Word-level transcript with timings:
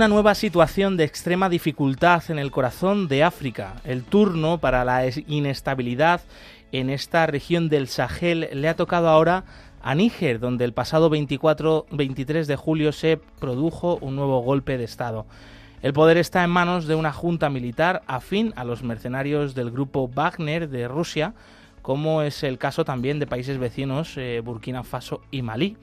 Una 0.00 0.08
nueva 0.08 0.34
situación 0.34 0.96
de 0.96 1.04
extrema 1.04 1.50
dificultad 1.50 2.22
en 2.30 2.38
el 2.38 2.50
corazón 2.50 3.06
de 3.06 3.22
África. 3.22 3.82
El 3.84 4.02
turno 4.02 4.56
para 4.56 4.82
la 4.82 5.02
inestabilidad 5.26 6.22
en 6.72 6.88
esta 6.88 7.26
región 7.26 7.68
del 7.68 7.86
Sahel 7.86 8.48
le 8.50 8.68
ha 8.70 8.76
tocado 8.76 9.10
ahora 9.10 9.44
a 9.82 9.94
Níger, 9.94 10.40
donde 10.40 10.64
el 10.64 10.72
pasado 10.72 11.10
24-23 11.10 12.46
de 12.46 12.56
julio 12.56 12.92
se 12.92 13.20
produjo 13.40 13.98
un 14.00 14.16
nuevo 14.16 14.40
golpe 14.40 14.78
de 14.78 14.84
Estado. 14.84 15.26
El 15.82 15.92
poder 15.92 16.16
está 16.16 16.42
en 16.44 16.48
manos 16.48 16.86
de 16.86 16.94
una 16.94 17.12
junta 17.12 17.50
militar 17.50 18.00
afín 18.06 18.54
a 18.56 18.64
los 18.64 18.82
mercenarios 18.82 19.54
del 19.54 19.70
grupo 19.70 20.08
Wagner 20.08 20.70
de 20.70 20.88
Rusia, 20.88 21.34
como 21.82 22.22
es 22.22 22.42
el 22.42 22.56
caso 22.56 22.86
también 22.86 23.18
de 23.18 23.26
países 23.26 23.58
vecinos 23.58 24.16
eh, 24.16 24.40
Burkina 24.42 24.82
Faso 24.82 25.20
y 25.30 25.42
Malí. 25.42 25.76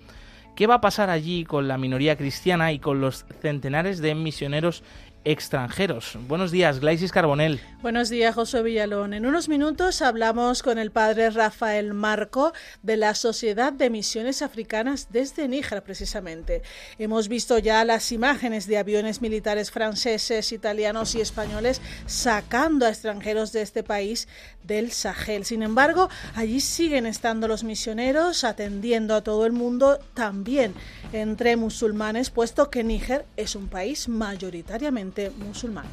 ¿Qué 0.57 0.65
va 0.65 0.73
a 0.73 0.81
pasar 0.81 1.11
allí 1.11 1.43
con 1.43 1.67
la 1.67 1.77
minoría 1.77 2.15
cristiana 2.15 2.71
y 2.71 2.79
con 2.79 2.99
los 2.99 3.27
centenares 3.43 3.99
de 3.99 4.15
misioneros 4.15 4.81
extranjeros. 5.27 6.17
Buenos 6.27 6.51
días, 6.51 6.79
Glaisis 6.79 7.11
Carbonel. 7.11 7.59
Buenos 7.81 8.09
días, 8.09 8.33
José 8.33 8.63
Villalón. 8.63 9.13
En 9.13 9.25
unos 9.25 9.49
minutos 9.49 10.01
hablamos 10.01 10.63
con 10.63 10.77
el 10.79 10.89
padre 10.89 11.29
Rafael 11.29 11.93
Marco 11.93 12.53
de 12.81 12.95
la 12.95 13.13
Sociedad 13.13 13.73
de 13.73 13.89
Misiones 13.89 14.41
Africanas 14.41 15.09
desde 15.11 15.49
Níger, 15.49 15.83
precisamente. 15.83 16.61
Hemos 16.97 17.27
visto 17.27 17.57
ya 17.59 17.83
las 17.83 18.13
imágenes 18.13 18.67
de 18.67 18.77
aviones 18.77 19.21
militares 19.21 19.69
franceses, 19.69 20.53
italianos 20.53 21.13
y 21.15 21.21
españoles 21.21 21.81
sacando 22.05 22.85
a 22.85 22.89
extranjeros 22.89 23.51
de 23.51 23.63
este 23.63 23.83
país 23.83 24.29
del 24.63 24.91
Sahel. 24.91 25.43
Sin 25.43 25.61
embargo, 25.61 26.09
allí 26.35 26.61
siguen 26.61 27.05
estando 27.05 27.49
los 27.49 27.65
misioneros 27.65 28.45
atendiendo 28.45 29.13
a 29.13 29.23
todo 29.23 29.45
el 29.45 29.51
mundo, 29.51 29.99
también 30.13 30.73
entre 31.11 31.57
musulmanes, 31.57 32.29
puesto 32.29 32.69
que 32.69 32.83
Níger 32.83 33.25
es 33.35 33.55
un 33.55 33.67
país 33.67 34.07
mayoritariamente 34.07 35.16
musulmán. 35.37 35.85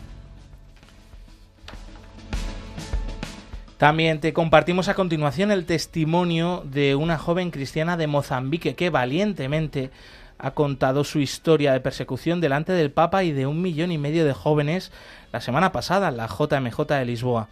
También 3.78 4.20
te 4.20 4.33
compartimos 4.33 4.89
a 4.89 4.94
continuación 4.94 5.50
el 5.50 5.66
testimonio 5.66 6.62
de 6.64 6.94
una 6.94 7.19
joven 7.19 7.50
cristiana 7.50 7.97
de 7.97 8.06
Mozambique 8.06 8.77
que 8.77 8.89
valientemente 8.89 9.91
ha 10.39 10.53
contado 10.53 11.05
su 11.05 11.19
historia 11.19 11.72
de 11.72 11.81
persecución 11.81 12.41
delante 12.41 12.72
del 12.72 12.92
Papa 12.92 13.25
y 13.25 13.33
de 13.33 13.47
un 13.47 13.61
millón 13.62 13.92
y 13.92 13.98
medio 13.98 14.25
de 14.25 14.33
jóvenes 14.33 14.92
la 15.33 15.41
semana 15.41 15.72
pasada 15.72 16.09
en 16.09 16.16
la 16.16 16.28
JMJ 16.28 16.86
de 16.86 17.05
Lisboa. 17.05 17.48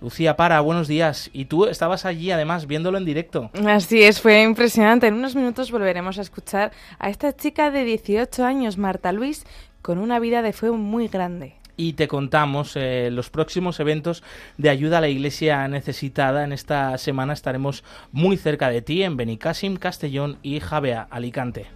Lucía 0.00 0.36
Para, 0.36 0.60
buenos 0.60 0.88
días. 0.88 1.30
Y 1.32 1.46
tú 1.46 1.66
estabas 1.66 2.04
allí 2.04 2.30
además 2.30 2.66
viéndolo 2.66 2.98
en 2.98 3.04
directo. 3.04 3.50
Así 3.66 4.02
es, 4.02 4.20
fue 4.20 4.42
impresionante. 4.42 5.06
En 5.06 5.14
unos 5.14 5.34
minutos 5.34 5.70
volveremos 5.70 6.18
a 6.18 6.22
escuchar 6.22 6.72
a 6.98 7.08
esta 7.08 7.34
chica 7.34 7.70
de 7.70 7.84
18 7.84 8.44
años, 8.44 8.76
Marta 8.76 9.12
Luis, 9.12 9.44
con 9.86 9.98
una 9.98 10.18
vida 10.18 10.42
de 10.42 10.52
fe 10.52 10.72
muy 10.72 11.06
grande 11.06 11.54
y 11.76 11.92
te 11.92 12.08
contamos 12.08 12.72
eh, 12.74 13.08
los 13.12 13.30
próximos 13.30 13.78
eventos 13.78 14.24
de 14.58 14.68
ayuda 14.68 14.98
a 14.98 15.00
la 15.00 15.08
iglesia 15.08 15.68
necesitada. 15.68 16.42
En 16.42 16.50
esta 16.50 16.98
semana 16.98 17.32
estaremos 17.32 17.84
muy 18.10 18.36
cerca 18.36 18.68
de 18.68 18.82
ti 18.82 19.04
en 19.04 19.16
Benicassim, 19.16 19.76
Castellón 19.76 20.38
y 20.42 20.58
Javea, 20.58 21.06
Alicante. 21.08 21.66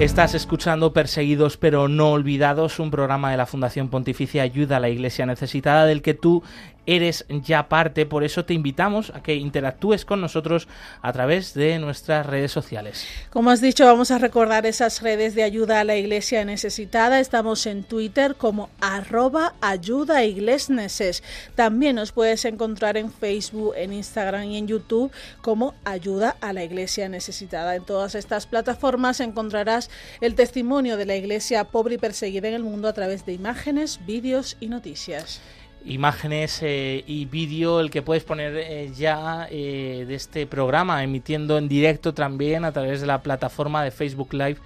Estás 0.00 0.34
escuchando 0.34 0.94
Perseguidos 0.94 1.58
pero 1.58 1.86
no 1.86 2.12
olvidados, 2.12 2.78
un 2.80 2.90
programa 2.90 3.30
de 3.30 3.36
la 3.36 3.44
Fundación 3.44 3.90
Pontificia 3.90 4.42
Ayuda 4.42 4.78
a 4.78 4.80
la 4.80 4.88
Iglesia 4.88 5.26
Necesitada 5.26 5.84
del 5.84 6.00
que 6.00 6.14
tú 6.14 6.42
eres 6.90 7.24
ya 7.28 7.68
parte, 7.68 8.04
por 8.04 8.24
eso 8.24 8.44
te 8.44 8.52
invitamos 8.52 9.10
a 9.14 9.22
que 9.22 9.36
interactúes 9.36 10.04
con 10.04 10.20
nosotros 10.20 10.66
a 11.02 11.12
través 11.12 11.54
de 11.54 11.78
nuestras 11.78 12.26
redes 12.26 12.50
sociales. 12.50 13.06
Como 13.30 13.50
has 13.50 13.60
dicho, 13.60 13.84
vamos 13.84 14.10
a 14.10 14.18
recordar 14.18 14.66
esas 14.66 15.00
redes 15.00 15.36
de 15.36 15.44
ayuda 15.44 15.78
a 15.78 15.84
la 15.84 15.96
iglesia 15.96 16.44
necesitada. 16.44 17.20
Estamos 17.20 17.66
en 17.66 17.84
Twitter 17.84 18.34
como 18.34 18.70
arroba 18.80 19.54
ayuda 19.60 20.24
iglesneses. 20.24 21.22
También 21.54 21.94
nos 21.94 22.10
puedes 22.10 22.44
encontrar 22.44 22.96
en 22.96 23.12
Facebook, 23.12 23.74
en 23.76 23.92
Instagram 23.92 24.44
y 24.44 24.58
en 24.58 24.66
YouTube 24.66 25.12
como 25.42 25.74
ayuda 25.84 26.36
a 26.40 26.52
la 26.52 26.64
iglesia 26.64 27.08
necesitada. 27.08 27.76
En 27.76 27.84
todas 27.84 28.16
estas 28.16 28.46
plataformas 28.46 29.20
encontrarás 29.20 29.90
el 30.20 30.34
testimonio 30.34 30.96
de 30.96 31.06
la 31.06 31.14
iglesia 31.14 31.62
pobre 31.64 31.94
y 31.94 31.98
perseguida 31.98 32.48
en 32.48 32.54
el 32.54 32.64
mundo 32.64 32.88
a 32.88 32.94
través 32.94 33.24
de 33.26 33.32
imágenes, 33.32 34.00
vídeos 34.04 34.56
y 34.58 34.66
noticias 34.66 35.40
imágenes 35.84 36.60
eh, 36.62 37.04
y 37.06 37.24
vídeo 37.24 37.80
el 37.80 37.90
que 37.90 38.02
puedes 38.02 38.24
poner 38.24 38.56
eh, 38.56 38.90
ya 38.96 39.48
eh, 39.50 40.04
de 40.06 40.14
este 40.14 40.46
programa 40.46 41.02
emitiendo 41.02 41.58
en 41.58 41.68
directo 41.68 42.12
también 42.12 42.64
a 42.64 42.72
través 42.72 43.00
de 43.00 43.06
la 43.06 43.22
plataforma 43.22 43.82
de 43.82 43.90
Facebook 43.90 44.32
Live 44.32 44.58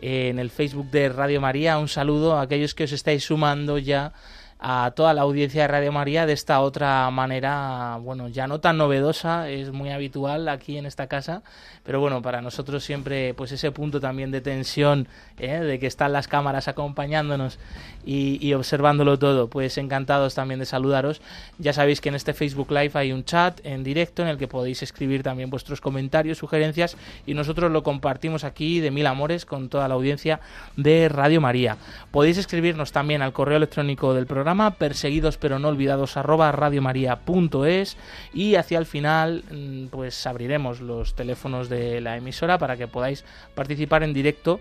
en 0.00 0.38
el 0.38 0.50
Facebook 0.50 0.90
de 0.90 1.08
Radio 1.08 1.40
María. 1.40 1.78
Un 1.78 1.88
saludo 1.88 2.36
a 2.36 2.42
aquellos 2.42 2.74
que 2.74 2.84
os 2.84 2.92
estáis 2.92 3.24
sumando 3.24 3.78
ya 3.78 4.12
a 4.60 4.92
toda 4.96 5.14
la 5.14 5.22
audiencia 5.22 5.62
de 5.62 5.68
Radio 5.68 5.92
María 5.92 6.26
de 6.26 6.32
esta 6.32 6.60
otra 6.60 7.08
manera, 7.10 7.98
bueno, 8.00 8.28
ya 8.28 8.48
no 8.48 8.58
tan 8.58 8.76
novedosa, 8.76 9.48
es 9.48 9.70
muy 9.70 9.90
habitual 9.90 10.48
aquí 10.48 10.78
en 10.78 10.86
esta 10.86 11.06
casa, 11.06 11.42
pero 11.84 12.00
bueno, 12.00 12.22
para 12.22 12.42
nosotros 12.42 12.82
siempre 12.82 13.34
pues 13.34 13.52
ese 13.52 13.70
punto 13.70 14.00
también 14.00 14.32
de 14.32 14.40
tensión, 14.40 15.06
¿eh? 15.38 15.60
de 15.60 15.78
que 15.78 15.86
están 15.86 16.12
las 16.12 16.26
cámaras 16.26 16.66
acompañándonos 16.66 17.58
y, 18.04 18.52
observándolo 18.54 19.18
todo, 19.18 19.48
pues 19.48 19.76
encantados 19.78 20.34
también 20.34 20.58
de 20.58 20.66
saludaros. 20.66 21.20
Ya 21.58 21.74
sabéis 21.74 22.00
que 22.00 22.08
en 22.08 22.14
este 22.14 22.32
Facebook 22.32 22.70
Live 22.70 22.92
hay 22.94 23.12
un 23.12 23.22
chat 23.22 23.60
en 23.64 23.84
directo 23.84 24.22
en 24.22 24.28
el 24.28 24.38
que 24.38 24.48
podéis 24.48 24.82
escribir 24.82 25.22
también 25.22 25.50
vuestros 25.50 25.80
comentarios, 25.80 26.38
sugerencias 26.38 26.96
y 27.26 27.34
nosotros 27.34 27.70
lo 27.70 27.82
compartimos 27.82 28.44
aquí 28.44 28.80
de 28.80 28.90
mil 28.90 29.06
amores 29.06 29.44
con 29.44 29.68
toda 29.68 29.86
la 29.88 29.94
audiencia 29.94 30.40
de 30.76 31.08
Radio 31.10 31.40
María. 31.40 31.76
Podéis 32.10 32.38
escribirnos 32.38 32.92
también 32.92 33.20
al 33.20 33.34
correo 33.34 33.58
electrónico 33.58 34.14
del 34.14 34.26
programa 34.26 34.47
perseguidos 34.78 35.36
pero 35.36 35.58
no 35.58 35.68
olvidados 35.68 36.16
arroba 36.16 36.52
radiomaria.es 36.52 37.96
y 38.32 38.54
hacia 38.54 38.78
el 38.78 38.86
final 38.86 39.44
mm, 39.50 39.86
pues 39.86 40.26
abriremos 40.26 40.80
los 40.80 41.14
teléfonos 41.14 41.68
de 41.68 42.00
la 42.00 42.16
emisora 42.16 42.58
para 42.58 42.76
que 42.76 42.88
podáis 42.88 43.24
participar 43.54 44.02
en 44.02 44.14
directo 44.14 44.60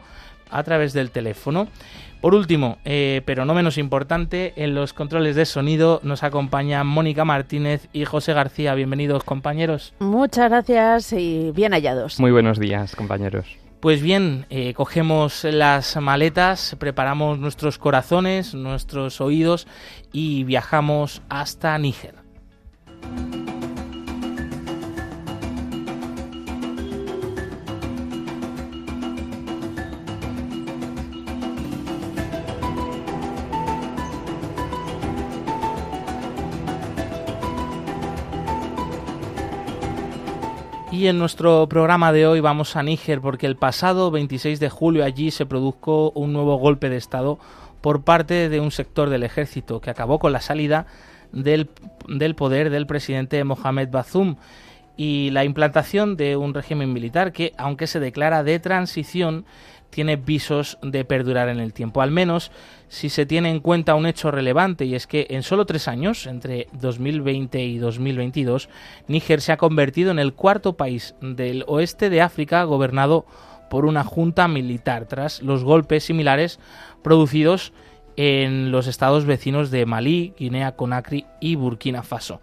a 0.49 0.63
través 0.63 0.93
del 0.93 1.11
teléfono. 1.11 1.67
Por 2.21 2.33
último, 2.33 2.77
eh, 2.83 3.21
pero 3.25 3.45
no 3.45 3.53
menos 3.53 3.77
importante, 3.77 4.53
en 4.55 4.73
los 4.73 4.93
controles 4.93 5.35
de 5.35 5.45
sonido 5.45 5.99
nos 6.03 6.23
acompañan 6.23 6.87
Mónica 6.87 7.25
Martínez 7.25 7.87
y 7.93 8.05
José 8.05 8.33
García. 8.33 8.73
Bienvenidos, 8.73 9.23
compañeros. 9.23 9.93
Muchas 9.99 10.49
gracias 10.49 11.13
y 11.13 11.51
bien 11.51 11.73
hallados. 11.73 12.19
Muy 12.19 12.31
buenos 12.31 12.59
días, 12.59 12.95
compañeros. 12.95 13.66
Pues 13.79 14.01
bien, 14.01 14.47
eh, 14.49 14.73
cogemos 14.73 15.43
las 15.43 15.95
maletas, 15.97 16.75
preparamos 16.79 17.37
nuestros 17.37 17.77
corazones, 17.77 18.55
nuestros 18.55 19.21
oídos 19.21 19.67
y 20.11 20.43
viajamos 20.45 21.21
hasta 21.29 21.77
Níger. 21.77 22.15
Y 40.97 41.09
en 41.09 41.19
nuestro 41.19 41.69
programa 41.69 42.11
de 42.11 42.25
hoy 42.25 42.39
vamos 42.39 42.75
a 42.75 42.81
Níger 42.81 43.21
porque 43.21 43.45
el 43.45 43.55
pasado 43.55 44.09
26 44.09 44.59
de 44.59 44.71
julio 44.71 45.05
allí 45.05 45.29
se 45.29 45.45
produjo 45.45 46.09
un 46.15 46.33
nuevo 46.33 46.55
golpe 46.55 46.89
de 46.89 46.97
Estado 46.97 47.37
por 47.81 48.01
parte 48.01 48.49
de 48.49 48.59
un 48.59 48.71
sector 48.71 49.11
del 49.11 49.21
ejército 49.21 49.79
que 49.79 49.91
acabó 49.91 50.17
con 50.17 50.33
la 50.33 50.41
salida 50.41 50.87
del, 51.31 51.69
del 52.07 52.33
poder 52.33 52.71
del 52.71 52.87
presidente 52.87 53.43
Mohamed 53.43 53.89
Bazoum 53.91 54.37
y 54.95 55.29
la 55.29 55.43
implantación 55.43 56.17
de 56.17 56.35
un 56.35 56.55
régimen 56.55 56.91
militar 56.91 57.31
que, 57.31 57.53
aunque 57.59 57.85
se 57.85 57.99
declara 57.99 58.43
de 58.43 58.57
transición, 58.57 59.45
tiene 59.89 60.15
visos 60.15 60.77
de 60.81 61.05
perdurar 61.05 61.49
en 61.49 61.59
el 61.59 61.73
tiempo. 61.73 62.01
Al 62.01 62.11
menos 62.11 62.51
si 62.87 63.09
se 63.09 63.25
tiene 63.25 63.49
en 63.49 63.59
cuenta 63.59 63.95
un 63.95 64.05
hecho 64.05 64.31
relevante 64.31 64.85
y 64.85 64.95
es 64.95 65.07
que 65.07 65.27
en 65.29 65.43
solo 65.43 65.65
tres 65.65 65.87
años, 65.87 66.25
entre 66.25 66.67
2020 66.73 67.63
y 67.63 67.77
2022, 67.77 68.69
Níger 69.07 69.41
se 69.41 69.51
ha 69.51 69.57
convertido 69.57 70.11
en 70.11 70.19
el 70.19 70.33
cuarto 70.33 70.77
país 70.77 71.15
del 71.21 71.63
oeste 71.67 72.09
de 72.09 72.21
África 72.21 72.63
gobernado 72.63 73.25
por 73.69 73.85
una 73.85 74.03
junta 74.03 74.47
militar 74.47 75.05
tras 75.05 75.41
los 75.41 75.63
golpes 75.63 76.05
similares 76.05 76.59
producidos 77.03 77.73
en 78.15 78.71
los 78.71 78.87
estados 78.87 79.25
vecinos 79.25 79.69
de 79.69 79.85
Malí, 79.85 80.33
Guinea 80.37 80.75
Conakry 80.75 81.25
y 81.39 81.55
Burkina 81.55 82.01
Faso. 82.03 82.41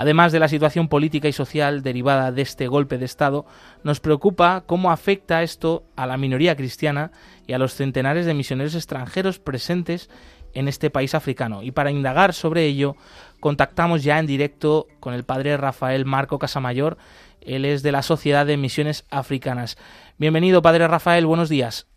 Además 0.00 0.30
de 0.30 0.38
la 0.38 0.46
situación 0.46 0.86
política 0.86 1.26
y 1.26 1.32
social 1.32 1.82
derivada 1.82 2.30
de 2.30 2.42
este 2.42 2.68
golpe 2.68 2.98
de 2.98 3.04
Estado, 3.04 3.46
nos 3.82 3.98
preocupa 3.98 4.62
cómo 4.64 4.92
afecta 4.92 5.42
esto 5.42 5.82
a 5.96 6.06
la 6.06 6.16
minoría 6.16 6.54
cristiana 6.54 7.10
y 7.48 7.52
a 7.52 7.58
los 7.58 7.74
centenares 7.74 8.24
de 8.24 8.32
misioneros 8.32 8.76
extranjeros 8.76 9.40
presentes 9.40 10.08
en 10.54 10.68
este 10.68 10.90
país 10.90 11.16
africano. 11.16 11.64
Y 11.64 11.72
para 11.72 11.90
indagar 11.90 12.32
sobre 12.32 12.64
ello, 12.64 12.94
contactamos 13.40 14.04
ya 14.04 14.20
en 14.20 14.26
directo 14.26 14.86
con 15.00 15.14
el 15.14 15.24
padre 15.24 15.56
Rafael 15.56 16.04
Marco 16.04 16.38
Casamayor. 16.38 16.96
Él 17.40 17.64
es 17.64 17.82
de 17.82 17.90
la 17.90 18.02
Sociedad 18.02 18.46
de 18.46 18.56
Misiones 18.56 19.04
Africanas. 19.10 19.78
Bienvenido, 20.16 20.62
padre 20.62 20.86
Rafael, 20.86 21.26
buenos 21.26 21.48
días. 21.48 21.88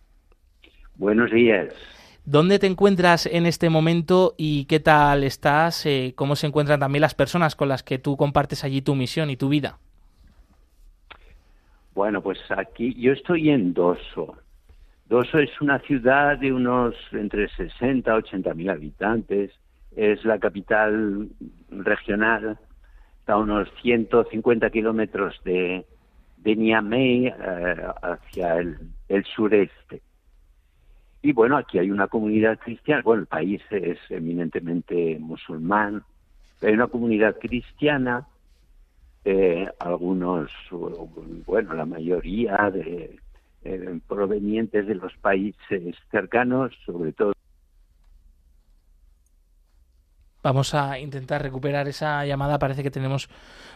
Buenos 0.96 1.30
días. 1.30 1.68
¿Dónde 2.26 2.60
te 2.60 2.68
encuentras 2.68 3.26
en 3.26 3.48
este 3.48 3.72
momento 3.72 4.36
y 4.38 4.66
qué 4.66 4.80
tal 4.80 5.24
estás? 5.24 5.88
Eh, 5.88 6.14
¿Cómo 6.16 6.36
se 6.36 6.46
encuentran 6.46 6.80
también 6.80 7.02
las 7.02 7.16
personas 7.16 7.56
con 7.56 7.68
las 7.68 7.82
que 7.82 7.98
tú 7.98 8.16
compartes 8.16 8.64
allí 8.64 8.84
tu 8.84 8.94
misión 8.94 9.32
y 9.32 9.38
tu 9.38 9.50
vida? 9.50 9.80
Bueno, 11.96 12.22
pues 12.22 12.40
aquí 12.56 12.94
yo 12.94 13.14
estoy 13.14 13.50
en 13.50 13.74
Doso. 13.74 14.38
Doso 15.10 15.40
es 15.40 15.50
una 15.62 15.80
ciudad 15.80 16.38
de 16.38 16.54
unos 16.54 16.94
entre 17.12 17.50
60 17.50 18.12
y 18.12 18.14
80 18.14 18.54
mil 18.54 18.70
habitantes. 18.70 19.52
Es 19.96 20.24
la 20.24 20.38
capital 20.38 21.28
regional. 21.72 22.60
Está 23.20 23.34
a 23.34 23.38
unos 23.38 23.68
150 23.82 24.70
kilómetros 24.70 25.42
de, 25.44 25.86
Niamey 26.46 27.28
eh, 27.28 27.34
hacia 28.04 28.60
el 28.60 29.26
sureste. 29.36 30.02
Y 31.22 31.34
bueno, 31.34 31.58
aquí 31.58 31.78
hay 31.78 31.92
una 31.92 32.08
comunidad 32.08 32.58
cristiana, 32.60 33.04
bueno, 33.04 33.22
el 33.22 33.28
país 33.28 33.62
es 33.70 34.00
eminentemente 34.10 35.18
musulmán, 35.20 36.04
hay 36.62 36.74
una 36.74 36.88
comunidad 36.88 37.38
cristiana, 37.40 38.28
eh, 39.24 39.70
algunos, 39.80 40.50
bueno, 41.46 41.74
la 41.76 41.86
mayoría 41.86 42.72
de 42.72 43.20
eh, 43.64 44.00
provenientes 44.08 44.88
de 44.88 44.96
los 44.96 45.16
países 45.18 45.96
cercanos, 46.10 46.74
sobre 46.86 47.14
todo 47.14 47.34
Vamos 50.44 50.74
a 50.74 50.98
intentar 50.98 51.42
recuperar 51.42 51.88
esa 51.88 52.26
llamada. 52.26 52.58
Parece 52.58 52.82
que 52.82 52.90
tenemos 52.90 53.30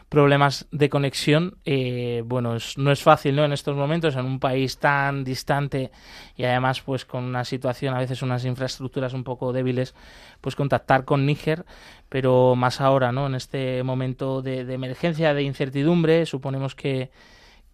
problemas 0.10 0.68
de 0.72 0.90
conexión. 0.90 1.58
Eh, 1.64 2.24
bueno, 2.26 2.58
no 2.78 2.92
es 2.92 3.04
fácil, 3.04 3.36
¿no? 3.36 3.46
En 3.46 3.54
estos 3.54 3.76
momentos, 3.76 4.16
en 4.16 4.26
un 4.26 4.40
país 4.40 4.78
tan 4.78 5.24
distante 5.24 5.92
y 6.36 6.44
además, 6.44 6.82
pues 6.82 7.06
con 7.06 7.24
una 7.24 7.46
situación, 7.46 7.94
a 7.94 8.00
veces 8.00 8.22
unas 8.22 8.46
infraestructuras 8.46 9.14
un 9.14 9.24
poco 9.24 9.54
débiles, 9.54 9.94
pues 10.42 10.56
contactar 10.56 11.06
con 11.06 11.26
Níger, 11.26 11.66
pero 12.10 12.56
más 12.56 12.82
ahora, 12.82 13.12
¿no? 13.12 13.28
En 13.28 13.36
este 13.36 13.84
momento 13.84 14.42
de 14.42 14.62
emergencia, 14.62 15.34
de 15.34 15.44
incertidumbre, 15.44 16.26
suponemos 16.26 16.74
que 16.74 17.12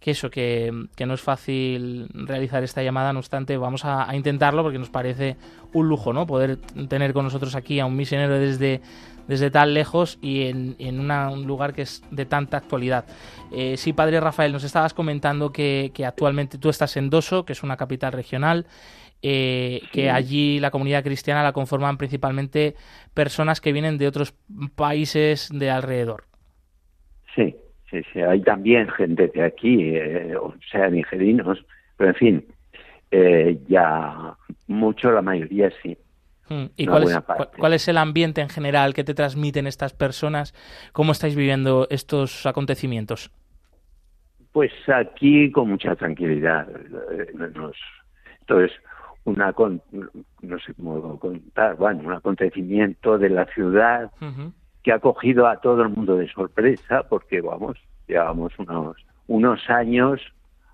que 0.01 0.11
eso, 0.11 0.31
que, 0.31 0.73
no 1.05 1.13
es 1.13 1.21
fácil 1.21 2.09
realizar 2.11 2.63
esta 2.63 2.81
llamada, 2.81 3.13
no 3.13 3.19
obstante, 3.19 3.55
vamos 3.55 3.85
a, 3.85 4.13
intentarlo 4.15 4.63
porque 4.63 4.79
nos 4.79 4.89
parece 4.89 5.37
un 5.73 5.87
lujo, 5.87 6.11
¿no? 6.11 6.25
Poder 6.25 6.57
tener 6.89 7.13
con 7.13 7.23
nosotros 7.23 7.53
aquí 7.53 7.79
a 7.79 7.85
un 7.85 7.95
misionero 7.95 8.39
desde, 8.39 8.81
desde 9.27 9.51
tan 9.51 9.75
lejos 9.75 10.17
y 10.19 10.47
en, 10.47 11.11
un 11.11 11.45
lugar 11.45 11.73
que 11.73 11.83
es 11.83 12.01
de 12.09 12.25
tanta 12.25 12.57
actualidad. 12.57 13.05
Eh, 13.51 13.77
sí, 13.77 13.93
padre 13.93 14.19
Rafael, 14.19 14.51
nos 14.51 14.63
estabas 14.63 14.95
comentando 14.95 15.51
que, 15.51 15.93
actualmente 16.03 16.57
tú 16.57 16.69
estás 16.69 16.97
en 16.97 17.11
Doso, 17.11 17.45
que 17.45 17.53
es 17.53 17.61
una 17.61 17.77
capital 17.77 18.11
regional, 18.11 18.65
eh, 19.21 19.83
que 19.91 20.09
allí 20.09 20.59
la 20.59 20.71
comunidad 20.71 21.03
cristiana 21.03 21.43
la 21.43 21.53
conforman 21.53 21.99
principalmente 21.99 22.75
personas 23.13 23.61
que 23.61 23.71
vienen 23.71 23.99
de 23.99 24.07
otros 24.07 24.33
países 24.75 25.49
de 25.53 25.69
alrededor. 25.69 26.30
Sí, 27.91 28.01
Sí, 28.13 28.21
hay 28.21 28.41
también 28.41 28.87
gente 28.89 29.27
de 29.27 29.43
aquí, 29.43 29.95
eh, 29.97 30.33
o 30.37 30.55
sea, 30.71 30.89
nigerinos, 30.89 31.63
pero 31.97 32.11
en 32.11 32.15
fin, 32.15 32.45
eh, 33.11 33.59
ya 33.67 34.33
mucho, 34.67 35.11
la 35.11 35.21
mayoría 35.21 35.69
sí. 35.83 35.97
Hmm, 36.47 36.67
¿Y 36.77 36.87
cuál 36.87 37.03
es, 37.03 37.19
cuál 37.57 37.73
es, 37.73 37.87
el 37.89 37.97
ambiente 37.97 38.39
en 38.39 38.49
general 38.49 38.93
que 38.93 39.03
te 39.03 39.13
transmiten 39.13 39.67
estas 39.67 39.93
personas? 39.93 40.53
¿Cómo 40.93 41.11
estáis 41.11 41.35
viviendo 41.35 41.87
estos 41.89 42.45
acontecimientos? 42.45 43.29
Pues 44.53 44.71
aquí 44.87 45.51
con 45.51 45.69
mucha 45.69 45.95
tranquilidad. 45.95 46.69
Eh, 46.69 47.27
nos, 47.53 47.75
esto 48.39 48.61
es 48.61 48.71
una, 49.25 49.53
no 50.41 50.59
sé 50.59 50.73
cómo 50.73 51.19
contar, 51.19 51.75
bueno, 51.75 52.03
un 52.05 52.13
acontecimiento 52.13 53.17
de 53.17 53.29
la 53.29 53.45
ciudad 53.45 54.11
que 54.83 54.91
ha 54.91 54.99
cogido 54.99 55.47
a 55.47 55.57
todo 55.57 55.83
el 55.83 55.89
mundo 55.89 56.15
de 56.17 56.27
sorpresa, 56.29 57.03
porque 57.07 57.41
vamos, 57.41 57.77
llevamos 58.07 58.57
unos, 58.59 58.97
unos 59.27 59.69
años 59.69 60.21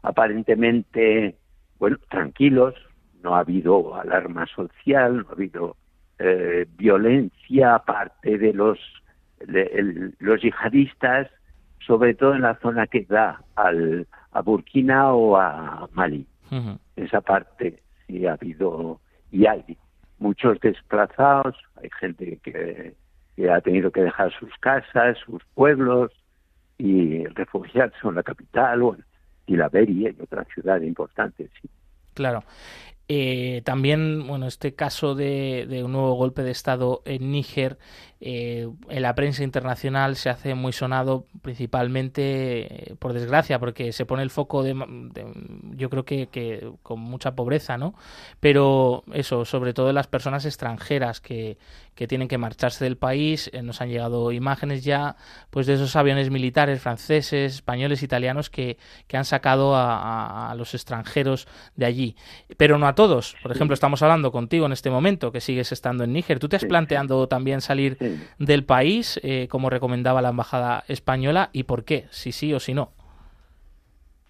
aparentemente, 0.01 1.35
bueno, 1.79 1.97
tranquilos, 2.09 2.75
no 3.21 3.35
ha 3.35 3.39
habido 3.39 3.95
alarma 3.95 4.45
social, 4.47 5.17
no 5.17 5.25
ha 5.29 5.33
habido 5.33 5.75
eh, 6.19 6.65
violencia 6.77 7.75
aparte 7.75 8.37
de 8.37 8.53
los, 8.53 8.79
los 10.19 10.41
yihadistas, 10.41 11.27
sobre 11.85 12.13
todo 12.13 12.35
en 12.35 12.41
la 12.41 12.55
zona 12.59 12.87
que 12.87 13.05
da 13.05 13.41
al, 13.55 14.07
a 14.31 14.41
Burkina 14.41 15.13
o 15.13 15.37
a 15.37 15.89
Mali. 15.93 16.25
Esa 16.95 17.21
parte 17.21 17.81
sí 18.05 18.25
ha 18.25 18.33
habido 18.33 19.01
y 19.31 19.45
hay 19.45 19.77
muchos 20.19 20.59
desplazados, 20.61 21.55
hay 21.75 21.89
gente 21.99 22.39
que 22.41 22.95
que 23.37 23.51
ha 23.51 23.61
tenido 23.61 23.91
que 23.91 24.01
dejar 24.01 24.33
sus 24.39 24.51
casas, 24.59 25.15
sus 25.23 25.43
pueblos 25.53 26.11
y 26.79 27.23
refugiarse 27.27 27.95
en 28.03 28.15
la 28.15 28.23
capital 28.23 28.81
o 28.81 28.95
en 28.95 29.05
Tilaberi 29.45 30.07
y 30.07 30.21
otra 30.21 30.43
ciudad 30.45 30.81
importante. 30.81 31.47
Sí. 31.61 31.69
Claro. 32.15 32.43
Eh, 33.09 33.61
también, 33.63 34.27
bueno, 34.27 34.47
este 34.47 34.75
caso 34.75 35.15
de, 35.15 35.81
un 35.83 35.93
nuevo 35.93 36.15
golpe 36.15 36.43
de 36.43 36.51
Estado 36.51 37.01
en 37.05 37.31
Níger, 37.31 37.77
eh, 38.19 38.67
en 38.89 39.01
la 39.01 39.15
prensa 39.15 39.43
internacional 39.43 40.15
se 40.17 40.29
hace 40.29 40.55
muy 40.55 40.73
sonado 40.73 41.25
principalmente, 41.41 42.91
eh, 42.91 42.95
por 42.99 43.13
desgracia, 43.13 43.59
porque 43.59 43.93
se 43.93 44.05
pone 44.05 44.23
el 44.23 44.29
foco 44.29 44.61
de, 44.61 44.75
yo 45.75 45.89
creo 45.89 46.03
que, 46.03 46.69
con 46.83 46.99
mucha 46.99 47.33
pobreza, 47.33 47.77
¿no? 47.77 47.93
Pero 48.41 49.03
eso, 49.13 49.45
sobre 49.45 49.73
todo 49.73 49.93
las 49.93 50.07
personas 50.07 50.45
extranjeras 50.45 51.21
que, 51.21 51.57
que 51.97 52.07
tienen 52.07 52.29
que 52.29 52.37
marcharse 52.37 52.85
del 52.85 52.95
país. 52.95 53.51
Nos 53.63 53.81
han 53.81 53.89
llegado 53.89 54.31
imágenes 54.31 54.85
ya 54.85 55.17
pues 55.49 55.65
de 55.65 55.73
esos 55.73 55.95
aviones 55.97 56.29
militares 56.29 56.79
franceses, 56.79 57.55
españoles, 57.55 58.03
italianos 58.03 58.49
que, 58.49 58.77
que 59.07 59.17
han 59.17 59.25
sacado 59.25 59.73
a, 59.75 60.53
los 60.55 60.73
extranjeros 60.75 61.47
de 61.75 61.85
allí. 61.87 62.15
Pero 62.55 62.77
no 62.77 62.87
a 62.87 62.95
todos. 62.97 63.37
Por 63.41 63.51
ejemplo, 63.53 63.75
estamos 63.75 64.01
hablando 64.01 64.31
contigo 64.31 64.65
en 64.65 64.73
este 64.73 64.89
momento, 64.89 65.31
que 65.31 65.39
sigues 65.39 65.71
estando 65.71 66.03
en 66.03 66.11
Níger. 66.11 66.39
¿Tú 66.39 66.49
te 66.49 66.55
has 66.55 66.65
planteado 66.65 67.27
también 67.27 67.61
salir 67.61 67.97
del 68.39 68.65
país, 68.65 69.19
eh, 69.23 69.47
como 69.49 69.69
recomendaba 69.69 70.21
la 70.21 70.29
Embajada 70.29 70.83
Española, 70.87 71.49
y 71.53 71.63
por 71.63 71.85
qué? 71.85 72.07
Si 72.09 72.31
sí 72.31 72.53
o 72.53 72.59
si 72.59 72.73
no. 72.73 72.91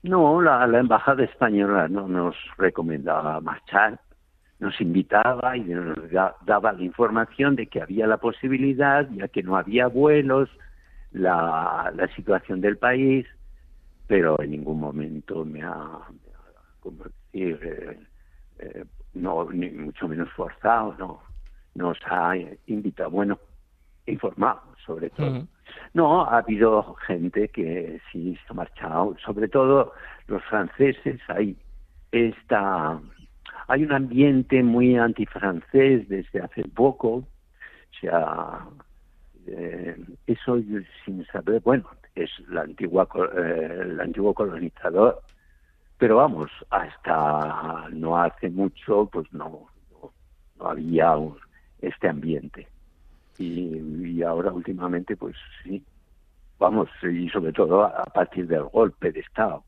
No, 0.03 0.41
la, 0.41 0.67
la 0.67 0.79
Embajada 0.79 1.23
Española 1.23 1.87
no 1.87 2.07
nos 2.07 2.35
recomendaba 2.57 3.41
marchar 3.41 3.99
nos 4.59 4.81
invitaba 4.81 5.55
y 5.55 5.61
nos 5.61 5.95
daba 6.11 6.73
la 6.73 6.81
información 6.81 7.55
de 7.55 7.67
que 7.67 7.79
había 7.79 8.07
la 8.07 8.17
posibilidad, 8.17 9.07
ya 9.11 9.27
que 9.27 9.43
no 9.43 9.55
había 9.55 9.85
vuelos, 9.85 10.49
la, 11.11 11.93
la 11.95 12.07
situación 12.15 12.59
del 12.59 12.77
país, 12.77 13.27
pero 14.07 14.41
en 14.41 14.51
ningún 14.51 14.79
momento 14.79 15.45
me 15.45 15.61
ha, 15.61 15.99
como 16.79 17.03
decir, 17.03 17.59
eh, 17.61 17.99
eh, 18.59 18.85
no, 19.13 19.49
ni 19.51 19.69
mucho 19.69 20.07
menos 20.07 20.29
forzado, 20.31 20.95
no, 20.97 21.21
nos 21.75 21.97
ha 22.05 22.33
invitado, 22.67 23.11
bueno, 23.11 23.39
informado 24.05 24.61
sobre 24.85 25.09
todo. 25.09 25.45
No, 25.93 26.23
ha 26.23 26.37
habido 26.37 26.95
gente 27.05 27.49
que 27.49 27.99
sí 28.11 28.35
se 28.35 28.53
ha 28.53 28.53
marchado, 28.53 29.15
sobre 29.23 29.47
todo 29.47 29.93
los 30.27 30.43
franceses, 30.45 31.19
hay 31.27 31.57
esta 32.11 32.99
hay 33.67 33.83
un 33.83 33.91
ambiente 33.91 34.63
muy 34.63 34.95
antifrancés 34.97 36.07
desde 36.07 36.39
hace 36.39 36.63
poco. 36.69 37.15
O 37.15 37.99
sea, 37.99 38.65
eh, 39.45 39.97
eso 40.25 40.57
sin 41.03 41.25
saber, 41.25 41.61
bueno, 41.61 41.85
es 42.15 42.29
la 42.47 42.61
antigua, 42.61 43.07
eh, 43.37 43.79
el 43.81 43.99
antiguo 43.99 44.33
colonizador, 44.33 45.21
pero 45.97 46.17
vamos, 46.17 46.51
hasta 46.69 47.89
no 47.91 48.17
hace 48.17 48.49
mucho, 48.49 49.09
pues 49.11 49.31
no, 49.33 49.67
no, 49.91 50.67
había 50.67 51.15
este 51.81 52.07
ambiente. 52.07 52.67
Y, 53.39 54.21
ahora 54.23 54.51
últimamente, 54.51 55.15
pues 55.15 55.35
sí, 55.63 55.83
vamos, 56.59 56.89
y 57.03 57.29
sobre 57.29 57.53
todo 57.53 57.83
a, 57.83 58.03
partir 58.05 58.47
del 58.47 58.63
golpe 58.63 59.11
de 59.11 59.19
Estado. 59.19 59.63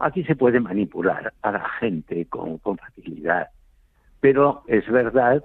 Aquí 0.00 0.24
se 0.24 0.36
puede 0.36 0.60
manipular 0.60 1.32
a 1.42 1.52
la 1.52 1.68
gente 1.80 2.26
con, 2.26 2.58
con 2.58 2.78
facilidad, 2.78 3.48
pero 4.20 4.62
es 4.66 4.88
verdad 4.90 5.44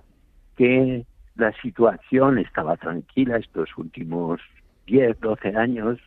que 0.56 1.06
la 1.36 1.52
situación 1.62 2.40
estaba 2.40 2.78
tranquila 2.78 3.38
estos 3.38 3.70
últimos 3.78 4.42
10, 4.88 5.20
12 5.20 5.56
años 5.56 6.00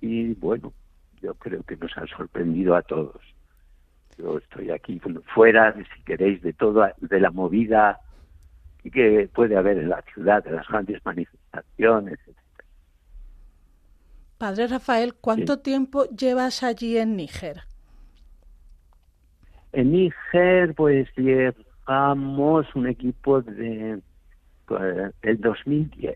y 0.00 0.34
bueno, 0.34 0.72
yo 1.22 1.34
creo 1.34 1.62
que 1.62 1.76
nos 1.76 1.96
ha 1.96 2.06
sorprendido 2.06 2.74
a 2.76 2.82
todos. 2.82 3.20
Yo 4.18 4.38
estoy 4.38 4.70
aquí 4.70 5.00
fuera, 5.34 5.74
si 5.74 6.02
queréis, 6.04 6.40
de 6.42 6.52
toda 6.52 6.94
de 7.00 7.20
la 7.20 7.30
movida 7.30 8.00
que 8.82 9.28
puede 9.34 9.56
haber 9.56 9.78
en 9.78 9.88
la 9.88 10.02
ciudad, 10.02 10.44
de 10.44 10.52
las 10.52 10.68
grandes 10.68 11.04
manifestaciones, 11.04 12.18
etc. 12.26 12.38
Padre 14.38 14.66
Rafael, 14.66 15.14
¿cuánto 15.14 15.60
tiempo 15.60 16.04
llevas 16.10 16.62
allí 16.62 16.98
en 16.98 17.16
Níger? 17.16 17.62
En 19.72 19.92
Níger, 19.92 20.74
pues 20.74 21.08
llevamos 21.16 22.66
un 22.74 22.86
equipo 22.86 23.40
de 23.40 24.00
pues, 24.66 25.12
el 25.22 25.40
2010. 25.40 26.14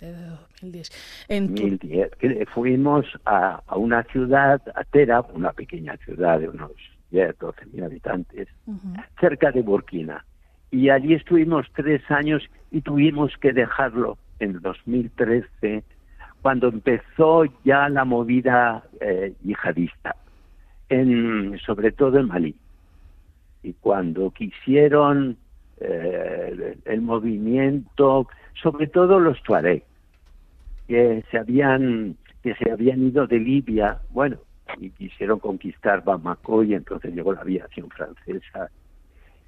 De 0.00 0.12
2010. 0.12 1.26
En 1.28 1.54
2010. 1.54 2.10
Fuimos 2.54 3.06
a, 3.26 3.62
una 3.76 4.02
ciudad, 4.04 4.62
a 4.74 4.84
Tera, 4.84 5.20
una 5.34 5.52
pequeña 5.52 5.96
ciudad 5.98 6.40
de 6.40 6.48
unos 6.48 6.72
10, 7.10 7.38
12 7.38 7.66
mil 7.66 7.84
habitantes, 7.84 8.48
cerca 9.20 9.50
de 9.52 9.62
Burkina. 9.62 10.24
Y 10.70 10.88
allí 10.88 11.14
estuvimos 11.14 11.66
tres 11.74 12.02
años 12.10 12.42
y 12.70 12.80
tuvimos 12.80 13.36
que 13.38 13.52
dejarlo 13.52 14.16
en 14.38 14.60
2013, 14.60 15.84
cuando 16.40 16.68
empezó 16.68 17.44
ya 17.64 17.88
la 17.88 18.04
movida 18.04 18.84
eh, 19.00 19.34
yihadista, 19.42 20.16
en, 20.88 21.58
sobre 21.58 21.92
todo 21.92 22.18
en 22.18 22.28
Malí. 22.28 22.56
Y 23.62 23.74
cuando 23.74 24.30
quisieron 24.30 25.36
eh, 25.80 26.78
el 26.86 27.02
movimiento, 27.02 28.28
sobre 28.62 28.86
todo 28.86 29.20
los 29.20 29.42
tuareg, 29.42 29.84
que 30.90 31.22
se 31.30 31.38
habían 31.38 32.16
que 32.42 32.56
se 32.56 32.68
habían 32.68 33.06
ido 33.06 33.24
de 33.28 33.38
Libia, 33.38 34.00
bueno, 34.10 34.38
y 34.78 34.90
quisieron 34.90 35.38
conquistar 35.38 36.02
Bamako 36.02 36.64
y 36.64 36.74
entonces 36.74 37.14
llegó 37.14 37.32
la 37.32 37.42
aviación 37.42 37.88
francesa 37.90 38.70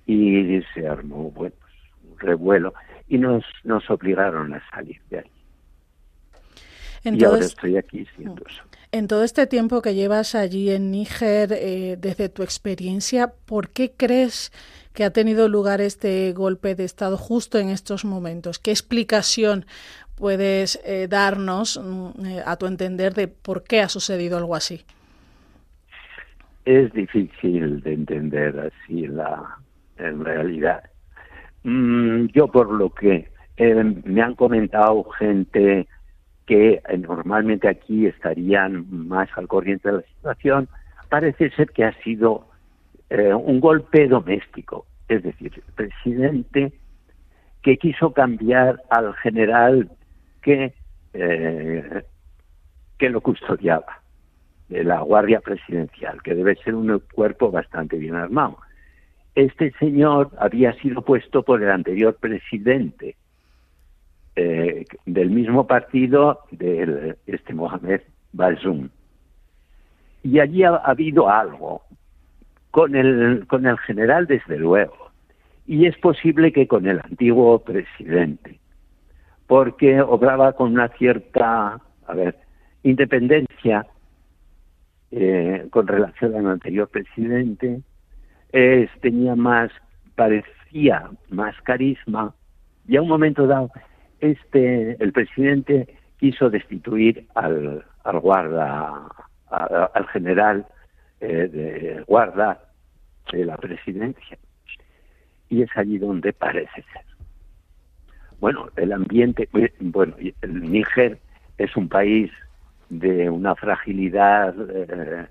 y 0.07 0.61
se 0.73 0.87
armó 0.87 1.33
bueno, 1.33 1.57
pues, 1.59 1.73
un 2.13 2.19
revuelo 2.21 2.75
y 3.09 3.19
nos 3.19 3.43
nos 3.65 3.91
obligaron 3.91 4.55
a 4.55 4.63
salir 4.71 5.01
de 5.11 5.19
ahí. 5.19 5.31
y 7.03 7.25
ahora 7.25 7.45
estoy 7.45 7.77
aquí 7.77 8.07
siendo 8.15 8.45
eso. 8.49 8.63
En 8.93 9.09
todo 9.09 9.25
este 9.25 9.49
tiempo 9.49 9.83
que 9.83 9.97
llevas 9.97 10.37
allí 10.37 10.71
en 10.71 10.93
Níger, 10.93 11.53
eh, 11.55 11.97
desde 11.99 12.29
tu 12.29 12.45
experiencia, 12.45 13.33
¿por 13.47 13.71
qué 13.71 13.91
crees 13.97 14.53
que 14.93 15.03
ha 15.03 15.11
tenido 15.11 15.49
lugar 15.49 15.81
este 15.81 16.33
golpe 16.35 16.77
de 16.77 16.85
Estado 16.85 17.17
justo 17.17 17.59
en 17.59 17.71
estos 17.71 18.05
momentos? 18.05 18.61
¿Qué 18.61 18.71
explicación 18.71 19.65
puedes 20.23 20.81
eh, 20.87 21.09
darnos, 21.09 21.83
mm, 21.83 22.27
eh, 22.27 22.43
a 22.47 22.57
tu 22.57 22.67
entender, 22.67 23.13
de 23.13 23.27
por 23.27 23.65
qué 23.65 23.81
ha 23.81 23.89
sucedido 23.89 24.39
algo 24.39 24.55
así? 24.55 24.85
Es 26.65 26.93
difícil 26.93 27.81
de 27.81 27.95
entender 27.95 28.71
así 28.71 29.09
la, 29.09 29.59
en 29.99 30.25
realidad. 30.25 30.85
Mm, 31.65 32.27
yo 32.27 32.47
por 32.47 32.71
lo 32.71 32.91
que 32.91 33.33
me 34.05 34.23
han 34.23 34.37
comentado 34.37 35.03
gente 35.19 35.89
que 36.47 36.75
eh, 36.75 36.99
normalmente 36.99 37.67
aquí 37.67 38.07
estarían 38.07 38.87
más 39.09 39.29
al 39.35 39.49
corriente 39.49 39.91
de 39.91 39.97
la 39.97 40.03
situación, 40.03 40.69
parece 41.09 41.51
ser 41.51 41.71
que 41.71 41.83
ha 41.83 42.01
sido 42.05 42.47
eh, 43.11 43.35
un 43.35 43.59
golpe 43.59 44.07
doméstico, 44.07 44.87
es 45.09 45.25
decir, 45.25 45.51
el 45.57 45.73
presidente 45.75 46.73
que 47.63 47.77
quiso 47.77 48.13
cambiar 48.13 48.81
al 48.89 49.15
general 49.17 49.91
que, 50.43 50.75
eh, 51.15 52.03
que 52.99 53.11
lo 53.11 53.21
custodiaba, 53.21 54.03
de 54.69 54.85
la 54.85 55.01
Guardia 55.01 55.41
Presidencial, 55.41 56.23
que 56.23 56.35
debe 56.35 56.57
ser 56.57 56.75
un 56.75 57.03
cuerpo 57.15 57.51
bastante 57.51 57.97
bien 57.97 58.15
armado. 58.15 58.59
Este 59.35 59.73
señor 59.79 60.31
había 60.39 60.73
sido 60.75 61.03
puesto 61.03 61.43
por 61.43 61.63
el 61.63 61.71
anterior 61.71 62.17
presidente, 62.17 63.17
eh, 64.35 64.87
del 65.05 65.31
mismo 65.31 65.67
partido 65.67 66.41
de 66.51 67.17
este 67.27 67.53
Mohamed 67.53 68.01
Bazoum. 68.33 68.89
Y 70.23 70.39
allí 70.39 70.63
ha, 70.63 70.77
habido 70.77 71.29
algo 71.29 71.83
con 72.71 72.97
el, 72.97 73.47
con 73.47 73.67
el 73.67 73.79
general, 73.81 74.27
desde 74.27 74.57
luego, 74.57 75.11
y 75.67 75.85
es 75.87 75.99
posible 75.99 76.53
que 76.53 76.67
con 76.67 76.87
el 76.87 77.01
antiguo 77.01 77.59
presidente, 77.59 78.59
porque 79.53 80.01
obraba 80.01 80.55
con 80.55 80.73
una 80.73 80.89
cierta, 80.97 81.79
a 82.07 82.15
ver, 82.15 82.39
independencia 82.85 83.87
eh, 85.11 85.67
con 85.69 85.87
relación 85.87 86.35
al 86.37 86.47
anterior 86.47 86.89
presidente, 86.89 87.83
tenía 89.03 89.37
más, 89.37 89.71
parecía 90.15 91.11
más 91.29 91.55
carisma, 91.65 92.35
y 92.89 92.97
a 92.97 93.03
un 93.03 93.09
momento 93.09 93.47
dado 93.47 93.71
este 94.21 94.97
el 95.05 95.13
presidente 95.13 95.99
quiso 96.19 96.49
destituir 96.49 97.27
al, 97.35 97.85
al 98.05 98.21
guarda 98.21 99.07
al 99.51 100.07
general 100.15 100.65
eh, 101.21 101.49
de 101.53 102.05
guarda 102.07 102.59
de 103.31 103.45
la 103.45 103.59
presidencia. 103.59 104.39
Y 105.51 105.61
es 105.61 105.69
allí 105.77 105.99
donde 105.99 106.33
parece 106.33 106.83
ser 106.91 107.12
bueno 108.43 108.69
el 108.77 108.93
ambiente 108.93 109.49
bueno 109.81 110.15
el 110.19 110.71
Níger 110.71 111.19
es 111.57 111.75
un 111.77 111.89
país 111.89 112.31
de 112.91 113.31
una 113.31 113.55
fragilidad 113.55 114.55
eh, 114.71 115.27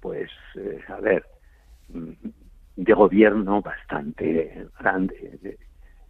pues 0.00 0.30
eh, 0.54 0.80
a 0.88 1.00
ver 1.00 1.26
de 2.76 2.92
gobierno 2.94 3.60
bastante 3.60 4.66
grande 4.78 5.38
de, 5.42 5.58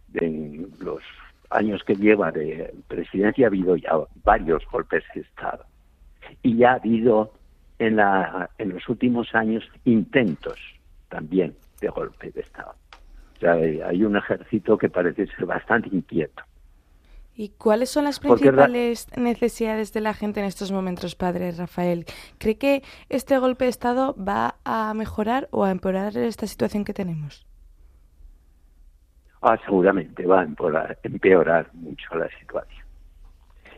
de 0.07 0.67
los 0.79 1.01
años 1.49 1.83
que 1.83 1.95
lleva 1.95 2.31
de 2.31 2.73
presidencia 2.87 3.47
ha 3.47 3.49
habido 3.49 3.75
ya 3.75 3.91
varios 4.23 4.63
golpes 4.71 5.03
de 5.13 5.21
Estado. 5.21 5.65
Y 6.43 6.57
ya 6.57 6.71
ha 6.71 6.75
habido 6.75 7.33
en, 7.79 7.95
la, 7.95 8.49
en 8.57 8.69
los 8.69 8.87
últimos 8.89 9.33
años 9.33 9.63
intentos 9.85 10.59
también 11.09 11.55
de 11.79 11.87
golpe 11.89 12.31
de 12.31 12.41
Estado. 12.41 12.73
O 13.37 13.39
sea, 13.39 13.53
hay 13.53 14.03
un 14.03 14.17
ejército 14.17 14.77
que 14.77 14.89
parece 14.89 15.27
ser 15.27 15.45
bastante 15.45 15.89
inquieto. 15.91 16.43
¿Y 17.35 17.49
cuáles 17.49 17.89
son 17.89 18.05
las 18.05 18.19
principales 18.19 19.07
necesidades 19.15 19.93
de 19.93 20.01
la 20.01 20.15
gente 20.15 20.39
en 20.39 20.47
estos 20.47 20.71
momentos, 20.71 21.15
padre 21.15 21.51
Rafael? 21.51 22.05
¿Cree 22.39 22.57
que 22.57 22.81
este 23.09 23.37
golpe 23.37 23.65
de 23.65 23.69
Estado 23.69 24.15
va 24.15 24.55
a 24.65 24.91
mejorar 24.95 25.47
o 25.51 25.63
a 25.63 25.69
empeorar 25.69 26.17
esta 26.17 26.47
situación 26.47 26.83
que 26.83 26.95
tenemos? 26.95 27.47
ah, 29.41 29.57
seguramente 29.65 30.25
va 30.25 30.41
a 30.41 30.43
empeorar, 31.03 31.69
mucho 31.73 32.15
la 32.15 32.29
situación. 32.39 32.85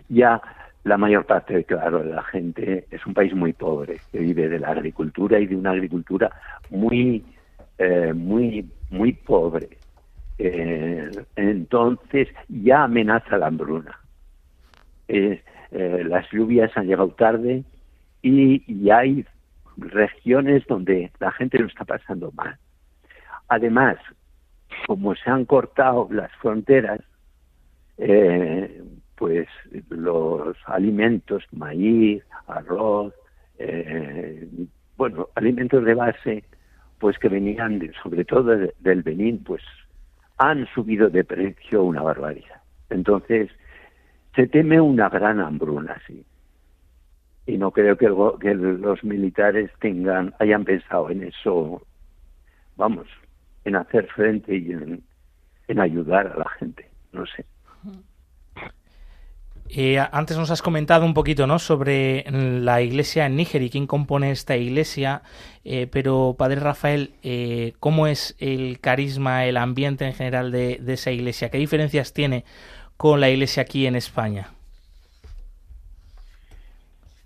Ya 0.07 0.41
la 0.83 0.97
mayor 0.97 1.25
parte, 1.25 1.63
claro, 1.65 1.99
de 2.03 2.13
la 2.13 2.23
gente 2.23 2.87
es 2.89 3.05
un 3.05 3.13
país 3.13 3.33
muy 3.33 3.53
pobre, 3.53 3.99
que 4.11 4.19
vive 4.19 4.49
de 4.49 4.59
la 4.59 4.69
agricultura 4.69 5.39
y 5.39 5.45
de 5.45 5.55
una 5.55 5.71
agricultura 5.71 6.31
muy, 6.69 7.23
eh, 7.77 8.13
muy, 8.13 8.67
muy 8.89 9.13
pobre. 9.13 9.69
Eh, 10.37 11.11
entonces 11.35 12.29
ya 12.47 12.83
amenaza 12.83 13.37
la 13.37 13.47
hambruna. 13.47 13.99
Eh, 15.07 15.41
las 15.71 16.29
lluvias 16.31 16.75
han 16.75 16.87
llegado 16.87 17.09
tarde 17.09 17.63
y, 18.21 18.63
y 18.67 18.89
hay 18.89 19.25
regiones 19.77 20.65
donde 20.67 21.11
la 21.19 21.31
gente 21.31 21.59
lo 21.59 21.67
está 21.67 21.85
pasando 21.85 22.31
mal. 22.31 22.57
Además, 23.47 23.97
como 24.87 25.15
se 25.15 25.29
han 25.29 25.45
cortado 25.45 26.07
las 26.11 26.31
fronteras, 26.35 27.01
eh, 27.97 28.83
pues 29.15 29.47
los 29.89 30.55
alimentos, 30.65 31.43
maíz, 31.51 32.23
arroz, 32.47 33.13
eh, 33.57 34.47
bueno, 34.97 35.27
alimentos 35.35 35.83
de 35.83 35.93
base, 35.93 36.43
pues 36.99 37.17
que 37.17 37.29
venían 37.29 37.79
sobre 38.03 38.25
todo 38.25 38.55
del 38.79 39.03
Benín, 39.03 39.43
pues 39.43 39.63
han 40.37 40.67
subido 40.67 41.09
de 41.09 41.23
precio 41.23 41.83
una 41.83 42.01
barbaridad. 42.01 42.61
Entonces, 42.89 43.49
se 44.35 44.47
teme 44.47 44.79
una 44.79 45.09
gran 45.09 45.39
hambruna, 45.39 46.01
sí. 46.07 46.25
y 47.45 47.57
no 47.57 47.71
creo 47.71 47.97
que, 47.97 48.07
que 48.39 48.53
los 48.53 49.03
militares 49.03 49.71
tengan 49.79 50.33
hayan 50.39 50.65
pensado 50.65 51.09
en 51.09 51.23
eso, 51.23 51.81
vamos, 52.75 53.07
en 53.65 53.75
hacer 53.75 54.07
frente 54.07 54.55
y 54.55 54.71
en, 54.71 55.03
en 55.67 55.79
ayudar 55.79 56.27
a 56.27 56.37
la 56.37 56.49
gente, 56.59 56.89
no 57.11 57.25
sé. 57.25 57.45
Eh, 59.71 59.99
antes 59.99 60.35
nos 60.35 60.49
has 60.49 60.63
comentado 60.63 61.05
un 61.05 61.13
poquito 61.13 61.45
¿no? 61.45 61.59
sobre 61.59 62.25
la 62.31 62.81
iglesia 62.81 63.27
en 63.27 63.35
Níger 63.35 63.61
y 63.61 63.69
quién 63.69 63.85
compone 63.85 64.31
esta 64.31 64.57
iglesia, 64.57 65.21
eh, 65.63 65.85
pero 65.85 66.35
Padre 66.35 66.59
Rafael, 66.59 67.11
eh, 67.21 67.73
¿cómo 67.79 68.07
es 68.07 68.35
el 68.39 68.79
carisma, 68.79 69.45
el 69.45 69.57
ambiente 69.57 70.07
en 70.07 70.13
general 70.13 70.51
de, 70.51 70.81
esa 70.87 71.11
iglesia? 71.11 71.49
¿Qué 71.49 71.59
diferencias 71.59 72.13
tiene 72.13 72.45
con 72.97 73.19
la 73.19 73.29
iglesia 73.29 73.61
aquí 73.61 73.85
en 73.85 73.95
España? 73.95 74.49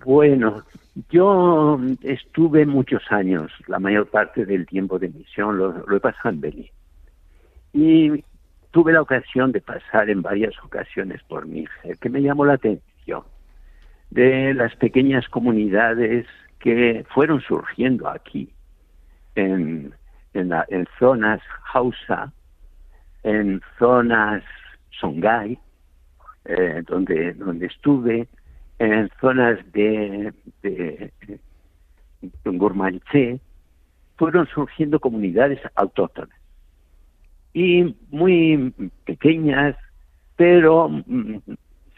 Bueno, 0.03 0.63
yo 1.09 1.79
estuve 2.01 2.65
muchos 2.65 3.03
años, 3.09 3.53
la 3.67 3.79
mayor 3.79 4.07
parte 4.07 4.45
del 4.45 4.65
tiempo 4.65 4.99
de 4.99 5.07
misión 5.07 5.57
lo, 5.57 5.95
he 5.95 5.99
pasado 6.01 6.31
en 6.31 6.41
Beni. 6.41 6.71
Y 7.71 8.23
tuve 8.73 8.91
la 8.91 9.03
ocasión 9.03 9.51
de 9.51 9.61
pasar 9.61 10.09
en 10.09 10.23
varias 10.23 10.55
ocasiones 10.63 11.21
por 11.29 11.45
Níger, 11.45 11.95
que 11.99 12.09
me 12.09 12.23
llamó 12.23 12.43
la 12.43 12.53
atención, 12.53 13.21
de 14.09 14.55
las 14.55 14.75
pequeñas 14.77 15.29
comunidades 15.29 16.25
que 16.57 17.05
fueron 17.13 17.39
surgiendo 17.41 18.09
aquí, 18.09 18.51
en, 19.35 19.93
en, 20.33 20.87
zonas 20.97 21.39
Hausa, 21.71 22.33
en 23.21 23.61
zonas 23.77 24.43
Songhai, 24.99 25.59
eh, 26.45 26.81
donde, 26.87 27.33
donde 27.33 27.67
estuve, 27.67 28.27
en 28.79 29.09
zonas 29.21 29.59
de, 29.71 30.33
de, 30.63 31.13
de 32.21 33.39
fueron 34.17 34.47
surgiendo 34.47 34.99
comunidades 34.99 35.59
autóctonas 35.75 36.42
y 37.53 37.95
muy 38.11 38.73
pequeñas, 39.05 39.75
pero 40.35 40.89
mm, 40.89 41.37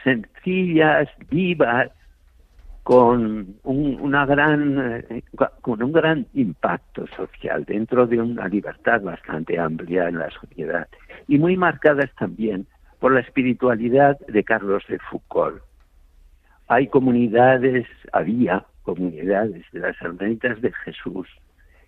sencillas, 0.04 1.10
vivas, 1.30 1.92
con 2.86 3.56
un, 3.64 4.00
una 4.00 4.28
gran, 4.28 5.04
eh, 5.10 5.24
con 5.62 5.82
un 5.82 5.92
gran 5.92 6.28
impacto 6.36 7.08
social 7.18 7.66
dentro 7.66 8.06
de 8.06 8.22
una 8.22 8.48
libertad 8.48 9.02
bastante 9.02 9.58
amplia 9.58 10.08
en 10.08 10.20
la 10.20 10.30
sociedad 10.30 10.88
y 11.28 11.40
muy 11.40 11.58
marcadas 11.58 12.12
también 12.20 12.68
por 13.00 13.12
la 13.12 13.22
espiritualidad 13.22 14.20
de 14.28 14.44
Carlos 14.44 14.84
de 14.88 15.00
Foucault. 15.00 15.64
Hay 16.68 16.88
comunidades, 16.88 17.88
había 18.14 18.64
comunidades 18.84 19.66
de 19.72 19.80
las 19.80 20.00
hermanitas 20.00 20.62
de 20.62 20.72
Jesús 20.72 21.28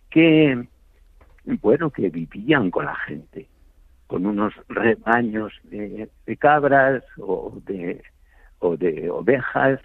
que, 0.10 0.68
bueno, 1.62 1.92
que 1.92 2.10
vivían 2.10 2.72
con 2.72 2.86
la 2.86 2.96
gente, 2.96 3.48
con 4.08 4.26
unos 4.26 4.54
rebaños 4.70 5.54
de, 5.64 6.10
cabras 6.38 7.04
o 7.18 7.62
de, 7.66 8.02
o 8.60 8.78
de 8.78 9.10
ovejas 9.10 9.80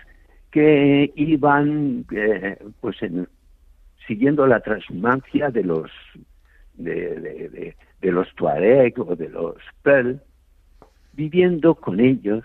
que 0.51 1.13
iban 1.17 2.05
eh, 2.15 2.59
pues 2.81 2.97
siguiendo 4.07 4.47
la 4.47 4.61
transhumancia 4.61 5.51
de 5.51 5.65
los 5.65 5.91
de, 6.75 7.75
los 8.03 8.35
tuareg 8.35 8.99
o 9.01 9.17
de 9.17 9.29
los 9.29 9.57
pearl 9.83 10.21
viviendo 11.13 11.75
con 11.75 12.01
ellos 12.01 12.45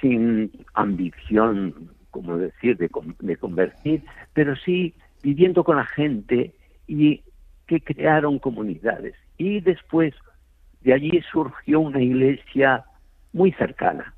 sin 0.00 0.50
ambición 0.74 1.90
como 2.10 2.38
decir 2.38 2.76
de, 2.76 2.88
de 3.20 3.36
convertir 3.36 4.02
pero 4.32 4.54
sí 4.56 4.94
viviendo 5.22 5.64
con 5.64 5.76
la 5.76 5.86
gente 5.86 6.52
y 6.86 7.22
que 7.66 7.80
crearon 7.80 8.38
comunidades. 8.38 9.14
Y 9.38 9.60
después 9.60 10.14
de 10.86 10.94
allí 10.94 11.20
surgió 11.32 11.80
una 11.80 12.00
iglesia 12.00 12.84
muy 13.32 13.50
cercana, 13.50 14.14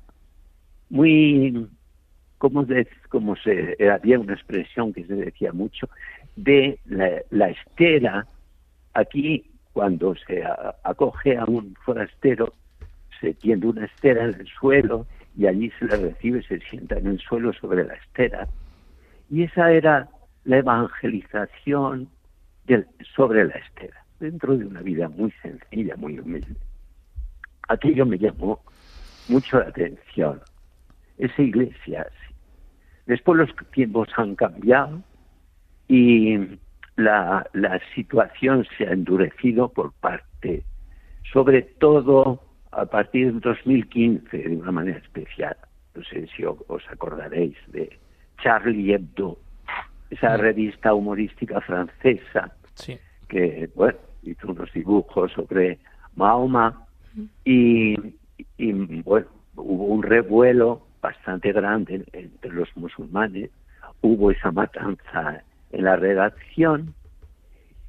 muy, 0.91 1.67
como, 2.37 2.63
de, 2.63 2.87
como 3.09 3.35
se, 3.37 3.75
había 3.91 4.19
una 4.19 4.35
expresión 4.35 4.93
que 4.93 5.03
se 5.05 5.15
decía 5.15 5.51
mucho, 5.51 5.89
de 6.35 6.77
la, 7.31 7.49
estera. 7.49 8.27
Aquí, 8.93 9.49
cuando 9.73 10.13
se 10.27 10.43
acoge 10.83 11.37
a 11.37 11.45
un 11.45 11.73
forastero, 11.83 12.53
se 13.19 13.33
tiende 13.33 13.65
una 13.65 13.85
estera 13.85 14.25
en 14.25 14.35
el 14.35 14.47
suelo 14.47 15.07
y 15.35 15.47
allí 15.47 15.71
se 15.79 15.85
le 15.85 15.97
recibe, 15.97 16.43
se 16.43 16.59
sienta 16.59 16.99
en 16.99 17.07
el 17.07 17.19
suelo 17.19 17.51
sobre 17.53 17.83
la 17.83 17.95
estera. 17.95 18.47
Y 19.31 19.41
esa 19.41 19.71
era 19.71 20.07
la 20.43 20.57
evangelización 20.57 22.09
sobre 23.15 23.45
la 23.45 23.55
estera 23.55 24.05
dentro 24.19 24.57
de 24.57 24.65
una 24.65 24.81
vida 24.81 25.09
muy 25.09 25.31
sencilla, 25.41 25.95
muy 25.95 26.19
humilde. 26.19 26.55
Aquello 27.67 28.05
me 28.05 28.17
llamó 28.17 28.61
mucho 29.27 29.59
la 29.59 29.67
atención. 29.67 30.41
Esa 31.17 31.41
iglesia, 31.41 32.07
después 33.05 33.37
los 33.37 33.49
tiempos 33.71 34.09
han 34.17 34.35
cambiado 34.35 35.01
y 35.87 36.37
la, 36.95 37.47
la 37.53 37.79
situación 37.95 38.65
se 38.77 38.87
ha 38.87 38.91
endurecido 38.91 39.69
por 39.69 39.93
parte, 39.93 40.63
sobre 41.31 41.61
todo 41.61 42.41
a 42.71 42.85
partir 42.85 43.27
del 43.27 43.39
2015, 43.39 44.37
de 44.37 44.55
una 44.55 44.71
manera 44.71 44.99
especial. 44.99 45.57
No 45.95 46.03
sé 46.03 46.27
si 46.35 46.43
os 46.45 46.83
acordaréis 46.89 47.55
de 47.67 47.97
Charlie 48.41 48.93
Hebdo, 48.93 49.37
esa 50.09 50.37
revista 50.37 50.93
humorística 50.93 51.61
francesa 51.61 52.51
que, 53.27 53.69
bueno, 53.75 53.97
hizo 54.23 54.51
unos 54.51 54.71
dibujos 54.73 55.31
sobre 55.33 55.79
Mahoma. 56.15 56.85
Y, 57.43 57.95
bueno, 59.03 59.27
hubo 59.55 59.85
un 59.85 60.03
revuelo 60.03 60.85
bastante 61.01 61.51
grande 61.51 62.05
entre 62.13 62.51
los 62.51 62.69
musulmanes, 62.75 63.49
hubo 64.01 64.31
esa 64.31 64.51
matanza 64.51 65.43
en 65.71 65.83
la 65.83 65.95
redacción. 65.95 66.93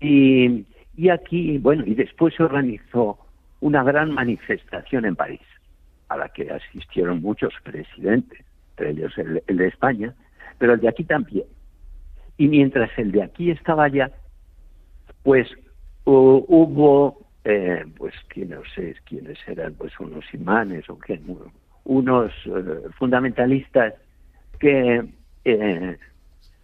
Y, 0.00 0.64
y 0.96 1.08
aquí, 1.10 1.58
bueno, 1.58 1.84
y 1.86 1.94
después 1.94 2.34
se 2.34 2.42
organizó 2.42 3.18
una 3.60 3.82
gran 3.82 4.12
manifestación 4.12 5.04
en 5.04 5.16
París, 5.16 5.40
a 6.08 6.16
la 6.16 6.28
que 6.30 6.50
asistieron 6.50 7.20
muchos 7.20 7.52
presidentes, 7.62 8.40
entre 8.70 8.90
ellos 8.90 9.16
el, 9.18 9.42
el 9.46 9.56
de 9.56 9.68
España, 9.68 10.14
pero 10.58 10.74
el 10.74 10.80
de 10.80 10.88
aquí 10.88 11.04
también. 11.04 11.44
Y 12.38 12.48
mientras 12.48 12.90
el 12.96 13.12
de 13.12 13.22
aquí 13.22 13.50
estaba 13.50 13.84
allá, 13.84 14.10
pues 15.22 15.48
hubo, 16.04 17.18
eh, 17.44 17.84
pues 17.96 18.14
que 18.28 18.44
no 18.44 18.62
sé 18.74 18.94
quiénes 19.04 19.38
eran, 19.46 19.74
pues 19.74 19.98
unos 20.00 20.24
imanes 20.32 20.88
o 20.88 20.98
qué, 20.98 21.20
unos 21.84 22.32
eh, 22.46 22.88
fundamentalistas 22.98 23.94
que 24.58 25.04
eh, 25.44 25.98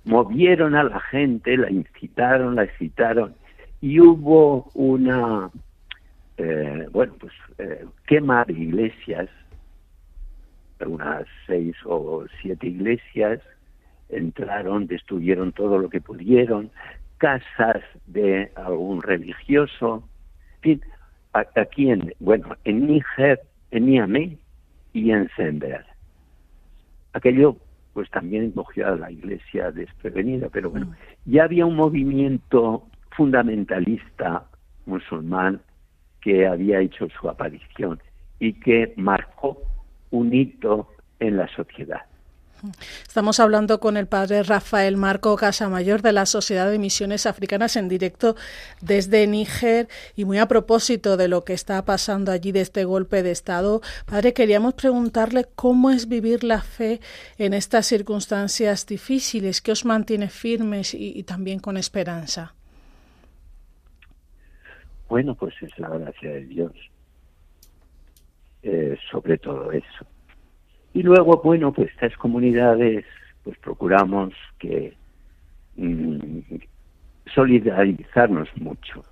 movieron 0.04 0.74
a 0.74 0.84
la 0.84 1.00
gente, 1.00 1.56
la 1.56 1.70
incitaron, 1.70 2.56
la 2.56 2.64
excitaron 2.64 3.34
y 3.80 4.00
hubo 4.00 4.70
una, 4.74 5.50
bueno, 6.92 7.14
pues 7.18 7.32
quema 8.06 8.44
de 8.44 8.52
iglesias, 8.54 9.28
unas 10.80 11.26
seis 11.46 11.74
o 11.84 12.24
siete 12.40 12.66
iglesias, 12.68 13.40
entraron, 14.08 14.86
destruyeron 14.86 15.52
todo 15.52 15.78
lo 15.78 15.88
que 15.88 16.00
pudieron, 16.00 16.70
casas 17.18 17.82
de 18.06 18.50
algún 18.54 19.02
religioso, 19.02 20.08
en 20.56 20.60
fin, 20.60 20.80
aquí 21.32 21.90
en, 21.90 22.12
bueno, 22.20 22.56
en 22.64 22.86
Níger, 22.86 23.40
en 23.70 23.86
Niamey 23.86 24.38
y 24.92 25.10
en 25.10 25.28
Sender. 25.36 25.84
Aquello 27.12 27.56
pues 27.92 28.10
también 28.10 28.50
cogió 28.50 28.88
a 28.88 28.96
la 28.96 29.10
iglesia 29.10 29.70
desprevenida, 29.70 30.48
pero 30.52 30.70
bueno, 30.70 30.86
mm. 30.86 31.30
ya 31.30 31.44
había 31.44 31.64
un 31.64 31.76
movimiento 31.76 32.86
fundamentalista 33.16 34.44
musulmán 34.84 35.62
que 36.20 36.46
había 36.46 36.80
hecho 36.80 37.08
su 37.18 37.28
aparición 37.28 38.00
y 38.38 38.52
que 38.52 38.92
marcó 38.96 39.62
un 40.10 40.34
hito 40.34 40.90
en 41.20 41.38
la 41.38 41.48
sociedad. 41.48 42.02
Estamos 43.06 43.40
hablando 43.40 43.80
con 43.80 43.96
el 43.96 44.06
padre 44.06 44.42
Rafael 44.42 44.96
Marco 44.96 45.36
Casamayor 45.36 46.02
de 46.02 46.12
la 46.12 46.26
Sociedad 46.26 46.70
de 46.70 46.78
Misiones 46.78 47.26
Africanas 47.26 47.76
en 47.76 47.88
directo 47.88 48.36
desde 48.80 49.26
Níger 49.26 49.88
y 50.14 50.24
muy 50.24 50.38
a 50.38 50.46
propósito 50.46 51.16
de 51.16 51.28
lo 51.28 51.44
que 51.44 51.52
está 51.52 51.84
pasando 51.84 52.32
allí 52.32 52.52
de 52.52 52.60
este 52.60 52.84
golpe 52.84 53.22
de 53.22 53.30
Estado. 53.30 53.80
Padre, 54.06 54.32
queríamos 54.32 54.74
preguntarle 54.74 55.46
cómo 55.54 55.90
es 55.90 56.08
vivir 56.08 56.44
la 56.44 56.60
fe 56.60 57.00
en 57.38 57.54
estas 57.54 57.86
circunstancias 57.86 58.86
difíciles, 58.86 59.60
qué 59.60 59.72
os 59.72 59.84
mantiene 59.84 60.28
firmes 60.28 60.94
y, 60.94 61.22
también 61.22 61.58
con 61.58 61.76
esperanza. 61.76 62.54
Bueno, 65.08 65.34
pues 65.34 65.54
es 65.62 65.78
la 65.78 65.88
gracia 65.88 66.30
de 66.30 66.44
Dios, 66.46 66.72
eh, 68.62 68.96
sobre 69.10 69.38
todo 69.38 69.70
eso 69.72 70.06
y 70.96 71.02
luego, 71.02 71.42
bueno, 71.44 71.74
pues 71.74 71.90
estas 71.90 72.16
comunidades 72.16 73.04
pues 73.44 73.58
procuramos 73.58 74.32
que 74.58 74.96
mm, 75.76 76.38
solidarizarnos 77.34 78.48
mucho, 78.56 79.04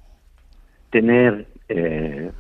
tener 0.89 1.47
eh, 1.69 2.33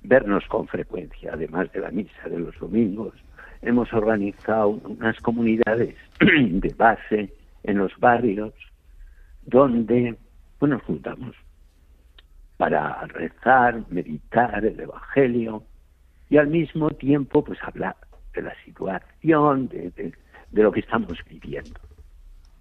vernos 0.00 0.46
con 0.46 0.66
frecuencia, 0.66 1.32
además 1.34 1.70
de 1.72 1.80
la 1.80 1.90
misa 1.90 2.26
de 2.30 2.38
los 2.38 2.58
domingos. 2.58 3.12
Hemos 3.60 3.92
organizado 3.92 4.70
unas 4.70 5.20
comunidades 5.20 5.94
de 6.20 6.74
base 6.74 7.34
en 7.64 7.76
los 7.76 7.92
barrios 7.98 8.54
donde 9.44 10.16
pues, 10.58 10.70
nos 10.70 10.82
juntamos 10.84 11.36
para 12.56 13.02
rezar, 13.08 13.82
meditar 13.90 14.64
el 14.64 14.80
Evangelio 14.80 15.64
y 16.30 16.38
al 16.38 16.46
mismo 16.46 16.88
tiempo 16.92 17.44
pues 17.44 17.58
hablar 17.62 17.94
de 18.36 18.42
la 18.42 18.54
situación, 18.64 19.68
de, 19.68 20.12
de 20.52 20.62
lo 20.62 20.70
que 20.70 20.80
estamos 20.80 21.18
viviendo. 21.28 21.80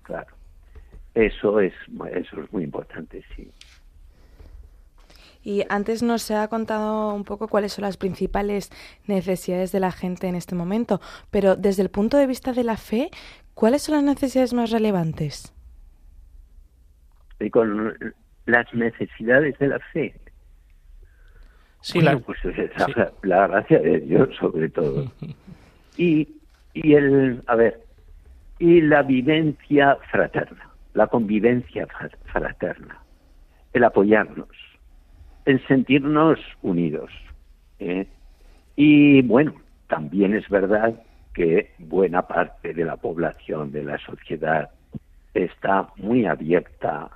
Claro. 0.04 0.34
Eso 1.14 1.60
es, 1.60 1.74
eso 2.12 2.42
es 2.42 2.52
muy 2.52 2.64
importante, 2.64 3.24
sí. 3.36 3.50
Y 5.44 5.64
antes 5.70 6.02
nos 6.02 6.30
ha 6.32 6.48
contado 6.48 7.14
un 7.14 7.24
poco 7.24 7.48
cuáles 7.48 7.74
son 7.74 7.84
las 7.84 7.98
principales 7.98 8.72
necesidades 9.06 9.72
de 9.72 9.80
la 9.80 9.92
gente 9.92 10.28
en 10.28 10.36
este 10.36 10.56
momento, 10.56 11.00
pero 11.30 11.56
desde 11.56 11.84
el 11.84 11.90
punto 11.90 12.18
de 12.18 12.26
vista 12.26 12.52
de 12.52 12.64
la 12.64 12.78
fe, 12.78 13.12
¿cuáles 13.54 13.84
son 13.84 13.96
las 13.96 14.04
necesidades 14.04 14.54
más 14.54 14.72
relevantes? 14.72 15.54
Y 17.40 17.50
con 17.50 17.96
las 18.48 18.74
necesidades 18.74 19.58
de 19.60 19.68
la 19.68 19.80
fe. 19.94 20.16
Sí, 21.82 22.02
la... 22.02 22.18
pues 22.18 22.40
la, 22.44 23.14
la, 23.22 23.48
gracia 23.48 23.80
de 23.80 24.00
Dios 24.00 24.36
sobre 24.40 24.70
todo. 24.70 25.12
y, 25.98 26.28
y 26.74 26.94
el, 26.94 27.44
a 27.48 27.56
ver, 27.56 27.82
y 28.60 28.82
la 28.82 29.04
vivencia 29.04 29.98
fraterna, 30.12 30.70
la 30.94 31.08
convivencia 31.08 31.88
fraterna, 32.32 33.00
el 33.74 33.84
apoyarnos 33.84 34.50
el 35.46 35.66
sentirnos 35.68 36.40
unidos. 36.62 37.12
¿eh? 37.80 38.08
Y 38.76 39.22
bueno, 39.22 39.54
también 39.88 40.36
es 40.36 40.48
verdad 40.50 41.02
que 41.34 41.72
buena 41.78 42.24
parte 42.24 42.74
de 42.74 42.84
la 42.84 42.98
población, 42.98 43.72
de 43.72 43.84
la 43.84 43.98
sociedad, 44.00 44.72
está 45.34 45.90
muy 45.98 46.26
abierta 46.26 47.10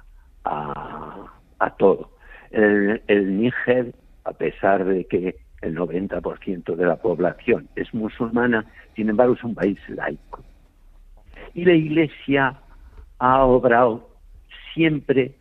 a, 0.44 1.26
a 1.60 1.70
todo. 1.78 2.12
El, 2.52 3.02
el 3.08 3.40
Níger, 3.40 3.94
a 4.26 4.34
pesar 4.34 4.86
de 4.86 5.06
que 5.06 5.38
el 5.62 5.76
90% 5.76 6.76
de 6.76 6.86
la 6.86 6.96
población 6.98 7.68
es 7.76 7.94
musulmana, 7.94 8.66
sin 8.96 9.10
embargo 9.10 9.34
es 9.34 9.44
un 9.44 9.56
país 9.56 9.78
laico. 9.90 10.44
Y 11.54 11.66
la 11.66 11.74
Iglesia 11.74 12.60
ha 13.20 13.44
obrado 13.44 14.10
siempre 14.74 15.36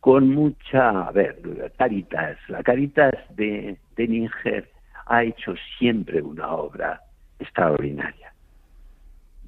con 0.00 0.28
mucha, 0.28 1.06
a 1.06 1.12
ver, 1.12 1.40
Caritas, 1.78 2.36
la 2.48 2.62
Caritas 2.62 3.14
de, 3.36 3.78
de 3.96 4.08
Níger 4.08 4.70
ha 5.06 5.22
hecho 5.24 5.54
siempre 5.78 6.20
una 6.20 6.52
obra 6.52 7.00
extraordinaria. 7.38 8.32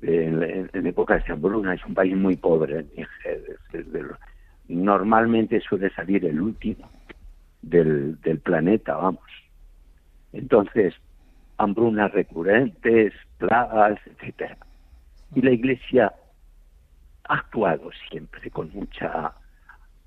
En, 0.03 0.69
en, 0.73 0.87
época 0.87 1.19
de 1.19 1.33
hambruna 1.33 1.75
es 1.75 1.85
un 1.85 1.95
país 1.95 2.17
muy 2.17 2.37
pobre, 2.37 2.87
Níger. 2.97 4.17
normalmente 4.69 5.61
suele 5.61 5.91
salir 5.91 6.25
el 6.25 6.41
último 6.41 6.89
del, 7.63 8.21
del 8.21 8.39
planeta, 8.41 8.97
vamos. 8.97 9.25
Entonces, 10.37 10.95
hambrunas 11.59 12.13
recurrentes, 12.13 13.13
plagas, 13.39 13.99
etcétera. 14.07 14.59
Y 15.35 15.43
la 15.43 15.51
Iglesia 15.51 16.13
ha 17.29 17.35
actuado 17.35 17.91
siempre 18.11 18.51
con 18.51 18.71
mucha 18.73 19.33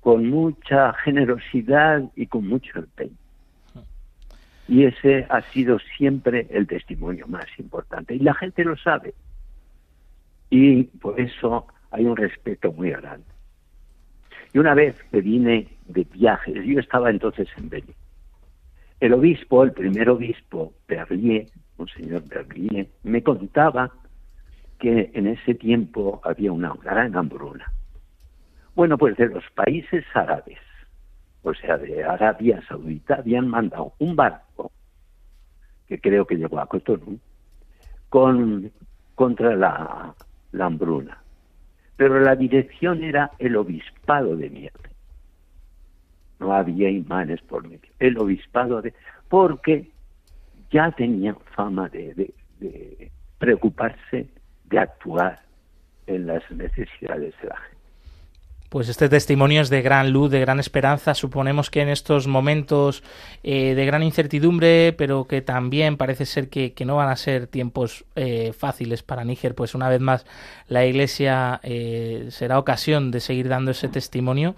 con 0.00 0.30
mucha 0.30 0.94
generosidad 0.94 2.02
y 2.16 2.26
con 2.26 2.48
mucho 2.48 2.78
empeño. 2.78 3.16
Y 4.66 4.84
ese 4.84 5.26
ha 5.28 5.42
sido 5.42 5.78
siempre 5.98 6.46
el 6.48 6.66
testimonio 6.66 7.26
más 7.26 7.46
importante. 7.58 8.14
Y 8.14 8.20
la 8.20 8.32
gente 8.32 8.64
lo 8.64 8.76
sabe. 8.78 9.12
Y 10.48 10.84
por 10.84 11.20
eso 11.20 11.66
hay 11.90 12.06
un 12.06 12.16
respeto 12.16 12.72
muy 12.72 12.90
grande. 12.90 13.26
Y 14.54 14.58
una 14.58 14.74
vez 14.74 14.96
que 15.10 15.20
vine 15.20 15.68
de 15.86 16.04
viajes, 16.04 16.64
yo 16.64 16.80
estaba 16.80 17.10
entonces 17.10 17.48
en 17.58 17.68
Benin. 17.68 17.94
El 19.00 19.14
obispo, 19.14 19.64
el 19.64 19.72
primer 19.72 20.10
obispo, 20.10 20.74
Berlier, 20.86 21.46
un 21.78 21.88
señor 21.88 22.22
Berlier, 22.28 22.88
me 23.02 23.22
contaba 23.22 23.90
que 24.78 25.10
en 25.14 25.26
ese 25.26 25.54
tiempo 25.54 26.20
había 26.22 26.52
una 26.52 26.74
gran 26.82 27.16
hambruna 27.16 27.72
bueno, 28.74 28.96
pues 28.96 29.16
de 29.16 29.28
los 29.28 29.44
países 29.54 30.04
árabes, 30.14 30.58
o 31.42 31.52
sea, 31.54 31.76
de 31.76 32.04
Arabia 32.04 32.62
Saudita, 32.68 33.16
habían 33.16 33.48
mandado 33.48 33.94
un 33.98 34.16
barco, 34.16 34.72
que 35.86 36.00
creo 36.00 36.26
que 36.26 36.36
llegó 36.36 36.60
a 36.60 36.66
Cotonou, 36.66 37.18
con, 38.08 38.70
contra 39.14 39.56
la, 39.56 40.14
hambruna. 40.58 41.22
Pero 41.96 42.20
la 42.20 42.36
dirección 42.36 43.02
era 43.02 43.32
el 43.38 43.56
obispado 43.56 44.36
de 44.36 44.48
Mierte. 44.48 44.89
No 46.40 46.52
había 46.52 46.90
imanes 46.90 47.40
por 47.42 47.62
medio. 47.62 47.90
El 47.98 48.18
obispado 48.18 48.82
de... 48.82 48.92
Porque 49.28 49.90
ya 50.70 50.90
tenía 50.90 51.34
fama 51.54 51.88
de 51.88 52.32
preocuparse, 53.38 54.26
de 54.64 54.78
actuar 54.78 55.40
en 56.06 56.26
las 56.26 56.42
necesidades 56.50 57.34
de 57.40 57.48
la 57.48 57.56
gente. 57.56 57.79
Pues 58.70 58.88
este 58.88 59.08
testimonio 59.08 59.62
es 59.62 59.68
de 59.68 59.82
gran 59.82 60.12
luz, 60.12 60.30
de 60.30 60.38
gran 60.38 60.60
esperanza. 60.60 61.14
Suponemos 61.14 61.70
que 61.70 61.80
en 61.80 61.88
estos 61.88 62.28
momentos 62.28 63.02
eh, 63.42 63.74
de 63.74 63.84
gran 63.84 64.04
incertidumbre, 64.04 64.94
pero 64.96 65.24
que 65.24 65.42
también 65.42 65.96
parece 65.96 66.24
ser 66.24 66.48
que, 66.48 66.72
no 66.86 66.94
van 66.94 67.08
a 67.08 67.16
ser 67.16 67.48
tiempos 67.48 68.04
eh, 68.14 68.52
fáciles 68.56 69.02
para 69.02 69.24
Níger, 69.24 69.56
pues 69.56 69.74
una 69.74 69.88
vez 69.88 70.00
más 70.00 70.24
la 70.68 70.86
Iglesia 70.86 71.58
eh, 71.64 72.28
será 72.30 72.60
ocasión 72.60 73.10
de 73.10 73.18
seguir 73.18 73.48
dando 73.48 73.72
ese 73.72 73.88
testimonio. 73.88 74.54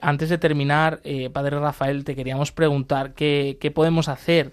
antes 0.00 0.28
de 0.28 0.38
terminar, 0.38 1.00
Padre 1.32 1.60
Rafael, 1.60 2.02
te 2.04 2.16
queríamos 2.16 2.50
preguntar 2.50 3.14
qué, 3.14 3.56
qué 3.60 3.70
podemos 3.70 4.08
hacer 4.08 4.50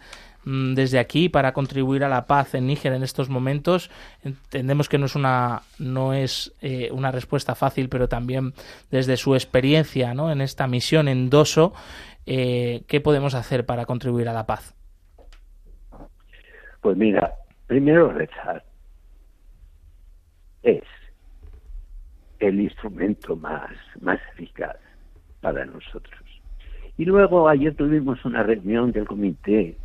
desde 0.50 1.00
aquí 1.00 1.30
para 1.30 1.54
contribuir 1.54 2.04
a 2.04 2.10
la 2.10 2.26
paz 2.26 2.56
en 2.56 2.68
Níger 2.68 2.94
en 2.94 3.04
estos 3.04 3.30
momentos. 3.30 3.92
Entendemos 4.24 4.90
que 4.90 4.98
no 4.98 5.06
es 5.06 5.16
una, 5.16 5.62
no 5.78 6.14
es, 6.14 6.56
eh, 6.62 6.90
una 6.92 7.12
respuesta 7.12 7.56
fácil, 7.56 7.90
pero 7.90 8.08
también 8.08 8.54
desde 8.90 9.18
su 9.18 9.36
experiencia 9.36 10.14
¿no? 10.14 10.32
en 10.32 10.42
esta 10.42 10.68
misión 10.68 11.08
en 11.08 11.30
Doso, 11.30 11.74
eh, 12.26 12.84
¿qué 12.88 13.00
podemos 13.02 13.36
hacer 13.36 13.66
para 13.66 13.86
contribuir 13.86 14.28
a 14.30 14.34
la 14.34 14.46
paz? 14.46 14.76
Pues 16.82 16.98
mira, 16.98 17.36
primero 17.68 18.12
rezar 18.12 18.64
es 20.64 20.84
el 22.40 22.60
instrumento 22.60 23.36
más, 23.36 23.72
más 24.02 24.20
eficaz 24.34 24.78
para 25.42 25.66
nosotros. 25.66 26.22
Y 26.98 27.06
luego 27.06 27.48
ayer 27.48 27.76
tuvimos 27.76 28.24
una 28.26 28.44
reunión 28.44 28.92
del 28.92 29.06
comité 29.06 29.78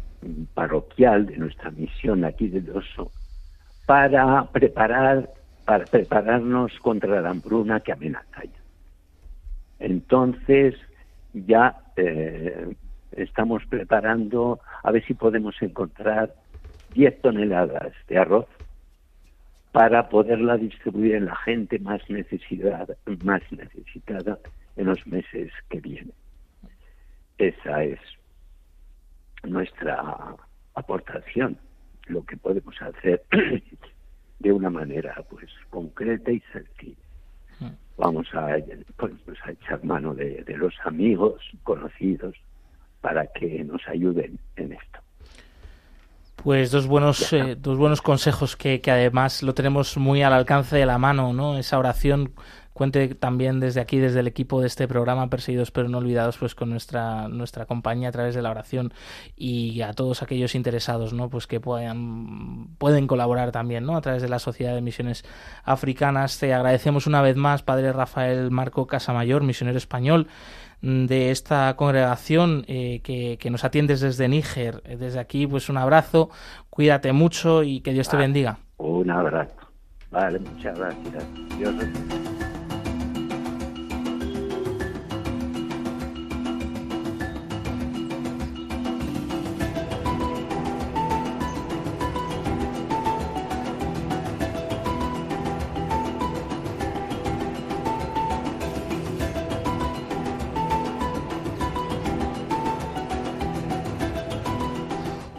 parroquial 0.55 1.27
de 1.27 1.37
nuestra 1.37 1.71
misión 1.71 2.25
aquí 2.25 2.49
de 2.49 2.71
Oso 2.71 3.11
para 3.87 4.45
preparar 4.53 5.31
para 5.65 5.87
prepararnos 5.87 6.73
contra 6.81 7.21
la 7.23 7.31
hambruna 7.31 7.81
que 7.81 7.93
amenaza 7.93 8.45
ya. 8.45 8.61
Entonces 9.79 10.75
ya 11.33 11.77
eh, 11.97 12.75
estamos 13.13 13.65
preparando 13.67 14.61
a 14.83 14.91
ver 14.93 15.05
si 15.07 15.15
podemos 15.15 15.55
encontrar 15.63 16.35
10 16.93 17.23
toneladas 17.23 17.93
de 18.09 18.19
arroz 18.19 18.47
para 19.73 20.09
poderla 20.09 20.57
distribuir 20.57 21.17
en 21.17 21.27
la 21.27 21.37
gente 21.37 21.79
más 21.79 22.01
necesidad, 22.09 22.89
más 23.25 23.43
necesitada 23.51 24.39
en 24.77 24.87
los 24.87 25.05
meses 25.07 25.51
que 25.69 25.81
vienen. 25.81 26.13
Esa 27.39 27.83
es 27.83 27.99
nuestra 29.47 30.37
aportación, 30.75 31.59
lo 32.07 32.25
que 32.25 32.37
podemos 32.37 32.75
hacer 32.81 33.23
de 34.39 34.53
una 34.53 34.71
manera 34.71 35.25
pues 35.29 35.47
concreta 35.71 36.31
y 36.31 36.41
sencilla. 36.53 36.97
Hmm. 37.61 37.71
Vamos 37.97 38.27
a, 38.35 38.57
pues, 38.97 39.13
a 39.45 39.53
echar 39.53 39.85
mano 39.85 40.15
de, 40.15 40.45
los 40.57 40.75
amigos 40.85 41.41
conocidos 41.63 42.37
para 43.01 43.27
que 43.29 43.65
nos 43.65 43.87
ayuden 43.89 44.39
en 44.57 44.73
esto. 44.73 44.99
Pues 46.37 46.71
dos 46.71 46.87
buenos, 46.87 47.33
eh, 47.33 47.57
dos 47.59 47.79
buenos 47.79 48.03
consejos 48.03 48.57
que, 48.57 48.81
que, 48.81 48.91
además 48.91 49.43
lo 49.43 49.55
tenemos 49.55 49.97
muy 49.97 50.23
al 50.23 50.33
alcance 50.33 50.77
de 50.77 50.85
la 50.85 50.99
mano, 50.99 51.33
¿no? 51.33 51.57
Esa 51.57 51.79
oración 51.79 52.33
cuente 52.75 53.15
también 53.15 53.61
desde 53.61 53.81
aquí, 53.81 53.99
desde 53.99 54.21
el 54.21 54.27
equipo 54.27 54.61
de 54.61 54.67
este 54.67 54.87
programa 54.87 55.31
Perseguidos 55.31 55.71
pero 55.71 55.89
no 55.89 55.99
olvidados, 55.99 56.37
pues 56.37 56.55
con 56.55 56.69
nuestra, 56.69 57.29
nuestra 57.29 57.65
compañía 57.65 58.11
a 58.11 58.13
través 58.13 58.35
de 58.35 58.43
la 58.43 58.51
oración 58.51 58.93
y 59.37 59.81
a 59.81 59.93
todos 59.93 60.23
aquellos 60.23 60.55
interesados, 60.55 61.15
¿no? 61.15 61.31
Pues 61.31 61.47
que 61.47 61.61
puedan, 61.61 62.77
pueden 62.77 63.07
colaborar 63.07 63.53
también, 63.53 63.87
¿no? 63.87 63.97
A 63.97 64.01
través 64.03 64.21
de 64.21 64.29
la 64.29 64.41
Sociedad 64.41 64.75
de 64.75 64.83
Misiones 64.83 65.25
Africanas. 65.65 66.39
Te 66.39 66.53
agradecemos 66.53 67.07
una 67.07 67.23
vez 67.23 67.37
más, 67.37 67.63
Padre 67.63 67.93
Rafael 67.93 68.51
Marco 68.51 68.87
Casamayor, 68.87 69.43
misionero 69.45 69.79
español 69.79 70.27
de 70.83 71.31
esta 71.31 71.75
congregación 71.77 72.65
eh, 72.69 73.01
que, 73.03 73.39
que, 73.39 73.51
nos 73.51 73.65
atiendes 73.65 74.01
desde 74.01 74.29
Níger. 74.29 74.83
Desde 74.83 75.19
aquí, 75.19 75.47
pues 75.47 75.71
un 75.71 75.79
abrazo, 75.79 76.29
cuídate 76.69 77.13
mucho 77.13 77.63
y 77.63 77.81
que 77.81 77.93
Dios 77.93 78.09
te 78.09 78.19
bendiga. 78.19 78.59
Un 78.77 79.11
abrazo. 79.11 79.55
Vale, 80.11 80.39
muchas 80.41 80.79
gracias. 80.79 81.25
Dios 81.59 81.75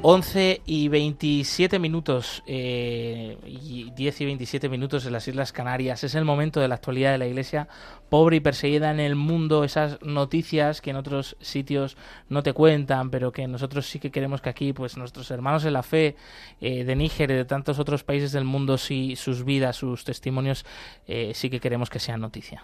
11 0.08 0.62
y 0.68 0.88
27 0.88 1.80
minutos, 1.80 2.44
eh, 2.46 3.40
y 3.44 3.90
10 3.90 4.22
y 4.22 4.26
27 4.26 4.70
minutos 4.70 5.08
en 5.08 5.14
las 5.14 5.28
Islas 5.28 5.52
Canarias. 5.52 6.04
Es 6.04 6.14
el 6.14 6.26
momento 6.26 6.60
de 6.60 6.68
la 6.68 6.76
actualidad 6.76 7.14
de 7.14 7.18
la 7.18 7.26
Iglesia 7.26 7.68
pobre 8.08 8.36
y 8.36 8.40
perseguida 8.40 8.92
en 8.92 9.00
el 9.00 9.16
mundo. 9.16 9.64
Esas 9.64 10.00
noticias 10.04 10.80
que 10.80 10.92
en 10.92 10.98
otros 10.98 11.36
sitios 11.42 11.98
no 12.30 12.44
te 12.44 12.54
cuentan, 12.54 13.10
pero 13.10 13.32
que 13.32 13.48
nosotros 13.48 13.88
sí 13.88 13.98
que 13.98 14.12
queremos 14.12 14.42
que 14.42 14.50
aquí, 14.50 14.74
pues 14.74 14.96
nuestros 14.96 15.32
hermanos 15.32 15.66
en 15.66 15.74
la 15.74 15.82
fe 15.82 16.16
eh, 16.62 16.84
de 16.84 16.96
Níger 16.96 17.32
y 17.32 17.34
de 17.34 17.46
tantos 17.46 17.80
otros 17.80 18.04
países 18.04 18.32
del 18.32 18.44
mundo, 18.44 18.78
sí, 18.78 19.16
sus 19.16 19.44
vidas, 19.44 19.76
sus 19.76 20.04
testimonios, 20.04 20.68
eh, 21.08 21.32
sí 21.34 21.50
que 21.50 21.60
queremos 21.60 21.90
que 21.90 21.98
sean 21.98 22.22
noticia. 22.22 22.64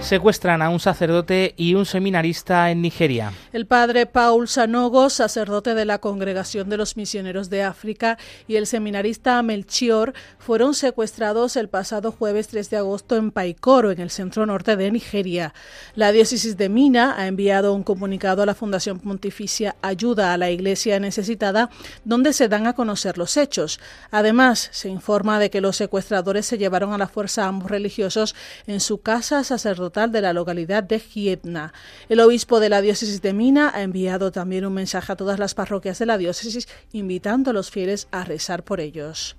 Secuestran 0.00 0.62
a 0.62 0.70
un 0.70 0.80
sacerdote 0.80 1.54
y 1.56 1.74
un 1.74 1.84
seminarista 1.84 2.70
en 2.70 2.80
Nigeria. 2.80 3.32
El 3.52 3.66
padre 3.66 4.06
Paul 4.06 4.48
Sanogo, 4.48 5.10
sacerdote 5.10 5.74
de 5.74 5.84
la 5.84 5.98
Congregación 5.98 6.70
de 6.70 6.78
los 6.78 6.96
Misioneros 6.96 7.50
de 7.50 7.62
África, 7.62 8.16
y 8.48 8.56
el 8.56 8.66
seminarista 8.66 9.42
Melchior 9.42 10.14
fueron 10.38 10.74
secuestrados 10.74 11.56
el 11.56 11.68
pasado 11.68 12.12
jueves 12.12 12.48
3 12.48 12.70
de 12.70 12.76
agosto 12.78 13.16
en 13.16 13.30
Paikoro, 13.30 13.90
en 13.90 14.00
el 14.00 14.10
centro 14.10 14.46
norte 14.46 14.74
de 14.76 14.90
Nigeria. 14.90 15.52
La 15.94 16.12
diócesis 16.12 16.56
de 16.56 16.68
Mina 16.70 17.14
ha 17.18 17.26
enviado 17.26 17.74
un 17.74 17.82
comunicado 17.82 18.42
a 18.42 18.46
la 18.46 18.54
Fundación 18.54 19.00
Pontificia 19.00 19.76
Ayuda 19.82 20.32
a 20.32 20.38
la 20.38 20.50
Iglesia 20.50 20.98
Necesitada, 20.98 21.70
donde 22.04 22.32
se 22.32 22.48
dan 22.48 22.66
a 22.66 22.72
conocer 22.72 23.18
los 23.18 23.36
hechos. 23.36 23.78
Además, 24.10 24.70
se 24.72 24.88
informa 24.88 25.38
de 25.38 25.50
que 25.50 25.60
los 25.60 25.76
secuestradores 25.76 26.46
se 26.46 26.58
llevaron 26.58 26.92
a 26.94 26.98
la 26.98 27.06
fuerza 27.06 27.44
a 27.44 27.48
ambos 27.48 27.70
religiosos 27.70 28.34
en 28.66 28.80
su 28.80 29.02
casa 29.02 29.44
sacerdotal 29.44 29.89
de 29.90 30.20
la 30.20 30.32
localidad 30.32 30.84
de 30.84 31.00
Gietna. 31.00 31.72
El 32.08 32.20
obispo 32.20 32.60
de 32.60 32.68
la 32.68 32.80
diócesis 32.80 33.22
de 33.22 33.32
Mina 33.32 33.72
ha 33.74 33.82
enviado 33.82 34.30
también 34.30 34.64
un 34.64 34.72
mensaje 34.72 35.12
a 35.12 35.16
todas 35.16 35.38
las 35.38 35.54
parroquias 35.54 35.98
de 35.98 36.06
la 36.06 36.16
diócesis 36.16 36.68
invitando 36.92 37.50
a 37.50 37.54
los 37.54 37.70
fieles 37.70 38.06
a 38.12 38.24
rezar 38.24 38.62
por 38.62 38.80
ellos. 38.80 39.36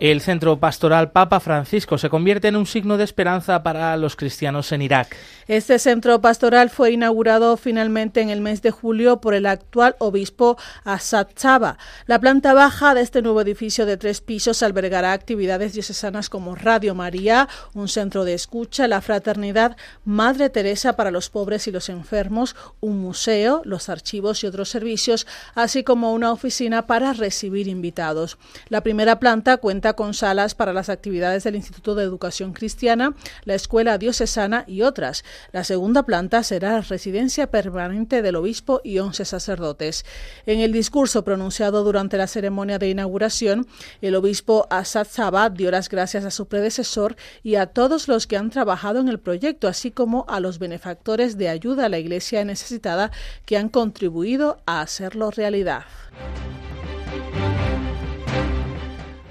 El 0.00 0.20
centro 0.20 0.60
pastoral 0.60 1.10
Papa 1.10 1.40
Francisco 1.40 1.98
se 1.98 2.08
convierte 2.08 2.46
en 2.46 2.54
un 2.54 2.66
signo 2.66 2.96
de 2.96 3.04
esperanza 3.04 3.64
para 3.64 3.96
los 3.96 4.14
cristianos 4.14 4.70
en 4.70 4.82
Irak. 4.82 5.16
Este 5.48 5.78
centro 5.78 6.20
pastoral 6.20 6.68
fue 6.68 6.92
inaugurado 6.92 7.56
finalmente 7.56 8.20
en 8.20 8.28
el 8.28 8.42
mes 8.42 8.60
de 8.60 8.70
julio 8.70 9.22
por 9.22 9.32
el 9.32 9.46
actual 9.46 9.96
obispo 9.98 10.58
Asad 10.84 11.28
Chaba. 11.34 11.78
La 12.04 12.20
planta 12.20 12.52
baja 12.52 12.92
de 12.92 13.00
este 13.00 13.22
nuevo 13.22 13.40
edificio 13.40 13.86
de 13.86 13.96
tres 13.96 14.20
pisos 14.20 14.62
albergará 14.62 15.14
actividades 15.14 15.72
diocesanas 15.72 16.28
como 16.28 16.54
Radio 16.54 16.94
María, 16.94 17.48
un 17.72 17.88
centro 17.88 18.24
de 18.26 18.34
escucha, 18.34 18.88
la 18.88 19.00
fraternidad 19.00 19.78
Madre 20.04 20.50
Teresa 20.50 20.96
para 20.96 21.10
los 21.10 21.30
pobres 21.30 21.66
y 21.66 21.72
los 21.72 21.88
enfermos, 21.88 22.54
un 22.80 22.98
museo, 22.98 23.62
los 23.64 23.88
archivos 23.88 24.44
y 24.44 24.48
otros 24.48 24.68
servicios, 24.68 25.26
así 25.54 25.82
como 25.82 26.12
una 26.12 26.30
oficina 26.30 26.86
para 26.86 27.14
recibir 27.14 27.68
invitados. 27.68 28.36
La 28.68 28.82
primera 28.82 29.18
planta 29.18 29.56
cuenta 29.56 29.94
con 29.94 30.12
salas 30.12 30.54
para 30.54 30.74
las 30.74 30.90
actividades 30.90 31.44
del 31.44 31.56
Instituto 31.56 31.94
de 31.94 32.04
Educación 32.04 32.52
Cristiana, 32.52 33.14
la 33.46 33.54
Escuela 33.54 33.96
Diocesana 33.96 34.64
y 34.66 34.82
otras. 34.82 35.24
La 35.52 35.64
segunda 35.64 36.04
planta 36.04 36.42
será 36.42 36.80
residencia 36.80 37.50
permanente 37.50 38.22
del 38.22 38.36
obispo 38.36 38.80
y 38.84 38.98
once 38.98 39.24
sacerdotes. 39.24 40.04
En 40.46 40.60
el 40.60 40.72
discurso 40.72 41.24
pronunciado 41.24 41.84
durante 41.84 42.16
la 42.16 42.26
ceremonia 42.26 42.78
de 42.78 42.90
inauguración, 42.90 43.66
el 44.02 44.14
obispo 44.14 44.66
Asad 44.70 45.06
Sabat 45.10 45.54
dio 45.54 45.70
las 45.70 45.88
gracias 45.88 46.24
a 46.24 46.30
su 46.30 46.46
predecesor 46.46 47.16
y 47.42 47.56
a 47.56 47.66
todos 47.66 48.08
los 48.08 48.26
que 48.26 48.36
han 48.36 48.50
trabajado 48.50 49.00
en 49.00 49.08
el 49.08 49.18
proyecto, 49.18 49.68
así 49.68 49.90
como 49.90 50.24
a 50.28 50.40
los 50.40 50.58
benefactores 50.58 51.38
de 51.38 51.48
ayuda 51.48 51.86
a 51.86 51.88
la 51.88 51.98
Iglesia 51.98 52.44
necesitada 52.44 53.10
que 53.44 53.56
han 53.56 53.68
contribuido 53.68 54.60
a 54.66 54.80
hacerlo 54.80 55.30
realidad. 55.30 55.84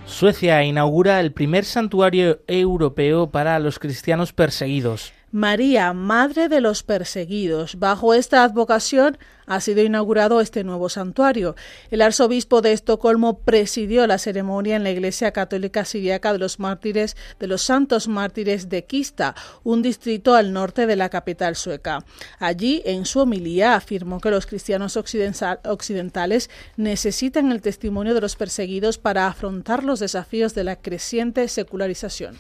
Suecia 0.06 0.64
inaugura 0.64 1.20
el 1.20 1.32
primer 1.32 1.66
santuario 1.66 2.40
europeo 2.48 3.30
para 3.30 3.60
los 3.60 3.78
cristianos 3.78 4.34
perseguidos. 4.34 5.14
María, 5.38 5.94
Madre 5.94 6.50
de 6.50 6.62
los 6.62 6.82
Perseguidos. 6.82 7.78
Bajo 7.78 8.16
esta 8.16 8.44
advocación 8.44 9.20
ha 9.46 9.62
sido 9.62 9.84
inaugurado 9.84 10.42
este 10.42 10.64
nuevo 10.64 10.90
santuario. 10.90 11.56
El 11.92 12.02
arzobispo 12.02 12.62
de 12.62 12.74
Estocolmo 12.74 13.38
presidió 13.42 14.08
la 14.08 14.18
ceremonia 14.18 14.78
en 14.78 14.84
la 14.84 14.90
Iglesia 14.90 15.34
Católica 15.34 15.86
Siriaca 15.86 16.34
de 16.34 16.40
los 16.40 16.60
Mártires 16.60 17.16
de 17.40 17.46
los 17.46 17.62
Santos 17.62 18.08
Mártires 18.08 18.68
de 18.68 18.86
Kista, 18.86 19.36
un 19.64 19.84
distrito 19.84 20.34
al 20.34 20.54
norte 20.54 20.88
de 20.88 20.96
la 20.96 21.10
capital 21.10 21.56
sueca. 21.56 22.04
Allí, 22.40 22.82
en 22.84 23.06
su 23.06 23.20
homilía, 23.20 23.76
afirmó 23.76 24.20
que 24.20 24.32
los 24.32 24.48
cristianos 24.48 24.98
occidentales 24.98 26.50
necesitan 26.78 27.52
el 27.52 27.62
testimonio 27.62 28.16
de 28.16 28.22
los 28.22 28.36
perseguidos 28.36 28.98
para 28.98 29.28
afrontar 29.28 29.84
los 29.84 30.00
desafíos 30.00 30.56
de 30.56 30.64
la 30.64 30.78
creciente 30.78 31.48
secularización. 31.48 32.40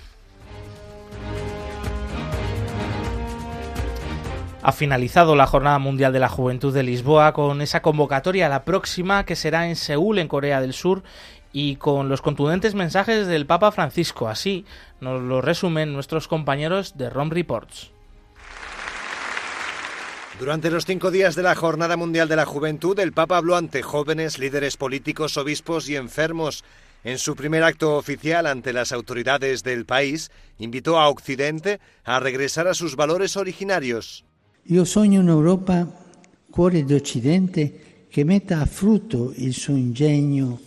Ha 4.61 4.71
finalizado 4.71 5.35
la 5.35 5.47
Jornada 5.47 5.79
Mundial 5.79 6.13
de 6.13 6.19
la 6.19 6.29
Juventud 6.29 6.73
de 6.73 6.83
Lisboa 6.83 7.33
con 7.33 7.61
esa 7.61 7.81
convocatoria, 7.81 8.49
la 8.49 8.65
próxima 8.65 9.25
que 9.25 9.35
será 9.35 9.67
en 9.67 9.75
Seúl, 9.75 10.19
en 10.19 10.27
Corea 10.27 10.61
del 10.61 10.73
Sur, 10.73 11.03
y 11.53 11.77
con 11.77 12.09
los 12.09 12.21
contundentes 12.21 12.75
mensajes 12.75 13.27
del 13.27 13.45
Papa 13.45 13.71
Francisco. 13.71 14.27
Así 14.27 14.65
nos 14.99 15.21
lo 15.21 15.41
resumen 15.41 15.93
nuestros 15.93 16.27
compañeros 16.27 16.97
de 16.97 17.09
ROM 17.09 17.29
Reports. 17.29 17.91
Durante 20.39 20.69
los 20.69 20.85
cinco 20.85 21.09
días 21.09 21.35
de 21.35 21.41
la 21.41 21.55
Jornada 21.55 21.97
Mundial 21.97 22.27
de 22.27 22.35
la 22.35 22.45
Juventud, 22.45 22.99
el 22.99 23.11
Papa 23.11 23.37
habló 23.37 23.55
ante 23.55 23.81
jóvenes, 23.81 24.37
líderes 24.37 24.77
políticos, 24.77 25.35
obispos 25.37 25.89
y 25.89 25.95
enfermos. 25.95 26.63
En 27.03 27.17
su 27.17 27.35
primer 27.35 27.63
acto 27.63 27.95
oficial 27.95 28.45
ante 28.45 28.73
las 28.73 28.91
autoridades 28.91 29.63
del 29.63 29.85
país, 29.85 30.29
invitó 30.59 30.99
a 30.99 31.09
Occidente 31.09 31.79
a 32.03 32.19
regresar 32.19 32.67
a 32.67 32.75
sus 32.75 32.95
valores 32.95 33.35
originarios. 33.35 34.26
Io 34.69 34.83
sogno 34.83 35.21
un'Europa, 35.21 35.87
cuore 36.49 36.83
d'Occidente, 36.83 38.05
che 38.09 38.25
metta 38.25 38.59
a 38.59 38.65
frutto 38.65 39.31
il 39.37 39.53
suo 39.53 39.73
ingegno 39.75 40.59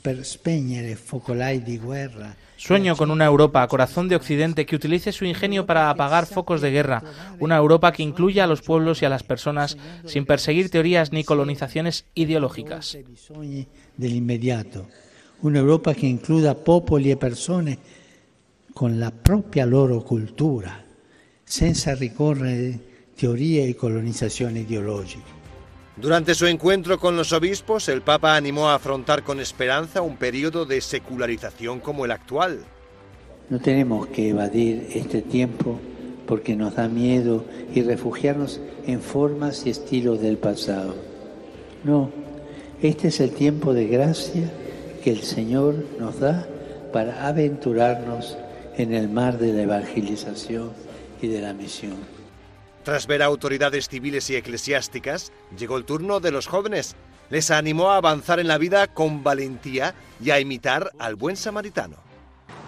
per 0.00 0.24
spegnere 0.26 0.96
focolai 0.96 1.62
di 1.62 1.78
guerra. 1.78 2.34
Sueño 2.56 2.96
con 2.96 3.10
una 3.10 3.26
Europa, 3.26 3.64
corazón 3.68 4.08
de 4.08 4.16
Occidente, 4.16 4.66
que 4.66 4.74
utilice 4.74 5.12
su 5.12 5.24
ingenio 5.24 5.66
para 5.66 5.88
apagar 5.88 6.26
focos 6.26 6.60
de 6.60 6.72
guerra. 6.72 7.04
Una 7.38 7.56
Europa 7.56 7.92
que 7.92 8.02
incluya 8.02 8.42
a 8.42 8.48
los 8.48 8.60
pueblos 8.60 9.02
y 9.02 9.04
a 9.04 9.08
las 9.08 9.22
personas 9.22 9.76
sin 10.04 10.26
perseguir 10.26 10.68
teorías 10.68 11.12
ni 11.12 11.22
colonizaciones 11.22 12.06
ideológicas. 12.14 12.98
Una 15.42 15.58
Europa 15.60 15.94
que 15.94 16.08
incluya 16.08 16.54
popoli 16.54 17.12
e 17.12 17.16
persone 17.16 17.78
con 18.72 18.98
la 18.98 19.12
propia 19.12 19.64
loro 19.64 20.02
cultura, 20.02 20.84
senza 21.44 21.94
ricorrere 21.94 22.93
teoría 23.16 23.66
y 23.66 23.74
colonización 23.74 24.56
ideológica. 24.56 25.24
Durante 25.96 26.34
su 26.34 26.46
encuentro 26.46 26.98
con 26.98 27.16
los 27.16 27.32
obispos, 27.32 27.88
el 27.88 28.02
Papa 28.02 28.36
animó 28.36 28.68
a 28.68 28.74
afrontar 28.74 29.22
con 29.22 29.38
esperanza 29.38 30.02
un 30.02 30.16
periodo 30.16 30.66
de 30.66 30.80
secularización 30.80 31.78
como 31.78 32.04
el 32.04 32.10
actual. 32.10 32.60
No 33.48 33.60
tenemos 33.60 34.08
que 34.08 34.30
evadir 34.30 34.88
este 34.92 35.22
tiempo 35.22 35.78
porque 36.26 36.56
nos 36.56 36.74
da 36.74 36.88
miedo 36.88 37.44
y 37.72 37.82
refugiarnos 37.82 38.60
en 38.86 39.00
formas 39.00 39.66
y 39.66 39.70
estilos 39.70 40.20
del 40.20 40.38
pasado. 40.38 40.96
No, 41.84 42.10
este 42.82 43.08
es 43.08 43.20
el 43.20 43.30
tiempo 43.30 43.72
de 43.72 43.86
gracia 43.86 44.50
que 45.04 45.10
el 45.10 45.22
Señor 45.22 45.76
nos 46.00 46.18
da 46.18 46.48
para 46.92 47.28
aventurarnos 47.28 48.36
en 48.76 48.92
el 48.94 49.08
mar 49.08 49.38
de 49.38 49.52
la 49.52 49.62
evangelización 49.62 50.70
y 51.22 51.28
de 51.28 51.40
la 51.40 51.52
misión. 51.52 52.13
Tras 52.84 53.06
ver 53.06 53.22
a 53.22 53.26
autoridades 53.26 53.88
civiles 53.88 54.28
y 54.28 54.36
eclesiásticas, 54.36 55.32
llegó 55.58 55.78
el 55.78 55.86
turno 55.86 56.20
de 56.20 56.30
los 56.30 56.46
jóvenes. 56.46 56.96
Les 57.30 57.50
animó 57.50 57.90
a 57.90 57.96
avanzar 57.96 58.40
en 58.40 58.48
la 58.48 58.58
vida 58.58 58.88
con 58.88 59.24
valentía 59.24 59.94
y 60.22 60.30
a 60.30 60.38
imitar 60.38 60.92
al 60.98 61.16
buen 61.16 61.36
samaritano. 61.36 61.96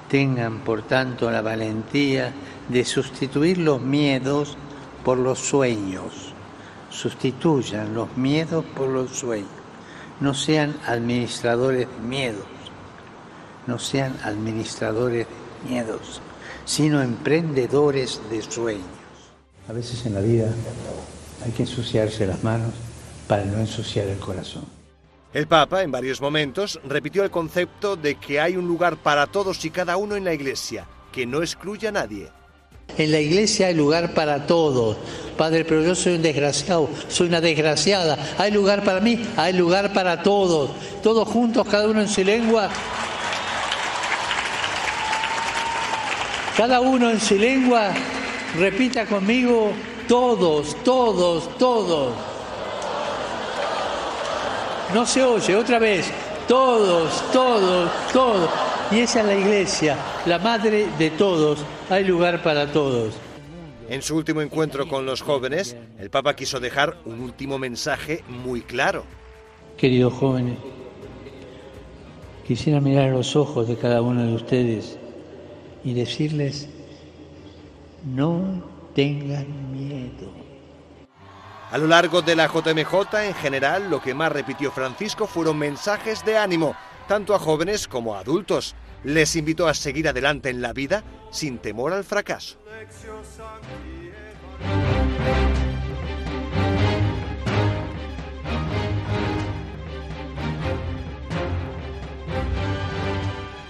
Tengan, 0.09 0.61
por 0.61 0.83
tanto, 0.83 1.31
la 1.31 1.42
valentía 1.42 2.33
de 2.70 2.85
sustituir 2.87 3.59
los 3.59 3.83
miedos 3.83 4.57
por 5.05 5.18
los 5.18 5.38
sueños. 5.38 6.33
Sustituyan 6.88 7.94
los 7.94 8.16
miedos 8.16 8.64
por 8.74 8.88
los 8.88 9.11
sueños. 9.11 9.50
No 10.20 10.33
sean 10.33 10.74
administradores 10.87 11.88
de 11.88 12.09
miedos. 12.09 12.46
No 13.66 13.79
sean 13.79 14.16
administradores 14.24 15.26
de 15.26 15.70
miedos, 15.70 16.22
sino 16.64 17.02
emprendedores 17.02 18.22
de 18.31 18.40
sueños. 18.40 18.96
A 19.68 19.72
veces 19.72 20.07
en 20.07 20.14
la 20.14 20.20
vida 20.20 20.48
hay 21.44 21.52
que 21.52 21.62
ensuciarse 21.62 22.26
las 22.26 22.42
manos 22.44 22.72
para 23.26 23.44
no 23.44 23.59
ensuciar 23.59 24.07
el 24.07 24.18
corazón. 24.18 24.64
El 25.35 25.46
Papa, 25.46 25.83
en 25.83 25.90
varios 25.90 26.20
momentos, 26.20 26.81
repitió 26.85 27.24
el 27.24 27.31
concepto 27.31 27.96
de 27.96 28.14
que 28.14 28.40
hay 28.40 28.57
un 28.57 28.66
lugar 28.66 28.96
para 28.96 29.26
todos 29.26 29.64
y 29.64 29.70
cada 29.70 29.96
uno 29.96 30.16
en 30.16 30.24
la 30.24 30.33
Iglesia, 30.33 30.87
que 31.12 31.26
no 31.26 31.42
excluye 31.42 31.88
a 31.88 31.92
nadie. 31.92 32.29
En 32.98 33.12
la 33.12 33.20
iglesia 33.20 33.66
hay 33.66 33.74
lugar 33.74 34.14
para 34.14 34.46
todos. 34.46 34.96
Padre, 35.37 35.64
pero 35.66 35.83
yo 35.83 35.94
soy 35.94 36.14
un 36.14 36.22
desgraciado, 36.22 36.88
soy 37.09 37.29
una 37.29 37.42
desgraciada. 37.42 38.16
Hay 38.38 38.50
lugar 38.52 38.85
para 38.85 39.00
mí, 39.00 39.26
hay 39.37 39.52
lugar 39.52 39.92
para 39.92 40.22
todos. 40.22 40.70
Todos 41.02 41.29
juntos, 41.29 41.66
cada 41.68 41.88
uno 41.88 42.00
en 42.00 42.09
su 42.09 42.24
lengua. 42.24 42.70
Cada 46.57 46.81
uno 46.81 47.11
en 47.11 47.20
su 47.20 47.37
lengua, 47.37 47.92
repita 48.57 49.07
conmigo, 49.07 49.73
todos, 50.09 50.77
todos, 50.83 51.57
todos. 51.59 52.12
No 54.95 55.05
se 55.05 55.23
oye, 55.23 55.57
otra 55.57 55.79
vez, 55.79 56.11
todos, 56.47 57.33
todos, 57.33 57.90
todos. 58.12 58.51
Y 58.90 59.01
esa 59.01 59.21
es 59.21 59.27
la 59.27 59.35
iglesia, 59.35 59.97
la 60.27 60.38
madre 60.38 60.87
de 60.99 61.11
todos. 61.11 61.64
Hay 61.90 62.05
lugar 62.05 62.42
para 62.42 62.71
todos. 62.73 63.14
En 63.88 64.03
su 64.03 64.16
último 64.16 64.42
encuentro 64.42 64.88
con 64.88 65.07
los 65.07 65.23
jóvenes, 65.23 65.77
el 65.99 66.11
Papa 66.11 66.35
quiso 66.35 66.59
dejar 66.59 66.97
un 67.05 67.21
último 67.21 67.59
mensaje 67.59 68.25
muy 68.29 68.62
claro. 68.62 69.05
Queridos 69.77 70.12
jóvenes, 70.14 70.59
quisiera 72.47 72.81
mirar 72.81 73.11
a 73.11 73.12
los 73.12 73.37
ojos 73.37 73.69
de 73.69 73.77
cada 73.77 74.03
uno 74.03 74.25
de 74.25 74.35
ustedes 74.35 74.99
y 75.85 75.95
decirles, 75.95 76.69
no 78.07 78.62
tengan 78.95 79.73
miedo. 79.73 80.31
A 81.71 81.79
lo 81.79 81.88
largo 81.88 82.23
de 82.23 82.37
la 82.37 82.47
JMJ, 82.47 83.14
en 83.27 83.35
general, 83.35 83.90
lo 83.90 84.01
que 84.01 84.14
más 84.14 84.31
repitió 84.31 84.71
Francisco 84.71 85.27
fueron 85.27 85.59
mensajes 85.59 86.25
de 86.25 86.38
ánimo, 86.38 86.77
tanto 87.09 87.35
a 87.35 87.38
jóvenes 87.38 87.88
como 87.88 88.14
a 88.14 88.21
adultos. 88.21 88.77
Les 89.03 89.35
invitó 89.37 89.66
a 89.66 89.75
seguir 89.75 90.09
adelante 90.09 90.49
en 90.49 90.62
la 90.62 90.73
vida 90.73 91.03
sin 91.31 91.59
temor 91.59 91.92
al 91.92 92.05
fracaso. 92.05 92.59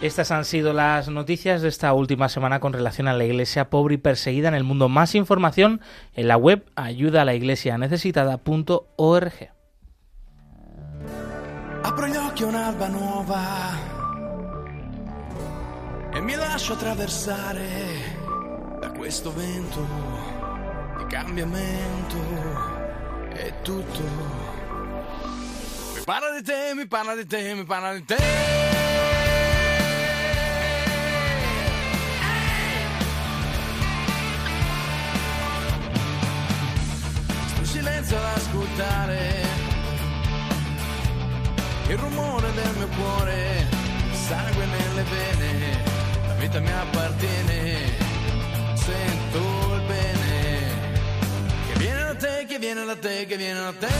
Estas 0.06 0.30
han 0.30 0.44
sido 0.44 0.72
las 0.72 1.08
noticias 1.08 1.62
de 1.62 1.68
esta 1.68 1.92
última 1.92 2.28
semana 2.28 2.60
con 2.60 2.72
relación 2.72 3.08
a 3.08 3.12
la 3.12 3.24
iglesia 3.24 3.70
pobre 3.70 3.96
y 3.96 3.98
perseguida 3.98 4.46
en 4.46 4.54
el 4.54 4.62
mundo. 4.62 4.88
Más 4.88 5.16
información 5.16 5.80
en 6.14 6.28
la 6.28 6.36
web 6.36 6.64
ayuda 6.76 7.22
a 7.22 7.24
la 7.24 7.34
iglesia 7.34 7.76
necesitada.org. 7.76 9.32
Apro 11.82 12.06
gli 12.06 12.16
occhi 12.16 12.44
un'alba 12.44 12.86
nuova 12.86 13.44
e 16.14 16.20
mi 16.20 16.36
lascio 16.36 16.74
attraversare 16.74 17.66
da 18.78 18.92
questo 18.92 19.34
vento 19.34 19.84
di 20.98 21.06
cambiamento 21.06 22.16
e 23.34 23.54
tutto. 23.62 24.02
Mi 25.96 26.02
parla 26.04 26.32
di 26.32 26.44
te, 26.44 26.74
mi 26.76 26.86
parla 26.86 27.16
di 27.16 27.26
te, 27.26 27.54
mi 27.54 27.64
parla 27.64 27.92
di 27.92 28.04
te. 28.04 28.95
Ascoltare 38.66 39.44
il 41.88 41.98
rumore 41.98 42.52
del 42.52 42.74
mio 42.76 42.88
cuore, 42.88 43.66
sangue 44.12 44.66
nelle 44.66 45.02
vene, 45.02 45.82
la 46.26 46.34
vita 46.34 46.58
mi 46.58 46.70
appartiene, 46.70 47.76
sento 48.74 49.74
il 49.74 49.82
bene, 49.86 50.68
che 51.68 51.78
viene 51.78 52.02
da 52.02 52.14
te, 52.16 52.44
che 52.48 52.58
viene 52.58 52.84
da 52.84 52.96
te, 52.96 53.26
che 53.26 53.36
viene 53.36 53.60
da 53.60 53.72
te. 53.78 53.94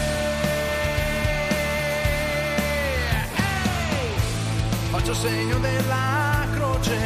Faccio 4.91 5.15
segno 5.15 5.59
della 5.59 6.47
croce, 6.55 6.99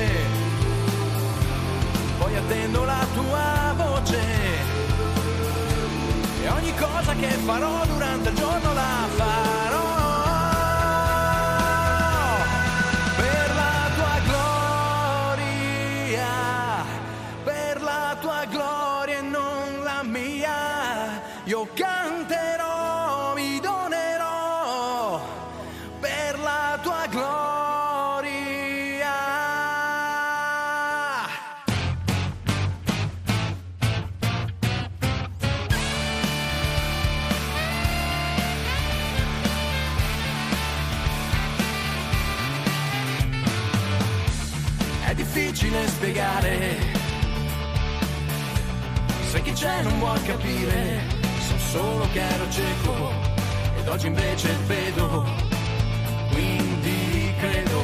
poi 2.19 2.37
attendo 2.37 2.85
la 2.85 3.07
tua 3.13 3.60
ogni 6.53 6.75
cosa 6.75 7.15
che 7.15 7.29
farò 7.29 7.85
durante 7.87 8.29
il 8.29 8.35
giorno 8.35 8.73
la 8.73 9.09
farò. 9.17 9.99
Per 13.17 13.55
la 13.55 13.91
tua 13.95 14.21
gloria, 15.27 16.27
per 17.45 17.83
la 17.83 18.17
tua 18.21 18.45
gloria 18.47 19.19
e 19.19 19.23
non 19.23 19.83
la 19.83 20.03
mia, 20.03 21.23
io 21.45 21.69
c'è 49.61 49.83
non 49.83 49.99
vuol 49.99 50.23
capire, 50.23 51.03
so 51.47 51.59
solo 51.59 52.09
che 52.15 52.21
ero 52.21 52.51
cieco 52.51 53.13
ed 53.79 53.89
oggi 53.89 54.07
invece 54.07 54.49
vedo, 54.67 55.27
quindi 56.33 57.35
credo. 57.39 57.83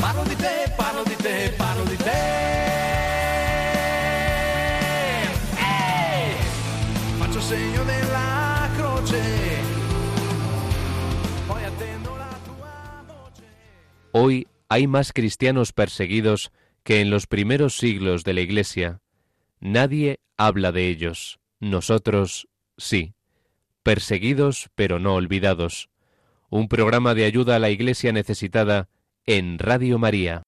Parlo 0.00 0.22
di 0.22 0.34
te, 0.34 0.72
parlo 0.74 1.02
di 1.02 1.16
te, 1.16 1.52
parlo 1.54 1.84
di 1.84 1.96
te. 1.96 2.22
Ehi! 5.54 6.34
Faccio 7.18 7.40
segno 7.42 7.84
della 7.84 8.70
croce, 8.74 9.20
poi 11.46 11.62
attendo 11.62 12.16
la 12.16 12.38
tua 12.42 13.04
voce. 13.06 13.42
Hoy 14.12 14.48
hay 14.68 14.86
más 14.86 15.12
cristianos 15.12 15.72
perseguidos 15.72 16.52
que 16.84 17.02
en 17.02 17.10
los 17.10 17.26
primeros 17.26 17.76
siglos 17.76 18.24
de 18.24 18.32
la 18.32 18.40
Iglesia. 18.40 19.01
Nadie 19.62 20.18
habla 20.36 20.72
de 20.72 20.88
ellos. 20.88 21.38
Nosotros 21.60 22.48
sí. 22.76 23.14
Perseguidos 23.84 24.70
pero 24.74 24.98
no 24.98 25.14
olvidados. 25.14 25.88
Un 26.50 26.66
programa 26.66 27.14
de 27.14 27.26
ayuda 27.26 27.54
a 27.54 27.58
la 27.60 27.70
Iglesia 27.70 28.12
necesitada 28.12 28.88
en 29.24 29.60
Radio 29.60 30.00
María. 30.00 30.42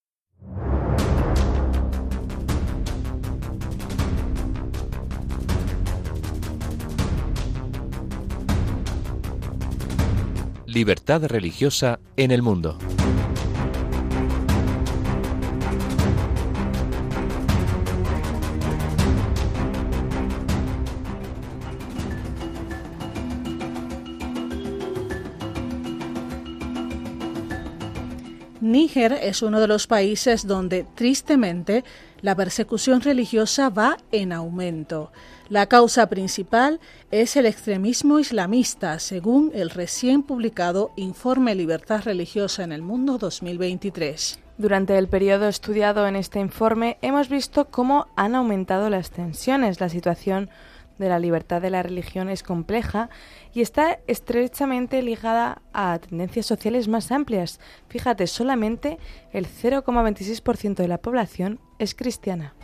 libertad 10.67 11.25
religiosa 11.27 12.01
en 12.17 12.33
el 12.33 12.43
mundo. 12.43 12.77
Níger 28.75 29.13
es 29.13 29.41
uno 29.43 29.61
de 29.61 29.69
los 29.69 29.87
países 29.87 30.49
donde, 30.49 30.85
tristemente, 30.97 31.85
la 32.23 32.35
persecución 32.35 33.03
religiosa 33.03 33.69
va 33.69 33.99
en 34.11 34.33
aumento. 34.33 35.13
La 35.49 35.69
causa 35.69 36.09
principal 36.09 36.81
es 37.13 37.37
el 37.37 37.47
extremismo 37.47 38.19
islamista, 38.19 38.99
según 38.99 39.53
el 39.55 39.71
recién 39.71 40.25
publicado 40.25 40.91
Informe 40.97 41.55
Libertad 41.55 42.03
Religiosa 42.03 42.65
en 42.65 42.73
el 42.73 42.83
Mundo 42.83 43.17
2023. 43.17 44.41
Durante 44.59 44.99
el 44.99 45.07
periodo 45.07 45.47
estudiado 45.47 46.09
en 46.09 46.17
este 46.17 46.41
informe 46.41 46.99
hemos 47.01 47.29
visto 47.29 47.67
cómo 47.67 48.09
han 48.17 48.35
aumentado 48.35 48.91
las 48.91 49.11
tensiones, 49.11 49.79
la 49.79 49.89
situación 49.89 50.51
de 50.99 51.09
la 51.09 51.19
libertad 51.19 51.61
de 51.61 51.71
la 51.71 51.83
religión 51.83 52.29
es 52.29 52.43
compleja 52.43 53.11
y 53.53 53.61
está 53.61 53.99
estrechamente 54.07 55.03
ligada 55.03 55.63
a 55.73 55.99
tendencias 55.99 56.47
sociales 56.47 56.89
más 56.89 57.11
amplias. 57.13 57.61
Fíjate, 57.89 58.27
solamente 58.27 58.99
el 59.33 59.47
0,26% 59.47 60.75
de 60.77 60.89
la 60.89 60.99
población 60.99 61.61
es 61.79 61.95
cristiana. 61.95 62.55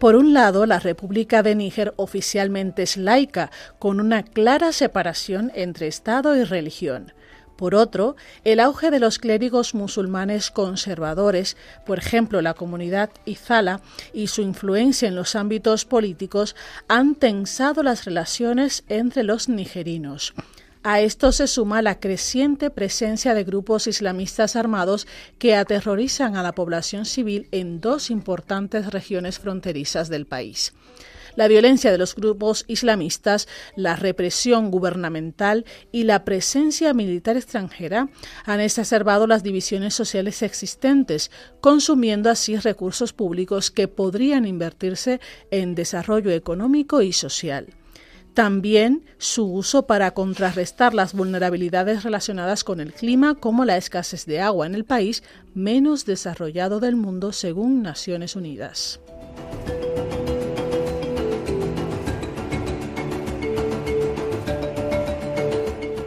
Por 0.00 0.16
un 0.16 0.32
lado, 0.32 0.64
la 0.64 0.78
República 0.78 1.42
de 1.42 1.54
Níger 1.54 1.92
oficialmente 1.96 2.84
es 2.84 2.96
laica, 2.96 3.50
con 3.78 4.00
una 4.00 4.22
clara 4.22 4.72
separación 4.72 5.52
entre 5.54 5.88
Estado 5.88 6.34
y 6.36 6.44
religión. 6.44 7.12
Por 7.60 7.74
otro, 7.74 8.16
el 8.42 8.58
auge 8.58 8.90
de 8.90 9.00
los 9.00 9.18
clérigos 9.18 9.74
musulmanes 9.74 10.50
conservadores, 10.50 11.58
por 11.84 11.98
ejemplo 11.98 12.40
la 12.40 12.54
comunidad 12.54 13.10
Izala, 13.26 13.82
y 14.14 14.28
su 14.28 14.40
influencia 14.40 15.08
en 15.08 15.14
los 15.14 15.36
ámbitos 15.36 15.84
políticos 15.84 16.56
han 16.88 17.14
tensado 17.14 17.82
las 17.82 18.06
relaciones 18.06 18.82
entre 18.88 19.24
los 19.24 19.50
nigerinos. 19.50 20.32
A 20.82 21.02
esto 21.02 21.32
se 21.32 21.46
suma 21.46 21.82
la 21.82 22.00
creciente 22.00 22.70
presencia 22.70 23.34
de 23.34 23.44
grupos 23.44 23.86
islamistas 23.86 24.56
armados 24.56 25.06
que 25.38 25.54
aterrorizan 25.54 26.36
a 26.36 26.42
la 26.42 26.52
población 26.52 27.04
civil 27.04 27.46
en 27.50 27.82
dos 27.82 28.10
importantes 28.10 28.90
regiones 28.90 29.38
fronterizas 29.38 30.08
del 30.08 30.24
país. 30.24 30.72
La 31.36 31.48
violencia 31.48 31.92
de 31.92 31.98
los 31.98 32.14
grupos 32.14 32.64
islamistas, 32.68 33.48
la 33.76 33.96
represión 33.96 34.70
gubernamental 34.70 35.64
y 35.92 36.04
la 36.04 36.24
presencia 36.24 36.94
militar 36.94 37.36
extranjera 37.36 38.08
han 38.44 38.60
exacerbado 38.60 39.26
las 39.26 39.42
divisiones 39.42 39.94
sociales 39.94 40.42
existentes, 40.42 41.30
consumiendo 41.60 42.30
así 42.30 42.56
recursos 42.56 43.12
públicos 43.12 43.70
que 43.70 43.88
podrían 43.88 44.46
invertirse 44.46 45.20
en 45.50 45.74
desarrollo 45.74 46.30
económico 46.30 47.02
y 47.02 47.12
social. 47.12 47.68
También 48.34 49.04
su 49.18 49.52
uso 49.52 49.86
para 49.86 50.12
contrarrestar 50.12 50.94
las 50.94 51.14
vulnerabilidades 51.14 52.04
relacionadas 52.04 52.62
con 52.62 52.80
el 52.80 52.92
clima, 52.92 53.34
como 53.34 53.64
la 53.64 53.76
escasez 53.76 54.24
de 54.24 54.40
agua 54.40 54.66
en 54.66 54.74
el 54.74 54.84
país 54.84 55.22
menos 55.52 56.06
desarrollado 56.06 56.78
del 56.78 56.96
mundo, 56.96 57.32
según 57.32 57.82
Naciones 57.82 58.36
Unidas. 58.36 59.00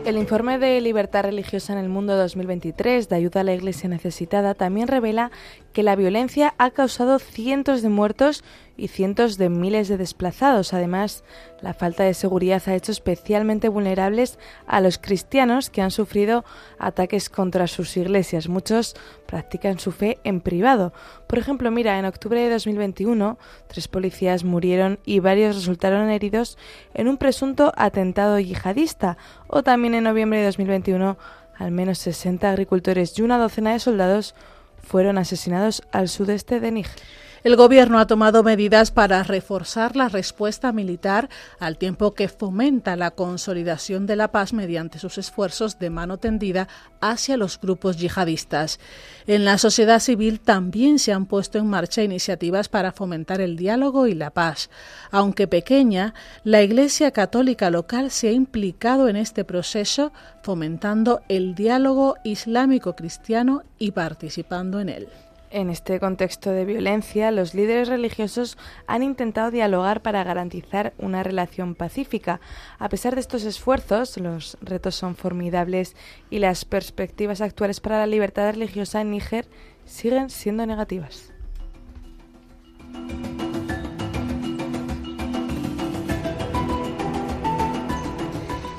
El 0.05 0.17
informe 0.17 0.59
de 0.59 0.81
Libertad 0.81 1.23
Religiosa 1.23 1.71
en 1.71 1.79
el 1.79 1.87
Mundo 1.87 2.17
2023 2.17 3.07
de 3.07 3.15
Ayuda 3.15 3.39
a 3.39 3.43
la 3.45 3.53
Iglesia 3.53 3.87
Necesitada 3.87 4.53
también 4.53 4.89
revela 4.89 5.31
que 5.71 5.81
la 5.81 5.95
violencia 5.95 6.55
ha 6.57 6.71
causado 6.71 7.19
cientos 7.19 7.81
de 7.81 7.87
muertos 7.87 8.43
y 8.75 8.87
cientos 8.87 9.37
de 9.37 9.49
miles 9.49 9.87
de 9.87 9.97
desplazados. 9.97 10.73
Además, 10.73 11.23
la 11.61 11.73
falta 11.73 12.03
de 12.03 12.13
seguridad 12.13 12.61
ha 12.65 12.75
hecho 12.75 12.91
especialmente 12.91 13.69
vulnerables 13.69 14.39
a 14.65 14.81
los 14.81 14.97
cristianos 14.97 15.69
que 15.69 15.81
han 15.81 15.91
sufrido 15.91 16.43
ataques 16.79 17.29
contra 17.29 17.67
sus 17.67 17.95
iglesias. 17.97 18.49
Muchos 18.49 18.95
practican 19.25 19.79
su 19.79 19.91
fe 19.91 20.19
en 20.23 20.41
privado. 20.41 20.93
Por 21.27 21.39
ejemplo, 21.39 21.71
mira, 21.71 21.99
en 21.99 22.05
octubre 22.05 22.41
de 22.41 22.49
2021, 22.49 23.37
tres 23.67 23.87
policías 23.87 24.43
murieron 24.43 24.99
y 25.05 25.19
varios 25.19 25.55
resultaron 25.55 26.09
heridos 26.09 26.57
en 26.93 27.07
un 27.07 27.17
presunto 27.17 27.71
atentado 27.75 28.39
yihadista. 28.39 29.17
O 29.47 29.63
también 29.63 29.95
en 29.95 30.03
noviembre 30.03 30.39
de 30.39 30.45
2021, 30.45 31.17
al 31.55 31.71
menos 31.71 31.99
60 31.99 32.49
agricultores 32.49 33.17
y 33.17 33.21
una 33.21 33.37
docena 33.37 33.73
de 33.73 33.79
soldados 33.79 34.35
fueron 34.83 35.17
asesinados 35.17 35.83
al 35.91 36.09
sudeste 36.09 36.59
de 36.59 36.71
Níger. 36.71 37.01
El 37.43 37.57
Gobierno 37.57 37.99
ha 37.99 38.07
tomado 38.07 38.41
medidas 38.41 38.91
para 38.91 39.21
reforzar 39.21 39.97
la 39.97 40.07
respuesta 40.07 40.71
militar 40.71 41.27
al 41.59 41.77
tiempo 41.77 42.13
que 42.13 42.29
fomenta 42.29 42.95
la 42.95 43.11
consolidación 43.11 44.05
de 44.05 44.15
la 44.15 44.29
paz 44.29 44.53
mediante 44.53 44.97
sus 44.97 45.17
esfuerzos 45.17 45.77
de 45.77 45.89
mano 45.89 46.17
tendida 46.17 46.69
hacia 47.01 47.35
los 47.35 47.59
grupos 47.59 47.97
yihadistas. 47.97 48.79
En 49.27 49.43
la 49.43 49.57
sociedad 49.57 49.99
civil 49.99 50.39
también 50.39 50.99
se 50.99 51.11
han 51.11 51.25
puesto 51.25 51.57
en 51.57 51.67
marcha 51.67 52.01
iniciativas 52.01 52.69
para 52.69 52.93
fomentar 52.93 53.41
el 53.41 53.57
diálogo 53.57 54.07
y 54.07 54.13
la 54.13 54.29
paz. 54.29 54.69
Aunque 55.11 55.45
pequeña, 55.45 56.13
la 56.45 56.61
Iglesia 56.61 57.11
Católica 57.11 57.69
local 57.69 58.09
se 58.09 58.29
ha 58.29 58.31
implicado 58.31 59.09
en 59.09 59.17
este 59.17 59.43
proceso 59.43 60.13
fomentando 60.43 61.19
el 61.27 61.55
diálogo 61.55 62.15
islámico-cristiano 62.23 63.63
y 63.79 63.91
participando 63.91 64.79
en 64.79 64.87
él. 64.87 65.09
En 65.53 65.69
este 65.69 65.99
contexto 65.99 66.49
de 66.49 66.65
violencia, 66.65 67.29
los 67.29 67.53
líderes 67.53 67.87
religiosos 67.87 68.57
han 68.87 69.03
intentado 69.03 69.51
dialogar 69.51 70.01
para 70.01 70.23
garantizar 70.23 70.93
una 70.97 71.21
relación 71.21 71.75
pacífica. 71.75 72.41
A 72.79 72.89
pesar 72.89 73.13
de 73.13 73.21
estos 73.21 73.43
esfuerzos, 73.43 74.17
los 74.17 74.57
retos 74.61 74.95
son 74.95 75.15
formidables 75.15 75.95
y 76.31 76.39
las 76.39 76.65
perspectivas 76.65 77.39
actuales 77.39 77.81
para 77.81 77.99
la 77.99 78.07
libertad 78.07 78.51
religiosa 78.51 79.01
en 79.01 79.11
Níger 79.11 79.45
siguen 79.85 80.31
siendo 80.31 80.65
negativas. 80.65 81.31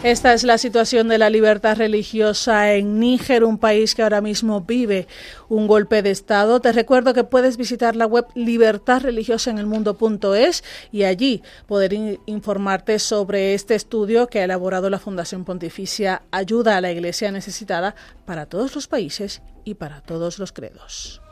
Esta 0.05 0.32
es 0.34 0.44
la 0.44 0.59
situación 0.59 1.09
de 1.09 1.16
la 1.16 1.30
libertad 1.30 1.78
religiosa 1.78 2.74
en 2.74 3.00
Níger, 3.00 3.42
un 3.42 3.57
país 3.57 3.94
que 3.94 4.02
ahora 4.02 4.20
mismo 4.20 4.61
vive 4.61 5.09
un 5.48 5.66
golpe 5.66 6.02
de 6.02 6.11
Estado. 6.11 6.61
Te 6.61 6.72
recuerdo 6.72 7.14
que 7.14 7.24
puedes 7.24 7.57
visitar 7.57 7.96
la 7.96 8.05
web 8.05 8.26
libertadreligiosaenelmundo.es 8.34 10.62
y 10.92 11.05
allí 11.05 11.42
poder 11.66 12.18
informarte 12.26 12.98
sobre 12.98 13.55
este 13.55 13.74
estudio 13.74 14.26
que 14.26 14.40
ha 14.40 14.44
elaborado 14.44 14.90
la 14.90 14.98
Fundación 14.98 15.46
Pontificia 15.46 16.20
Ayuda 16.30 16.76
a 16.76 16.82
la 16.82 16.92
Iglesia 16.92 17.32
Necesitada 17.32 17.94
para 18.26 18.44
todos 18.44 18.74
los 18.74 18.86
países 18.86 19.40
y 19.64 19.72
para 19.72 20.02
todos 20.02 20.38
los 20.38 20.52
credos. 20.52 21.22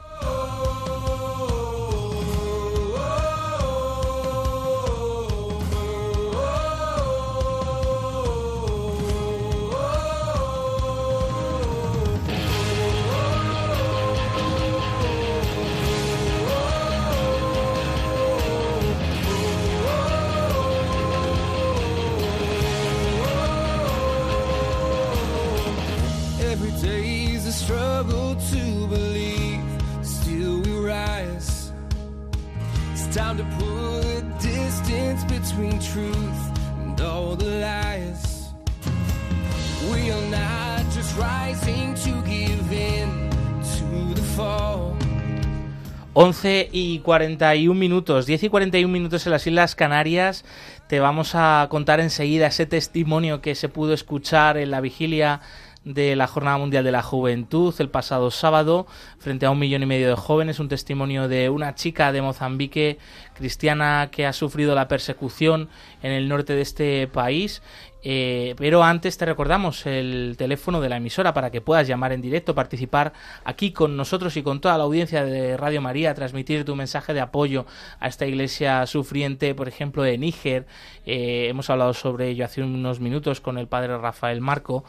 Once 46.14 46.68
y 46.72 47.00
41 47.00 47.78
minutos, 47.78 48.26
10 48.26 48.44
y 48.44 48.48
41 48.48 48.92
minutos 48.92 49.26
en 49.26 49.32
las 49.32 49.46
Islas 49.46 49.74
Canarias. 49.74 50.44
Te 50.86 51.00
vamos 51.00 51.34
a 51.34 51.66
contar 51.70 52.00
enseguida 52.00 52.46
ese 52.46 52.64
testimonio 52.66 53.42
que 53.42 53.54
se 53.54 53.68
pudo 53.68 53.92
escuchar 53.92 54.56
en 54.56 54.70
la 54.70 54.80
vigilia 54.80 55.40
de 55.84 56.14
la 56.16 56.26
Jornada 56.26 56.58
Mundial 56.58 56.84
de 56.84 56.92
la 56.92 57.02
Juventud 57.02 57.74
el 57.78 57.88
pasado 57.88 58.30
sábado 58.30 58.86
frente 59.18 59.46
a 59.46 59.50
un 59.50 59.58
millón 59.58 59.82
y 59.82 59.86
medio 59.86 60.08
de 60.08 60.16
jóvenes, 60.16 60.60
un 60.60 60.68
testimonio 60.68 61.28
de 61.28 61.48
una 61.48 61.74
chica 61.74 62.12
de 62.12 62.22
Mozambique 62.22 62.98
cristiana 63.42 64.08
que 64.12 64.24
ha 64.24 64.32
sufrido 64.32 64.76
la 64.76 64.86
persecución 64.86 65.68
en 66.00 66.12
el 66.12 66.28
norte 66.28 66.54
de 66.54 66.62
este 66.62 67.08
país 67.08 67.60
eh, 68.04 68.54
pero 68.58 68.82
antes 68.82 69.16
te 69.16 69.24
recordamos 69.24 69.86
el 69.86 70.34
teléfono 70.36 70.80
de 70.80 70.88
la 70.88 70.96
emisora 70.96 71.32
para 71.32 71.50
que 71.50 71.60
puedas 71.60 71.86
llamar 71.86 72.12
en 72.12 72.20
directo, 72.20 72.54
participar 72.54 73.12
aquí 73.44 73.72
con 73.72 73.96
nosotros 73.96 74.36
y 74.36 74.42
con 74.42 74.60
toda 74.60 74.76
la 74.76 74.84
audiencia 74.84 75.24
de 75.24 75.56
Radio 75.56 75.80
María, 75.80 76.14
transmitir 76.14 76.64
tu 76.64 76.74
mensaje 76.74 77.14
de 77.14 77.20
apoyo 77.20 77.66
a 78.00 78.08
esta 78.08 78.26
iglesia 78.26 78.86
sufriente, 78.86 79.54
por 79.54 79.68
ejemplo, 79.68 80.02
de 80.02 80.18
Níger. 80.18 80.66
Eh, 81.06 81.46
hemos 81.48 81.70
hablado 81.70 81.94
sobre 81.94 82.28
ello 82.28 82.44
hace 82.44 82.62
unos 82.62 83.00
minutos 83.00 83.40
con 83.40 83.58
el 83.58 83.68
padre 83.68 83.96
Rafael 83.98 84.40
Marco 84.40 84.84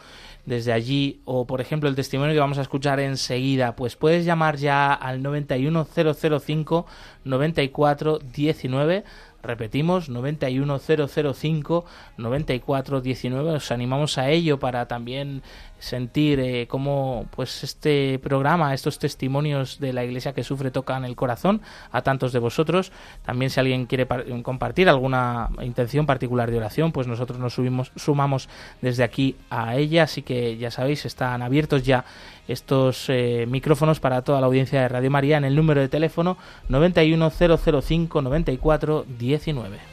desde 0.45 0.73
allí 0.73 1.21
o 1.25 1.47
por 1.47 1.61
ejemplo 1.61 1.87
el 1.87 1.95
testimonio 1.95 2.33
que 2.33 2.39
vamos 2.39 2.57
a 2.57 2.63
escuchar 2.63 2.99
enseguida 2.99 3.77
pues 3.77 3.95
puedes 3.95 4.25
llamar 4.25 4.57
ya 4.57 4.93
al 4.93 5.23
91005 5.23 6.85
9419 7.23 9.03
Repetimos, 9.43 10.07
91005 10.07 11.85
9419. 12.17 13.55
Os 13.55 13.71
animamos 13.71 14.17
a 14.17 14.29
ello 14.29 14.57
para 14.57 14.87
también 14.87 15.43
sentir 15.83 16.39
eh, 16.39 16.65
cómo 16.67 17.25
pues 17.31 17.63
este 17.63 18.17
programa, 18.19 18.73
estos 18.73 18.99
testimonios 18.99 19.79
de 19.79 19.91
la 19.91 20.05
iglesia 20.05 20.33
que 20.33 20.43
sufre 20.43 20.71
tocan 20.71 21.03
el 21.03 21.15
corazón 21.17 21.61
a 21.91 22.01
tantos 22.01 22.31
de 22.31 22.39
vosotros. 22.39 22.93
También 23.25 23.49
si 23.49 23.59
alguien 23.59 23.85
quiere 23.85 24.07
compartir 24.43 24.87
alguna 24.87 25.49
intención 25.61 26.05
particular 26.05 26.49
de 26.49 26.57
oración, 26.57 26.93
pues 26.93 27.05
nosotros 27.05 27.37
nos 27.37 27.53
subimos, 27.53 27.91
sumamos 27.97 28.47
desde 28.81 29.03
aquí 29.03 29.35
a 29.49 29.75
ella. 29.75 30.03
Así 30.03 30.21
que 30.21 30.57
ya 30.57 30.71
sabéis, 30.71 31.05
están 31.05 31.41
abiertos 31.41 31.83
ya 31.83 32.05
estos 32.47 33.09
eh, 33.09 33.45
micrófonos 33.47 33.99
para 33.99 34.21
toda 34.21 34.39
la 34.39 34.47
audiencia 34.47 34.81
de 34.81 34.87
Radio 34.87 35.11
María 35.11 35.37
en 35.37 35.43
el 35.43 35.55
número 35.55 35.81
de 35.81 35.89
teléfono 35.89 36.37
91005 36.69 38.21
94 38.21 39.05
19. 39.19 39.92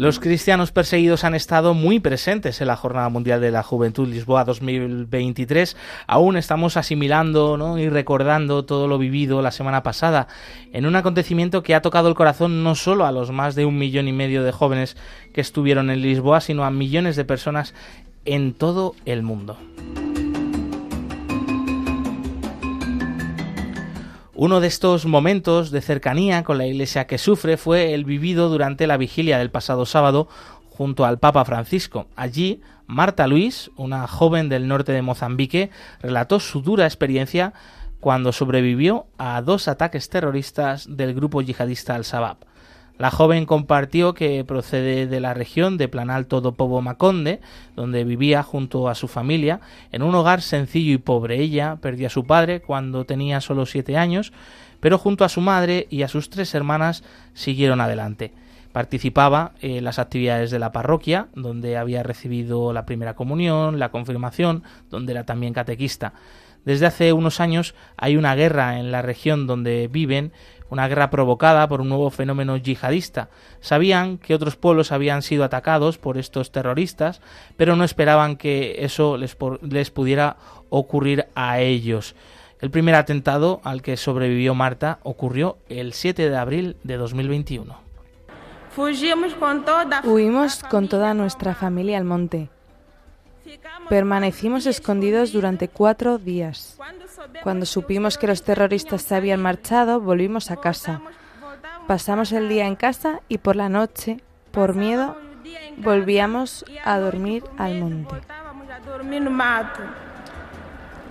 Los 0.00 0.18
cristianos 0.18 0.72
perseguidos 0.72 1.24
han 1.24 1.34
estado 1.34 1.74
muy 1.74 2.00
presentes 2.00 2.62
en 2.62 2.68
la 2.68 2.76
Jornada 2.76 3.10
Mundial 3.10 3.38
de 3.42 3.50
la 3.50 3.62
Juventud 3.62 4.08
Lisboa 4.08 4.44
2023. 4.46 5.76
Aún 6.06 6.38
estamos 6.38 6.78
asimilando 6.78 7.76
y 7.78 7.90
recordando 7.90 8.64
todo 8.64 8.88
lo 8.88 8.96
vivido 8.96 9.42
la 9.42 9.50
semana 9.50 9.82
pasada 9.82 10.26
en 10.72 10.86
un 10.86 10.96
acontecimiento 10.96 11.62
que 11.62 11.74
ha 11.74 11.82
tocado 11.82 12.08
el 12.08 12.14
corazón 12.14 12.64
no 12.64 12.76
solo 12.76 13.04
a 13.04 13.12
los 13.12 13.30
más 13.30 13.54
de 13.54 13.66
un 13.66 13.76
millón 13.76 14.08
y 14.08 14.12
medio 14.14 14.42
de 14.42 14.52
jóvenes 14.52 14.96
que 15.34 15.42
estuvieron 15.42 15.90
en 15.90 16.00
Lisboa, 16.00 16.40
sino 16.40 16.64
a 16.64 16.70
millones 16.70 17.14
de 17.16 17.26
personas 17.26 17.74
en 18.24 18.54
todo 18.54 18.94
el 19.04 19.22
mundo. 19.22 19.58
Uno 24.42 24.60
de 24.60 24.68
estos 24.68 25.04
momentos 25.04 25.70
de 25.70 25.82
cercanía 25.82 26.44
con 26.44 26.56
la 26.56 26.66
iglesia 26.66 27.06
que 27.06 27.18
sufre 27.18 27.58
fue 27.58 27.92
el 27.92 28.06
vivido 28.06 28.48
durante 28.48 28.86
la 28.86 28.96
vigilia 28.96 29.36
del 29.36 29.50
pasado 29.50 29.84
sábado 29.84 30.28
junto 30.70 31.04
al 31.04 31.18
Papa 31.18 31.44
Francisco. 31.44 32.06
Allí, 32.16 32.62
Marta 32.86 33.26
Luis, 33.26 33.70
una 33.76 34.06
joven 34.06 34.48
del 34.48 34.66
norte 34.66 34.92
de 34.92 35.02
Mozambique, 35.02 35.68
relató 36.00 36.40
su 36.40 36.62
dura 36.62 36.86
experiencia 36.86 37.52
cuando 38.00 38.32
sobrevivió 38.32 39.08
a 39.18 39.42
dos 39.42 39.68
ataques 39.68 40.08
terroristas 40.08 40.86
del 40.88 41.12
grupo 41.12 41.42
yihadista 41.42 41.94
Al-Shabaab. 41.94 42.38
La 43.00 43.10
joven 43.10 43.46
compartió 43.46 44.12
que 44.12 44.44
procede 44.44 45.06
de 45.06 45.20
la 45.20 45.32
región 45.32 45.78
de 45.78 45.88
Planalto 45.88 46.42
do 46.42 46.52
Povo 46.52 46.82
Maconde, 46.82 47.40
donde 47.74 48.04
vivía 48.04 48.42
junto 48.42 48.90
a 48.90 48.94
su 48.94 49.08
familia 49.08 49.62
en 49.90 50.02
un 50.02 50.14
hogar 50.14 50.42
sencillo 50.42 50.92
y 50.92 50.98
pobre. 50.98 51.40
Ella 51.40 51.78
perdió 51.80 52.08
a 52.08 52.10
su 52.10 52.26
padre 52.26 52.60
cuando 52.60 53.06
tenía 53.06 53.40
solo 53.40 53.64
siete 53.64 53.96
años, 53.96 54.34
pero 54.80 54.98
junto 54.98 55.24
a 55.24 55.30
su 55.30 55.40
madre 55.40 55.86
y 55.88 56.02
a 56.02 56.08
sus 56.08 56.28
tres 56.28 56.54
hermanas 56.54 57.02
siguieron 57.32 57.80
adelante. 57.80 58.34
Participaba 58.70 59.52
en 59.62 59.82
las 59.82 59.98
actividades 59.98 60.50
de 60.50 60.58
la 60.58 60.70
parroquia, 60.70 61.28
donde 61.34 61.78
había 61.78 62.02
recibido 62.02 62.74
la 62.74 62.84
primera 62.84 63.14
comunión, 63.14 63.78
la 63.78 63.88
confirmación, 63.88 64.62
donde 64.90 65.12
era 65.12 65.24
también 65.24 65.54
catequista. 65.54 66.12
Desde 66.66 66.84
hace 66.84 67.14
unos 67.14 67.40
años 67.40 67.74
hay 67.96 68.18
una 68.18 68.34
guerra 68.34 68.78
en 68.78 68.92
la 68.92 69.00
región 69.00 69.46
donde 69.46 69.88
viven 69.88 70.32
una 70.70 70.88
guerra 70.88 71.10
provocada 71.10 71.68
por 71.68 71.80
un 71.80 71.88
nuevo 71.88 72.10
fenómeno 72.10 72.56
yihadista. 72.56 73.28
Sabían 73.60 74.18
que 74.18 74.34
otros 74.34 74.56
pueblos 74.56 74.92
habían 74.92 75.22
sido 75.22 75.44
atacados 75.44 75.98
por 75.98 76.16
estos 76.16 76.52
terroristas, 76.52 77.20
pero 77.56 77.76
no 77.76 77.84
esperaban 77.84 78.36
que 78.36 78.76
eso 78.84 79.16
les, 79.16 79.36
les 79.62 79.90
pudiera 79.90 80.36
ocurrir 80.70 81.26
a 81.34 81.60
ellos. 81.60 82.14
El 82.60 82.70
primer 82.70 82.94
atentado 82.94 83.60
al 83.64 83.82
que 83.82 83.96
sobrevivió 83.96 84.54
Marta 84.54 84.98
ocurrió 85.02 85.58
el 85.68 85.92
7 85.92 86.28
de 86.28 86.36
abril 86.36 86.76
de 86.84 86.96
2021. 86.96 87.90
Huimos 90.04 90.62
con 90.64 90.88
toda 90.88 91.14
nuestra 91.14 91.54
familia 91.54 91.98
al 91.98 92.04
monte. 92.04 92.50
Permanecimos 93.88 94.66
escondidos 94.66 95.32
durante 95.32 95.68
cuatro 95.68 96.18
días. 96.18 96.78
Cuando 97.42 97.66
supimos 97.66 98.18
que 98.18 98.26
los 98.26 98.42
terroristas 98.42 99.02
se 99.02 99.14
habían 99.14 99.40
marchado, 99.40 100.00
volvimos 100.00 100.50
a 100.50 100.56
casa. 100.56 101.00
Pasamos 101.86 102.32
el 102.32 102.48
día 102.48 102.66
en 102.66 102.76
casa 102.76 103.20
y 103.28 103.38
por 103.38 103.56
la 103.56 103.68
noche, 103.68 104.18
por 104.52 104.74
miedo, 104.74 105.16
volvíamos 105.78 106.64
a 106.84 106.98
dormir 106.98 107.42
al 107.58 107.80
monte. 107.80 108.14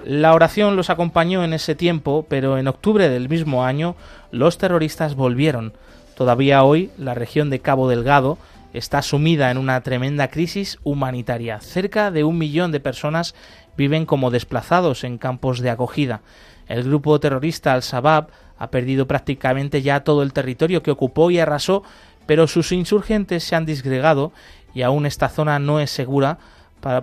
La 0.05 0.33
oración 0.33 0.75
los 0.75 0.89
acompañó 0.89 1.43
en 1.43 1.53
ese 1.53 1.75
tiempo, 1.75 2.25
pero 2.29 2.57
en 2.57 2.67
octubre 2.67 3.09
del 3.09 3.27
mismo 3.27 3.65
año 3.65 3.95
los 4.31 4.57
terroristas 4.57 5.15
volvieron. 5.15 5.73
Todavía 6.15 6.63
hoy 6.63 6.91
la 6.97 7.13
región 7.13 7.49
de 7.49 7.59
Cabo 7.59 7.89
Delgado 7.89 8.37
está 8.73 9.01
sumida 9.01 9.51
en 9.51 9.57
una 9.57 9.81
tremenda 9.81 10.27
crisis 10.27 10.79
humanitaria. 10.83 11.59
Cerca 11.59 12.11
de 12.11 12.23
un 12.23 12.37
millón 12.37 12.71
de 12.71 12.79
personas 12.79 13.35
viven 13.77 14.05
como 14.05 14.31
desplazados 14.31 15.03
en 15.03 15.17
campos 15.17 15.59
de 15.59 15.69
acogida. 15.69 16.21
El 16.67 16.83
grupo 16.83 17.19
terrorista 17.19 17.73
Al-Shabaab 17.73 18.27
ha 18.57 18.71
perdido 18.71 19.07
prácticamente 19.07 19.81
ya 19.81 20.03
todo 20.03 20.21
el 20.21 20.33
territorio 20.33 20.83
que 20.83 20.91
ocupó 20.91 21.31
y 21.31 21.39
arrasó, 21.39 21.83
pero 22.25 22.45
sus 22.47 22.71
insurgentes 22.71 23.43
se 23.43 23.55
han 23.55 23.65
disgregado 23.65 24.31
y 24.73 24.83
aún 24.83 25.05
esta 25.05 25.29
zona 25.29 25.57
no 25.59 25.79
es 25.79 25.89
segura, 25.89 26.37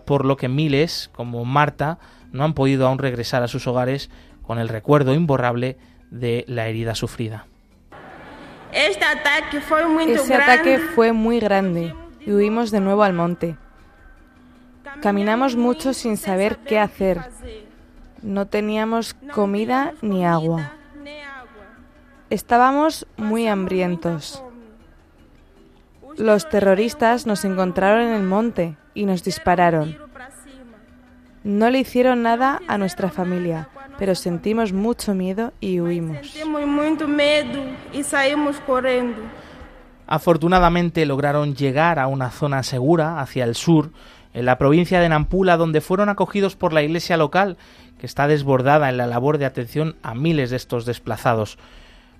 por 0.04 0.24
lo 0.24 0.36
que 0.36 0.48
miles, 0.48 1.10
como 1.14 1.44
Marta, 1.44 1.98
no 2.32 2.44
han 2.44 2.54
podido 2.54 2.86
aún 2.86 2.98
regresar 2.98 3.42
a 3.42 3.48
sus 3.48 3.66
hogares 3.66 4.10
con 4.42 4.58
el 4.58 4.68
recuerdo 4.68 5.14
imborrable 5.14 5.76
de 6.10 6.44
la 6.46 6.68
herida 6.68 6.94
sufrida. 6.94 7.46
Este 8.76 9.06
ataque 9.06 9.62
fue 9.62 9.86
muy 9.86 10.12
Ese 10.12 10.34
ataque 10.34 10.78
fue 10.78 11.12
muy 11.12 11.40
grande 11.40 11.94
y 12.20 12.32
huimos 12.32 12.70
de 12.70 12.80
nuevo 12.80 13.04
al 13.04 13.14
monte. 13.14 13.56
Caminamos 15.00 15.56
mucho 15.56 15.94
sin 15.94 16.18
saber 16.18 16.58
qué 16.58 16.78
hacer. 16.78 17.30
No 18.20 18.46
teníamos 18.46 19.14
comida 19.32 19.94
ni 20.02 20.26
agua. 20.26 20.74
Estábamos 22.28 23.06
muy 23.16 23.48
hambrientos. 23.48 24.42
Los 26.18 26.46
terroristas 26.48 27.26
nos 27.26 27.46
encontraron 27.46 28.02
en 28.02 28.14
el 28.14 28.24
monte 28.24 28.76
y 28.92 29.06
nos 29.06 29.24
dispararon. 29.24 30.05
No 31.46 31.70
le 31.70 31.78
hicieron 31.78 32.24
nada 32.24 32.60
a 32.66 32.76
nuestra 32.76 33.08
familia, 33.08 33.68
pero 34.00 34.16
sentimos 34.16 34.72
mucho 34.72 35.14
miedo 35.14 35.52
y 35.60 35.78
huimos. 35.78 36.26
Sentimos 36.26 36.66
mucho 36.66 37.06
miedo 37.06 37.62
y 37.92 38.02
salimos 38.02 38.58
corriendo. 38.66 39.18
Afortunadamente 40.08 41.06
lograron 41.06 41.54
llegar 41.54 42.00
a 42.00 42.08
una 42.08 42.32
zona 42.32 42.64
segura 42.64 43.20
hacia 43.20 43.44
el 43.44 43.54
sur, 43.54 43.92
en 44.34 44.44
la 44.44 44.58
provincia 44.58 44.98
de 44.98 45.08
Nampula, 45.08 45.56
donde 45.56 45.80
fueron 45.80 46.08
acogidos 46.08 46.56
por 46.56 46.72
la 46.72 46.82
iglesia 46.82 47.16
local, 47.16 47.58
que 48.00 48.06
está 48.06 48.26
desbordada 48.26 48.88
en 48.88 48.96
la 48.96 49.06
labor 49.06 49.38
de 49.38 49.44
atención 49.44 49.94
a 50.02 50.16
miles 50.16 50.50
de 50.50 50.56
estos 50.56 50.84
desplazados. 50.84 51.58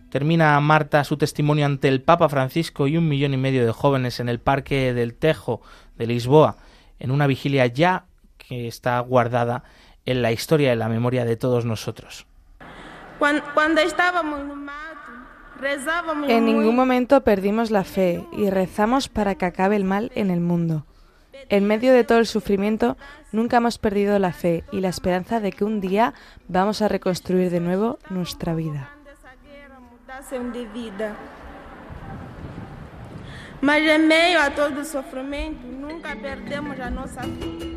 Termina 0.08 0.60
Marta 0.60 1.02
su 1.02 1.16
testimonio 1.16 1.66
ante 1.66 1.88
el 1.88 2.00
Papa 2.00 2.28
Francisco 2.28 2.86
y 2.86 2.96
un 2.96 3.08
millón 3.08 3.34
y 3.34 3.38
medio 3.38 3.66
de 3.66 3.72
jóvenes 3.72 4.20
en 4.20 4.28
el 4.28 4.38
Parque 4.38 4.94
del 4.94 5.14
Tejo 5.14 5.62
de 5.98 6.06
Lisboa, 6.06 6.58
en 7.00 7.10
una 7.10 7.26
vigilia 7.26 7.66
ya 7.66 8.04
que 8.48 8.68
está 8.68 8.98
guardada 9.00 9.64
en 10.04 10.22
la 10.22 10.32
historia 10.32 10.72
y 10.72 10.76
la 10.76 10.88
memoria 10.88 11.24
de 11.24 11.36
todos 11.36 11.64
nosotros. 11.64 12.26
Cuando, 13.18 13.80
estábamos 13.80 14.40
rezábamos 15.58 16.28
en 16.28 16.44
ningún 16.44 16.76
momento 16.76 17.22
perdimos 17.22 17.70
la 17.70 17.82
fe 17.82 18.26
y 18.32 18.50
rezamos 18.50 19.08
para 19.08 19.36
que 19.36 19.46
acabe 19.46 19.76
el 19.76 19.84
mal 19.84 20.12
en 20.14 20.30
el 20.30 20.40
mundo. 20.40 20.84
En 21.48 21.66
medio 21.66 21.92
de 21.92 22.04
todo 22.04 22.18
el 22.18 22.26
sufrimiento, 22.26 22.96
nunca 23.32 23.58
hemos 23.58 23.78
perdido 23.78 24.18
la 24.18 24.32
fe 24.32 24.64
y 24.72 24.80
la 24.80 24.88
esperanza 24.88 25.40
de 25.40 25.52
que 25.52 25.64
un 25.64 25.80
día 25.80 26.12
vamos 26.48 26.82
a 26.82 26.88
reconstruir 26.88 27.50
de 27.50 27.60
nuevo 27.60 27.98
nuestra 28.10 28.54
vida. 28.54 28.90
Mas 33.60 33.78
en 33.78 34.08
medio 34.08 34.40
a 34.40 34.50
todo 34.50 34.66
el 34.66 34.84
sufrimiento, 34.84 35.66
nunca 35.66 36.14
perdemos 36.20 36.78
a 36.80 36.90
nuestra 36.90 37.22
fe. 37.22 37.75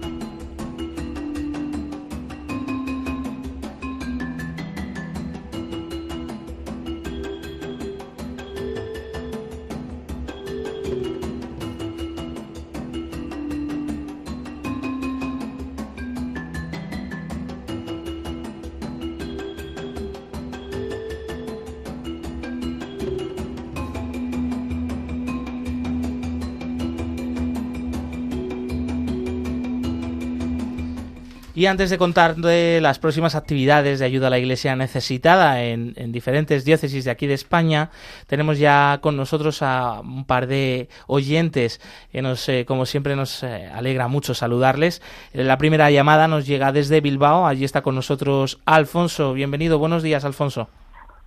Y 31.59 31.65
antes 31.65 31.89
de 31.89 31.97
contar 31.97 32.37
de 32.37 32.79
las 32.81 32.99
próximas 32.99 33.35
actividades 33.35 33.99
de 33.99 34.05
ayuda 34.05 34.27
a 34.27 34.29
la 34.29 34.39
Iglesia 34.39 34.77
necesitada 34.77 35.61
en, 35.61 35.93
diferentes 36.13 36.63
diócesis 36.63 37.03
de 37.03 37.11
aquí 37.11 37.27
de 37.27 37.33
España, 37.33 37.89
tenemos 38.27 38.59
ya 38.59 38.99
con 39.01 39.17
nosotros 39.17 39.61
a 39.61 39.99
un 39.99 40.23
par 40.23 40.47
de 40.47 40.87
oyentes 41.07 41.81
que 42.13 42.21
nos, 42.21 42.47
eh, 42.47 42.63
como 42.65 42.85
siempre, 42.85 43.17
nos 43.17 43.43
eh, 43.43 43.69
alegra 43.73 44.07
mucho 44.07 44.33
saludarles. 44.33 45.01
Eh, 45.33 45.43
la 45.43 45.57
primera 45.57 45.91
llamada 45.91 46.29
nos 46.29 46.47
llega 46.47 46.71
desde 46.71 47.01
Bilbao. 47.01 47.45
Allí 47.45 47.65
está 47.65 47.81
con 47.81 47.93
nosotros 47.93 48.61
Alfonso. 48.65 49.33
Bienvenido. 49.33 49.79
Buenos 49.79 50.01
días, 50.01 50.23
Alfonso. 50.23 50.69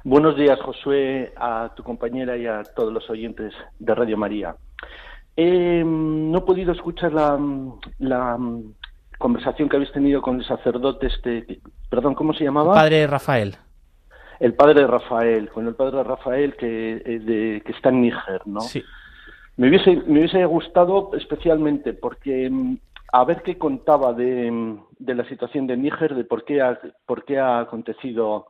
Buenos 0.02 0.34
días, 0.34 0.58
Josué, 0.62 1.34
a 1.36 1.74
tu 1.76 1.82
compañera 1.82 2.38
y 2.38 2.46
a 2.46 2.62
todos 2.74 2.90
los 2.90 3.10
oyentes 3.10 3.52
de 3.78 3.94
Radio 3.94 4.16
María. 4.16 4.56
no 5.36 6.38
he 6.38 6.40
podido 6.40 6.72
escuchar 6.72 7.12
la 7.12 8.38
conversación 9.22 9.68
que 9.68 9.76
habéis 9.76 9.92
tenido 9.92 10.20
con 10.20 10.40
el 10.40 10.44
sacerdote, 10.44 11.06
este, 11.06 11.60
perdón, 11.88 12.16
¿cómo 12.16 12.34
se 12.34 12.42
llamaba? 12.42 12.74
padre 12.74 13.06
Rafael. 13.06 13.56
El 14.40 14.54
padre 14.54 14.84
Rafael, 14.84 15.48
con 15.50 15.68
el 15.68 15.76
padre 15.76 16.02
Rafael 16.02 16.56
que, 16.56 16.94
eh, 16.96 17.18
de, 17.20 17.62
que 17.64 17.70
está 17.70 17.90
en 17.90 18.02
Níger, 18.02 18.44
¿no? 18.46 18.60
Sí. 18.60 18.82
Me 19.56 19.68
hubiese, 19.68 19.94
me 20.08 20.18
hubiese 20.18 20.44
gustado 20.46 21.10
especialmente 21.14 21.92
porque 21.92 22.50
mm, 22.50 22.76
a 23.12 23.24
ver 23.24 23.42
qué 23.42 23.56
contaba 23.56 24.12
de, 24.12 24.50
mm, 24.50 24.84
de, 24.98 25.14
la 25.14 25.28
situación 25.28 25.68
de 25.68 25.76
Níger, 25.76 26.16
de 26.16 26.24
por 26.24 26.44
qué 26.44 26.60
ha, 26.60 26.80
por 27.06 27.24
qué 27.24 27.38
ha 27.38 27.60
acontecido, 27.60 28.48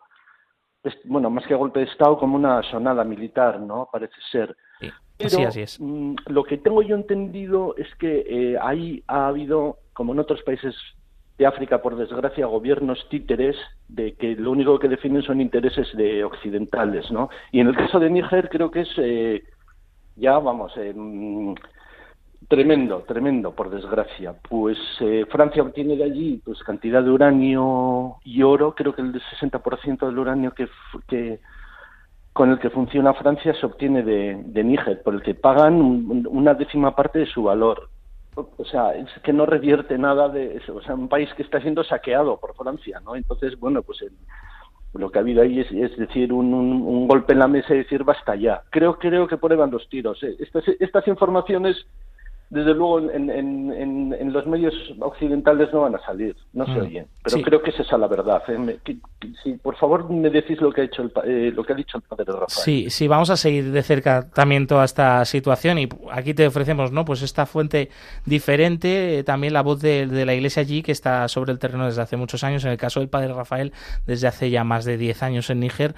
bueno, 1.05 1.29
más 1.29 1.47
que 1.47 1.55
golpe 1.55 1.81
de 1.81 1.87
Estado, 1.87 2.17
como 2.17 2.37
una 2.37 2.63
sonada 2.63 3.05
militar, 3.05 3.61
¿no? 3.61 3.91
Parece 3.93 4.17
ser. 4.31 4.57
Sí. 4.81 5.45
así, 5.45 5.61
es. 5.61 5.79
Mm, 5.79 6.15
lo 6.29 6.45
que 6.45 6.57
tengo 6.57 6.81
yo 6.81 6.97
entendido 6.97 7.75
es 7.77 7.95
que 7.97 8.25
eh, 8.27 8.57
ahí 8.59 9.05
ha 9.07 9.27
habido 9.27 9.82
como 9.93 10.13
en 10.13 10.21
otros 10.21 10.43
países 10.43 10.75
de 11.39 11.47
África, 11.47 11.81
por 11.83 11.97
desgracia, 11.97 12.47
gobiernos 12.47 13.07
títeres 13.09 13.57
de 13.89 14.15
que 14.15 14.37
lo 14.37 14.51
único 14.51 14.79
que 14.79 14.89
definen 14.89 15.23
son 15.23 15.41
intereses 15.41 15.89
de 15.97 16.25
occidentales, 16.25 17.11
¿no? 17.11 17.31
Y 17.51 17.61
en 17.61 17.69
el 17.69 17.77
caso 17.77 17.99
de 17.99 18.11
Níger 18.11 18.49
creo 18.49 18.71
que 18.71 18.83
es 18.83 18.91
eh, 18.99 19.43
ya, 20.17 20.39
vamos, 20.39 20.73
eh, 20.77 20.95
tremendo, 22.49 23.01
tremendo, 23.09 23.53
por 23.53 23.71
desgracia. 23.71 24.35
Pues 24.49 24.79
eh, 25.01 25.25
Francia 25.31 25.63
obtiene 25.63 25.97
de 25.97 26.05
allí 26.05 26.43
pues 26.45 26.63
cantidad 26.63 27.03
de 27.03 27.11
uranio 27.11 28.17
y 28.25 28.43
oro, 28.43 28.75
creo 28.75 28.95
que 28.95 29.03
el 29.03 29.13
60% 29.15 30.07
del 30.07 30.19
uranio 30.19 30.53
que, 30.53 30.69
con 32.33 32.51
el 32.51 32.59
que 32.59 32.71
funciona 32.71 33.15
Francia 33.15 33.55
se 33.55 33.67
obtiene 33.67 34.03
de, 34.03 34.43
de 34.45 34.65
Níger, 34.65 35.03
por 35.03 35.15
el 35.15 35.23
que 35.23 35.35
pagan 35.35 35.81
una 36.29 36.55
décima 36.55 36.95
parte 36.95 37.21
de 37.21 37.27
su 37.27 37.45
valor 37.45 37.89
o 38.35 38.65
sea, 38.65 38.95
es 38.95 39.09
que 39.23 39.33
no 39.33 39.47
revierte 39.47 39.99
nada 39.99 40.29
de 40.29 40.57
eso, 40.57 40.77
o 40.77 40.83
sea, 40.83 40.95
un 40.95 41.09
país 41.09 41.29
que 41.35 41.43
está 41.43 41.61
siendo 41.61 41.85
saqueado 41.85 42.39
por 42.39 42.55
Francia, 42.55 43.01
¿no? 43.05 43.15
Entonces, 43.15 43.59
bueno, 43.59 43.83
pues 43.83 43.99
lo 44.95 45.11
que 45.11 45.19
ha 45.19 45.23
habido 45.23 45.43
ahí 45.43 45.61
es, 45.61 45.97
decir, 45.97 46.33
un, 46.33 46.53
un, 46.53 47.09
golpe 47.09 47.33
en 47.33 47.39
la 47.39 47.49
mesa 47.49 47.75
y 47.75 47.79
decir 47.79 48.05
basta 48.05 48.35
ya. 48.37 48.63
Creo, 48.71 48.99
creo 48.99 49.27
que 49.27 49.37
van 49.37 49.71
los 49.71 49.89
tiros. 49.89 50.23
¿eh? 50.23 50.37
Estas, 50.39 50.65
estas 50.81 51.07
informaciones 51.09 51.87
desde 52.53 52.75
luego 52.75 52.99
en, 53.11 53.31
en, 53.31 54.13
en, 54.13 54.31
los 54.31 54.47
medios 54.47 54.75
occidentales 55.01 55.73
no 55.73 55.81
van 55.81 55.95
a 55.95 56.05
salir, 56.05 56.37
no 56.53 56.67
se 56.67 56.73
mm. 56.73 56.83
oyen. 56.83 57.07
Pero 57.25 57.43
creo 57.43 57.63
que 57.63 57.71
es 57.71 57.81
esa 57.81 57.97
la 57.97 58.09
verdad. 58.09 58.43
¿eh? 58.49 58.79
si 59.43 59.55
por 59.55 59.75
favor 59.77 60.11
me 60.11 60.29
decís 60.29 60.61
lo 60.61 60.71
que 60.71 60.83
ha 60.83 60.85
hecho 60.85 61.01
el, 61.01 61.13
eh, 61.25 61.51
lo 61.55 61.65
que 61.65 61.73
ha 61.73 61.77
dicho 61.77 61.97
el 61.97 62.03
padre 62.03 62.27
Rafael. 62.27 62.49
Sí, 62.51 62.91
sí, 62.91 63.09
vamos 63.09 63.31
a 63.31 63.39
seguir 63.39 63.73
de 63.73 63.83
cerca 63.83 64.29
también 64.29 64.67
toda 64.67 64.85
esta 64.85 65.25
situación 65.25 65.79
y 65.79 65.89
aquí 66.11 66.35
te 66.35 66.47
ofrecemos, 66.47 66.93
¿no? 66.93 67.07
Pues 67.07 67.23
esta 67.23 67.47
fuente 67.47 67.89
diferente, 68.27 69.21
eh, 69.21 69.25
también 69.25 69.55
la 69.55 69.63
voz 69.63 69.81
de, 69.81 70.07
la 70.07 70.35
Iglesia 70.35 70.61
allí 70.61 70.83
que 70.83 70.93
está 70.93 71.27
sobre 71.29 71.53
el 71.53 71.59
terreno 71.59 71.87
desde 71.87 72.03
hace 72.03 72.19
muchos 72.19 72.45
años. 72.45 72.67
En 72.67 72.73
el 72.73 72.77
caso 72.77 73.01
del 73.01 73.09
padre 73.09 73.33
Rafael, 73.33 73.73
desde 74.07 74.29
hace 74.29 74.51
ya 74.51 74.63
más 74.63 74.85
de 74.85 74.99
10 74.99 75.23
años 75.23 75.49
en 75.49 75.61
Níger, 75.61 75.95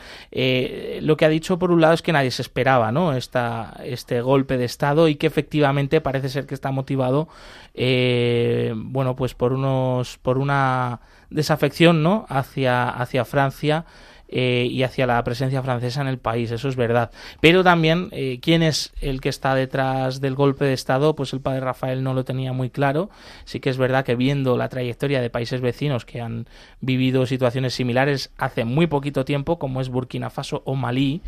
lo 1.03 1.17
que 1.17 1.25
ha 1.25 1.29
dicho 1.29 1.59
por 1.59 1.73
un 1.73 1.81
lado 1.81 1.95
es 1.95 2.03
que 2.03 2.13
nadie 2.13 2.31
se 2.31 2.43
esperaba, 2.43 2.93
¿no? 2.93 3.13
Esta, 3.13 3.81
este 3.85 4.21
golpe 4.21 4.57
de 4.57 4.67
estado 4.67 5.09
y 5.09 5.17
que 5.17 5.27
efectivamente 5.27 6.01
parece 6.01 6.29
ser 6.29 6.44
que 6.47 6.55
está 6.55 6.71
motivado, 6.71 7.29
eh, 7.75 8.73
bueno, 8.77 9.17
pues 9.17 9.35
por 9.35 9.53
unos, 9.53 10.19
por 10.19 10.39
una 10.39 11.01
desafección, 11.31 12.03
¿no? 12.03 12.27
Hacia, 12.29 12.89
hacia 12.89 13.25
Francia. 13.25 13.85
Eh, 14.37 14.67
y 14.69 14.83
hacia 14.83 15.07
la 15.07 15.23
presencia 15.23 15.63
francesa 15.63 16.01
en 16.01 16.09
el 16.09 16.19
país, 16.19 16.51
eso 16.51 16.69
es 16.69 16.75
verdad. 16.75 17.13
Pero 17.41 17.63
también, 17.63 18.09
eh, 18.11 18.41
¿quién 18.43 18.65
es 18.65 18.93
el 19.01 19.21
que 19.21 19.29
está 19.29 19.55
detrás 19.55 20.21
del 20.21 20.35
golpe 20.35 20.65
de 20.65 20.73
Estado? 20.73 21.15
Pues 21.15 21.33
el 21.35 21.41
padre 21.41 21.61
Rafael 21.61 22.03
no 22.03 22.15
lo 22.15 22.25
tenía 22.25 22.53
muy 22.53 22.69
claro. 22.71 23.11
Sí 23.45 23.61
que 23.61 23.71
es 23.71 23.77
verdad 23.77 24.05
que 24.05 24.17
viendo 24.17 24.57
la 24.57 24.69
trayectoria 24.69 25.21
de 25.21 25.31
países 25.31 25.61
vecinos 25.61 26.05
que 26.05 26.21
han 26.21 26.49
vivido 26.81 27.27
situaciones 27.27 27.75
similares 27.75 28.33
hace 28.37 28.65
muy 28.65 28.89
poquito 28.89 29.25
tiempo, 29.25 29.59
como 29.61 29.81
es 29.81 29.89
Burkina 29.89 30.31
Faso 30.31 30.63
o 30.65 30.75
Malí, 30.75 31.21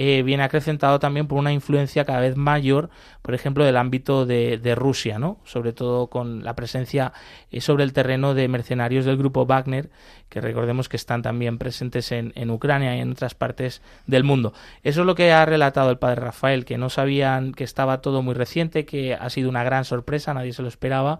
eh, 0.00 0.22
viene 0.22 0.44
acrecentado 0.44 1.00
también 1.00 1.26
por 1.26 1.40
una 1.40 1.52
influencia 1.52 2.04
cada 2.04 2.20
vez 2.20 2.36
mayor, 2.36 2.88
por 3.20 3.34
ejemplo, 3.34 3.64
del 3.64 3.76
ámbito 3.76 4.26
de, 4.26 4.74
Rusia, 4.76 5.18
¿no? 5.18 5.40
sobre 5.42 5.72
todo 5.72 6.06
con 6.06 6.44
la 6.44 6.54
presencia 6.54 7.12
eh, 7.50 7.60
sobre 7.60 7.82
el 7.82 7.92
terreno 7.92 8.32
de 8.32 8.46
mercenarios 8.46 9.04
del 9.04 9.16
grupo 9.16 9.44
Wagner, 9.44 9.90
que 10.28 10.40
recordemos 10.40 10.88
que 10.88 10.96
están 10.96 11.22
también 11.22 11.58
presentes 11.58 12.12
en, 12.12 12.32
en, 12.36 12.48
Ucrania 12.50 12.96
y 12.96 13.00
en 13.00 13.10
otras 13.10 13.34
partes 13.34 13.82
del 14.06 14.22
mundo. 14.22 14.52
Eso 14.84 15.00
es 15.00 15.06
lo 15.08 15.16
que 15.16 15.32
ha 15.32 15.44
relatado 15.44 15.90
el 15.90 15.98
padre 15.98 16.20
Rafael, 16.20 16.64
que 16.64 16.78
no 16.78 16.90
sabían 16.90 17.52
que 17.52 17.64
estaba 17.64 18.00
todo 18.00 18.22
muy 18.22 18.34
reciente, 18.34 18.86
que 18.86 19.14
ha 19.14 19.28
sido 19.30 19.48
una 19.48 19.64
gran 19.64 19.84
sorpresa, 19.84 20.32
nadie 20.32 20.52
se 20.52 20.62
lo 20.62 20.68
esperaba. 20.68 21.18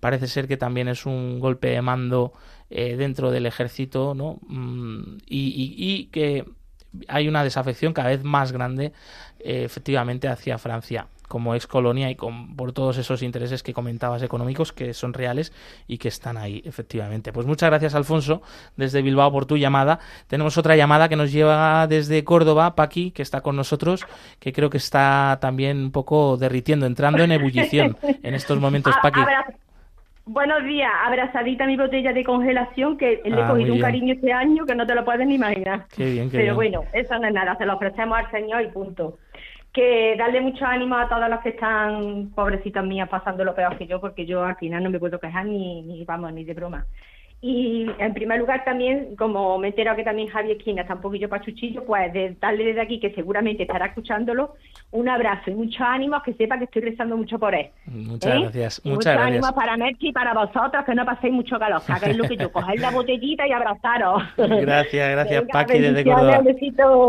Parece 0.00 0.26
ser 0.26 0.48
que 0.48 0.56
también 0.56 0.88
es 0.88 1.06
un 1.06 1.38
golpe 1.38 1.68
de 1.68 1.80
mando 1.80 2.32
eh, 2.70 2.96
dentro 2.96 3.30
del 3.30 3.46
ejército, 3.46 4.14
¿no? 4.16 4.40
Mm, 4.48 5.18
y 5.28 6.06
que 6.06 6.44
hay 7.08 7.28
una 7.28 7.44
desafección 7.44 7.92
cada 7.92 8.10
vez 8.10 8.24
más 8.24 8.52
grande 8.52 8.92
eh, 9.40 9.64
efectivamente 9.64 10.28
hacia 10.28 10.58
Francia 10.58 11.06
como 11.28 11.54
ex 11.54 11.66
colonia 11.66 12.10
y 12.10 12.14
con, 12.14 12.56
por 12.56 12.72
todos 12.72 12.98
esos 12.98 13.22
intereses 13.22 13.62
que 13.62 13.72
comentabas 13.72 14.22
económicos 14.22 14.72
que 14.72 14.94
son 14.94 15.12
reales 15.12 15.52
y 15.86 15.98
que 15.98 16.08
están 16.08 16.36
ahí 16.36 16.62
efectivamente. 16.64 17.32
Pues 17.32 17.46
muchas 17.46 17.68
gracias 17.70 17.94
Alfonso 17.94 18.42
desde 18.76 19.02
Bilbao 19.02 19.32
por 19.32 19.46
tu 19.46 19.56
llamada. 19.56 19.98
Tenemos 20.28 20.56
otra 20.58 20.76
llamada 20.76 21.08
que 21.08 21.16
nos 21.16 21.32
lleva 21.32 21.86
desde 21.86 22.24
Córdoba, 22.24 22.74
Paqui, 22.74 23.10
que 23.10 23.22
está 23.22 23.40
con 23.40 23.56
nosotros, 23.56 24.06
que 24.38 24.52
creo 24.52 24.70
que 24.70 24.78
está 24.78 25.38
también 25.40 25.78
un 25.78 25.90
poco 25.90 26.36
derritiendo, 26.36 26.86
entrando 26.86 27.22
en 27.22 27.32
ebullición 27.32 27.96
en 28.02 28.34
estos 28.34 28.58
momentos, 28.60 28.94
Paqui. 29.02 29.20
Buenos 30.28 30.64
días, 30.64 30.90
abrazadita 31.04 31.66
mi 31.66 31.76
botella 31.76 32.12
de 32.12 32.24
congelación 32.24 32.98
que 32.98 33.22
le 33.24 33.38
he 33.38 33.42
ah, 33.44 33.46
cogido 33.46 33.74
un 33.74 33.80
cariño 33.80 34.12
este 34.12 34.32
año 34.32 34.66
que 34.66 34.74
no 34.74 34.84
te 34.84 34.96
lo 34.96 35.04
puedes 35.04 35.24
ni 35.24 35.36
imaginar. 35.36 35.86
Qué 35.94 36.10
bien, 36.10 36.28
qué 36.28 36.38
Pero 36.38 36.56
bueno, 36.56 36.82
eso 36.92 37.16
no 37.16 37.28
es 37.28 37.32
nada, 37.32 37.56
se 37.56 37.64
lo 37.64 37.76
ofrecemos 37.76 38.18
al 38.18 38.28
Señor 38.32 38.62
y 38.62 38.66
punto. 38.66 39.18
Que 39.72 40.16
darle 40.18 40.40
mucho 40.40 40.66
ánimo 40.66 40.96
a 40.96 41.08
todos 41.08 41.30
los 41.30 41.38
que 41.42 41.50
están, 41.50 42.32
pobrecitas 42.34 42.84
mías, 42.84 43.08
pasando 43.08 43.44
lo 43.44 43.54
peor 43.54 43.78
que 43.78 43.86
yo, 43.86 44.00
porque 44.00 44.26
yo 44.26 44.44
al 44.44 44.56
final 44.56 44.82
no 44.82 44.90
me 44.90 44.98
puedo 44.98 45.20
quejar 45.20 45.46
ni, 45.46 45.82
ni 45.82 46.04
vamos, 46.04 46.32
ni 46.32 46.42
de 46.42 46.54
broma. 46.54 46.86
Y 47.42 47.86
en 47.98 48.14
primer 48.14 48.40
lugar 48.40 48.64
también, 48.64 49.14
como 49.16 49.58
me 49.58 49.68
he 49.68 49.70
enterado 49.70 49.96
que 49.96 50.04
también 50.04 50.28
Javier 50.28 50.56
Esquina 50.56 50.82
está 50.82 50.94
un 50.94 51.02
poquillo 51.02 51.28
pachuchillo, 51.28 51.84
pues 51.84 52.12
de 52.12 52.34
darle 52.40 52.64
desde 52.64 52.80
aquí, 52.80 52.98
que 52.98 53.12
seguramente 53.12 53.64
estará 53.64 53.86
escuchándolo, 53.86 54.54
un 54.90 55.08
abrazo 55.08 55.50
y 55.50 55.54
muchos 55.54 55.80
ánimos, 55.80 56.22
que 56.22 56.32
sepa 56.32 56.58
que 56.58 56.64
estoy 56.64 56.82
rezando 56.82 57.16
mucho 57.16 57.38
por 57.38 57.54
él. 57.54 57.68
Muchas 57.86 58.34
¿Eh? 58.34 58.40
gracias. 58.40 58.80
muchas 58.84 59.14
mucho 59.14 59.26
ánimo 59.26 59.54
para 59.54 59.76
Merchi 59.76 60.08
y 60.08 60.12
para 60.12 60.32
vosotros, 60.32 60.84
que 60.86 60.94
no 60.94 61.04
paséis 61.04 61.32
mucho 61.32 61.58
calor, 61.58 61.82
que 61.84 61.92
hagáis 61.92 62.16
lo 62.16 62.24
que 62.24 62.36
yo, 62.38 62.50
coger 62.50 62.80
la 62.80 62.90
botellita 62.90 63.46
y 63.46 63.52
abrazaros. 63.52 64.22
Gracias, 64.36 65.10
gracias 65.10 65.44
Paqui 65.52 65.78
desde 65.78 66.04
Córdoba. 66.04 66.42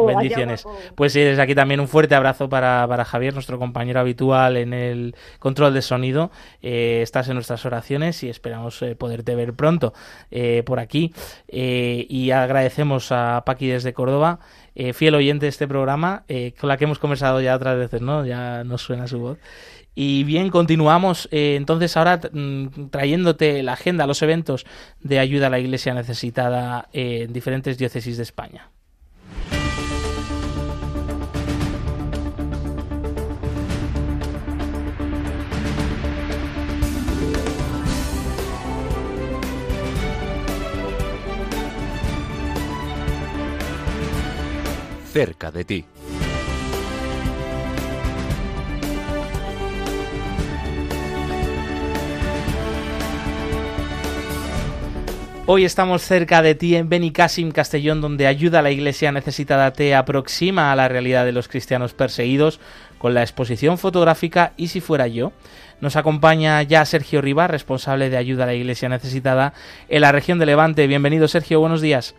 bendiciones. 0.08 0.66
Pues 0.96 1.14
sí, 1.14 1.22
desde 1.22 1.42
aquí 1.42 1.56
también 1.56 1.80
un 1.80 1.88
fuerte 1.88 2.16
abrazo 2.16 2.50
para, 2.50 2.86
para 2.88 3.06
Javier, 3.06 3.34
nuestro 3.34 3.58
compañero 3.58 4.02
habitual 4.02 4.58
en 4.58 4.74
el 4.74 5.16
control 5.40 5.74
de 5.74 5.82
sonido. 5.82 6.32
Eh, 6.62 7.00
estás 7.02 7.30
en 7.30 7.36
nuestras 7.36 7.66
oraciones 7.66 8.24
y 8.24 8.30
esperamos 8.30 8.82
eh, 8.82 8.96
poderte 8.96 9.34
ver 9.36 9.54
pronto. 9.54 9.94
Eh, 10.32 10.64
por 10.66 10.80
aquí. 10.80 11.14
Eh, 11.48 12.06
y 12.10 12.32
agradecemos 12.32 13.12
a 13.12 13.44
Paqui 13.46 13.68
desde 13.68 13.94
Córdoba, 13.94 14.40
eh, 14.76 14.94
fiel 14.94 15.16
oyente 15.16 15.46
de 15.46 15.50
este 15.50 15.68
programa, 15.68 16.24
con 16.60 16.70
la 16.70 16.78
que 16.78 16.84
hemos 16.84 17.00
conversado 17.00 17.42
ya 17.42 17.56
otras 17.56 17.78
veces, 17.78 18.02
¿no? 18.02 18.26
Ya 18.26 18.64
nos 18.64 18.82
suena 18.82 19.08
su 19.08 19.20
voz. 19.20 19.38
Y 19.96 20.24
bien, 20.26 20.50
continuamos 20.50 21.28
entonces 21.32 21.98
ahora 21.98 22.20
mm, 22.32 22.90
trayéndote 22.92 23.64
la 23.64 23.74
agenda, 23.74 24.06
los 24.06 24.22
eventos 24.22 24.66
de 25.00 25.20
ayuda 25.20 25.48
a 25.48 25.50
la 25.50 25.60
Iglesia 25.60 25.94
necesitada 25.94 26.88
en 26.94 27.34
diferentes 27.34 27.78
diócesis 27.78 28.18
de 28.18 28.24
España. 28.24 28.70
Cerca 45.18 45.50
de 45.50 45.66
ti. 45.66 45.84
Hoy 55.48 55.66
estamos 55.66 56.04
cerca 56.04 56.44
de 56.44 56.54
ti 56.54 56.76
en 56.76 56.88
Benicassim, 56.90 57.50
Castellón, 57.50 58.00
donde 58.00 58.28
ayuda 58.28 58.60
a 58.60 58.62
la 58.62 58.70
iglesia 58.70 59.12
necesitada 59.12 59.74
te 59.74 59.96
aproxima 59.96 60.72
a 60.72 60.76
la 60.76 60.88
realidad 60.88 61.26
de 61.26 61.32
los 61.32 61.48
cristianos 61.48 61.96
perseguidos 61.96 62.60
con 63.00 63.16
la 63.16 63.24
exposición 63.24 63.80
fotográfica 63.80 64.54
Y 64.56 64.68
si 64.68 64.82
fuera 64.82 65.08
yo. 65.08 65.32
Nos 65.82 65.96
acompaña 65.96 66.62
ya 66.62 66.86
Sergio 66.86 67.22
Riva, 67.22 67.48
responsable 67.48 68.12
de 68.12 68.18
ayuda 68.18 68.44
a 68.44 68.48
la 68.48 68.54
iglesia 68.54 68.88
necesitada 68.88 69.54
en 69.90 70.02
la 70.02 70.12
región 70.12 70.38
de 70.38 70.46
Levante. 70.46 70.86
Bienvenido 70.86 71.28
Sergio, 71.28 71.60
buenos 71.60 71.82
días. 71.82 72.14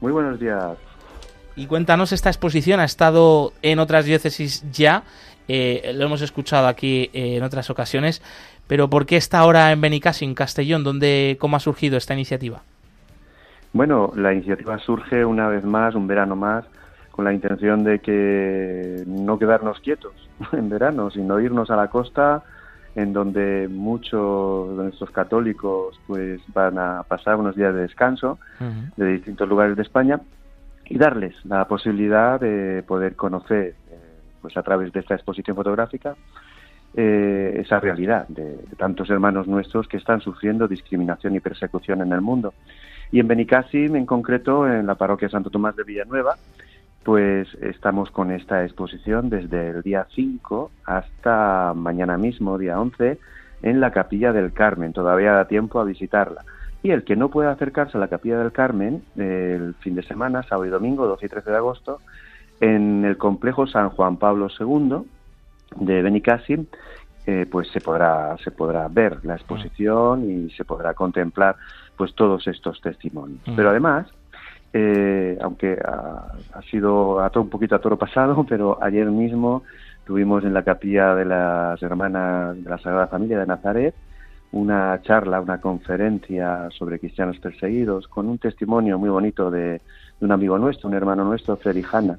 Muy 0.00 0.12
buenos 0.12 0.40
días. 0.40 0.89
Y 1.60 1.66
cuéntanos, 1.66 2.12
esta 2.12 2.30
exposición 2.30 2.80
ha 2.80 2.84
estado 2.84 3.52
en 3.60 3.80
otras 3.80 4.06
diócesis 4.06 4.64
ya, 4.72 5.02
eh, 5.46 5.92
lo 5.94 6.06
hemos 6.06 6.22
escuchado 6.22 6.66
aquí 6.66 7.10
eh, 7.12 7.36
en 7.36 7.42
otras 7.42 7.68
ocasiones, 7.68 8.22
pero 8.66 8.88
¿por 8.88 9.04
qué 9.04 9.18
está 9.18 9.40
ahora 9.40 9.70
en 9.70 9.78
Benicassi, 9.82 10.24
en 10.24 10.34
Castellón? 10.34 10.84
¿Dónde, 10.84 11.36
¿Cómo 11.38 11.56
ha 11.56 11.60
surgido 11.60 11.98
esta 11.98 12.14
iniciativa? 12.14 12.62
Bueno, 13.74 14.10
la 14.16 14.32
iniciativa 14.32 14.78
surge 14.78 15.22
una 15.22 15.48
vez 15.48 15.62
más, 15.62 15.94
un 15.94 16.06
verano 16.06 16.34
más, 16.34 16.64
con 17.10 17.26
la 17.26 17.34
intención 17.34 17.84
de 17.84 17.98
que 17.98 19.04
no 19.06 19.38
quedarnos 19.38 19.80
quietos 19.80 20.14
en 20.52 20.70
verano, 20.70 21.10
sino 21.10 21.40
irnos 21.40 21.70
a 21.70 21.76
la 21.76 21.88
costa, 21.88 22.42
en 22.94 23.12
donde 23.12 23.68
muchos 23.68 24.78
de 24.78 24.84
nuestros 24.84 25.10
católicos 25.10 26.00
pues 26.06 26.40
van 26.54 26.78
a 26.78 27.02
pasar 27.02 27.36
unos 27.36 27.54
días 27.54 27.74
de 27.74 27.82
descanso 27.82 28.38
de 28.96 29.12
distintos 29.12 29.46
lugares 29.46 29.76
de 29.76 29.82
España 29.82 30.20
y 30.90 30.98
darles 30.98 31.34
la 31.44 31.66
posibilidad 31.66 32.38
de 32.40 32.82
poder 32.82 33.14
conocer, 33.14 33.74
eh, 33.90 33.98
pues 34.42 34.56
a 34.56 34.62
través 34.62 34.92
de 34.92 34.98
esta 34.98 35.14
exposición 35.14 35.56
fotográfica, 35.56 36.16
eh, 36.94 37.60
esa 37.64 37.78
realidad 37.78 38.26
de, 38.28 38.58
tantos 38.76 39.08
hermanos 39.08 39.46
nuestros 39.46 39.86
que 39.86 39.98
están 39.98 40.20
sufriendo 40.20 40.66
discriminación 40.66 41.36
y 41.36 41.40
persecución 41.40 42.02
en 42.02 42.12
el 42.12 42.20
mundo. 42.20 42.52
Y 43.12 43.20
en 43.20 43.28
Benicassim, 43.28 43.94
en 43.94 44.04
concreto, 44.04 44.66
en 44.66 44.84
la 44.86 44.96
parroquia 44.96 45.28
Santo 45.28 45.48
Tomás 45.48 45.76
de 45.76 45.84
Villanueva, 45.84 46.34
pues 47.04 47.46
estamos 47.60 48.10
con 48.10 48.32
esta 48.32 48.64
exposición 48.64 49.30
desde 49.30 49.68
el 49.70 49.82
día 49.82 50.08
5 50.12 50.72
hasta 50.86 51.72
mañana 51.72 52.18
mismo, 52.18 52.58
día 52.58 52.80
11, 52.80 53.16
en 53.62 53.78
la 53.78 53.92
Capilla 53.92 54.32
del 54.32 54.52
Carmen. 54.52 54.92
Todavía 54.92 55.32
da 55.32 55.46
tiempo 55.46 55.78
a 55.78 55.84
visitarla. 55.84 56.44
Y 56.82 56.90
el 56.90 57.04
que 57.04 57.16
no 57.16 57.28
pueda 57.28 57.50
acercarse 57.50 57.98
a 57.98 58.00
la 58.00 58.08
Capilla 58.08 58.38
del 58.38 58.52
Carmen 58.52 59.02
el 59.16 59.74
fin 59.80 59.94
de 59.94 60.02
semana, 60.02 60.42
sábado 60.42 60.66
y 60.66 60.70
domingo, 60.70 61.06
12 61.06 61.26
y 61.26 61.28
13 61.28 61.50
de 61.50 61.56
agosto, 61.56 61.98
en 62.60 63.04
el 63.04 63.16
complejo 63.16 63.66
San 63.66 63.90
Juan 63.90 64.16
Pablo 64.16 64.48
II 64.58 65.02
de 65.76 66.02
Benicassim, 66.02 66.66
eh, 67.26 67.46
pues 67.50 67.68
se 67.68 67.80
podrá 67.80 68.36
se 68.38 68.50
podrá 68.50 68.88
ver 68.88 69.24
la 69.24 69.34
exposición 69.34 70.30
y 70.30 70.50
se 70.50 70.64
podrá 70.64 70.94
contemplar 70.94 71.56
pues 71.96 72.14
todos 72.14 72.46
estos 72.46 72.80
testimonios. 72.80 73.46
Mm. 73.46 73.56
Pero 73.56 73.70
además, 73.70 74.06
eh, 74.72 75.38
aunque 75.42 75.78
ha, 75.84 76.32
ha, 76.54 76.62
sido 76.62 77.20
a 77.20 77.30
un 77.34 77.50
poquito 77.50 77.74
a 77.74 77.80
toro 77.80 77.98
pasado, 77.98 78.44
pero 78.48 78.82
ayer 78.82 79.06
mismo 79.10 79.64
tuvimos 80.04 80.44
en 80.44 80.54
la 80.54 80.64
capilla 80.64 81.14
de 81.14 81.24
las 81.26 81.82
hermanas 81.82 82.56
de 82.62 82.70
la 82.70 82.78
Sagrada 82.78 83.06
Familia 83.06 83.38
de 83.38 83.46
Nazaret 83.46 83.94
una 84.52 85.00
charla, 85.02 85.40
una 85.40 85.60
conferencia 85.60 86.68
sobre 86.70 86.98
cristianos 86.98 87.38
perseguidos, 87.38 88.08
con 88.08 88.28
un 88.28 88.38
testimonio 88.38 88.98
muy 88.98 89.08
bonito 89.08 89.50
de, 89.50 89.80
un 90.20 90.32
amigo 90.32 90.58
nuestro, 90.58 90.88
un 90.88 90.94
hermano 90.94 91.24
nuestro, 91.24 91.56
Freddy 91.56 91.84
Hanna. 91.90 92.18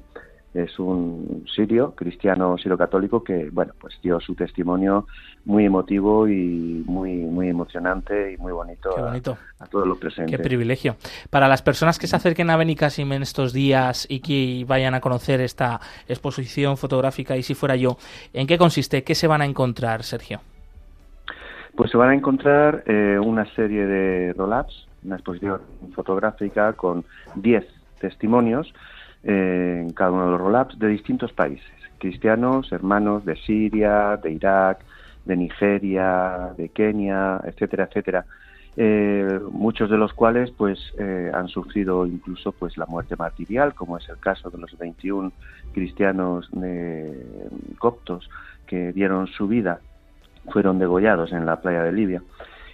Es 0.54 0.78
un 0.78 1.46
sirio, 1.54 1.94
cristiano 1.94 2.58
sirio-católico, 2.58 3.24
que, 3.24 3.48
bueno, 3.50 3.72
pues 3.80 3.94
dio 4.02 4.20
su 4.20 4.34
testimonio 4.34 5.06
muy 5.46 5.64
emotivo 5.64 6.28
y 6.28 6.84
muy, 6.84 7.16
muy 7.16 7.48
emocionante 7.48 8.34
y 8.34 8.36
muy 8.36 8.52
bonito, 8.52 8.90
A, 8.98 9.66
todos 9.66 9.88
los 9.88 9.96
presentes. 9.96 10.36
Qué 10.36 10.42
privilegio. 10.42 10.96
Para 11.30 11.48
las 11.48 11.62
personas 11.62 11.98
que 11.98 12.06
se 12.06 12.16
acerquen 12.16 12.50
a 12.50 12.58
Benicassim 12.58 13.10
en 13.14 13.22
estos 13.22 13.54
días 13.54 14.06
y 14.10 14.20
que 14.20 14.66
vayan 14.68 14.92
a 14.92 15.00
conocer 15.00 15.40
esta 15.40 15.80
exposición 16.06 16.76
fotográfica, 16.76 17.34
y 17.34 17.42
si 17.42 17.54
fuera 17.54 17.74
yo, 17.76 17.96
¿en 18.34 18.46
qué 18.46 18.58
consiste? 18.58 19.04
¿Qué 19.04 19.14
se 19.14 19.26
van 19.26 19.40
a 19.40 19.46
encontrar, 19.46 20.02
Sergio? 20.02 20.40
Pues 21.76 21.90
se 21.90 21.96
van 21.96 22.10
a 22.10 22.14
encontrar 22.14 22.84
eh, 22.86 23.18
una 23.18 23.46
serie 23.54 23.86
de 23.86 24.34
roll-ups, 24.34 24.88
una 25.04 25.16
exposición 25.16 25.60
fotográfica 25.94 26.74
con 26.74 27.04
10 27.36 27.66
testimonios 27.98 28.72
eh, 29.24 29.78
en 29.80 29.92
cada 29.94 30.10
uno 30.10 30.26
de 30.26 30.30
los 30.32 30.40
roll-ups 30.40 30.78
de 30.78 30.88
distintos 30.88 31.32
países, 31.32 31.72
cristianos, 31.98 32.70
hermanos 32.72 33.24
de 33.24 33.36
Siria, 33.36 34.18
de 34.22 34.32
Irak, 34.32 34.84
de 35.24 35.36
Nigeria, 35.36 36.52
de 36.58 36.68
Kenia, 36.68 37.40
etcétera, 37.44 37.84
etcétera. 37.84 38.26
Eh, 38.76 39.40
muchos 39.50 39.88
de 39.88 39.96
los 39.96 40.12
cuales 40.12 40.50
pues 40.50 40.78
han 41.34 41.48
sufrido 41.48 42.06
incluso 42.06 42.52
pues 42.52 42.78
la 42.78 42.86
muerte 42.86 43.16
martirial 43.16 43.74
como 43.74 43.98
es 43.98 44.08
el 44.08 44.16
caso 44.16 44.48
de 44.48 44.56
los 44.56 44.78
21 44.78 45.30
cristianos 45.74 46.48
coptos 47.78 48.30
que 48.66 48.94
dieron 48.94 49.26
su 49.26 49.46
vida 49.46 49.80
fueron 50.50 50.78
degollados 50.78 51.32
en 51.32 51.46
la 51.46 51.60
playa 51.60 51.82
de 51.82 51.92
Libia. 51.92 52.22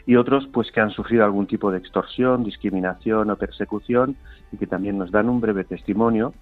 Y 0.06 0.16
otros 0.16 0.48
pues 0.52 0.72
que 0.72 0.80
han 0.80 0.90
sufrido 0.90 1.24
algún 1.24 1.46
tipo 1.46 1.70
de 1.70 1.78
extorsión, 1.78 2.42
discriminación 2.42 3.30
o 3.30 3.36
persecución 3.36 4.16
y 4.52 4.56
que 4.56 4.66
también 4.66 4.96
nos 4.96 5.10
dan 5.10 5.28
un 5.28 5.40
breve 5.40 5.64
testimonio 5.64 6.32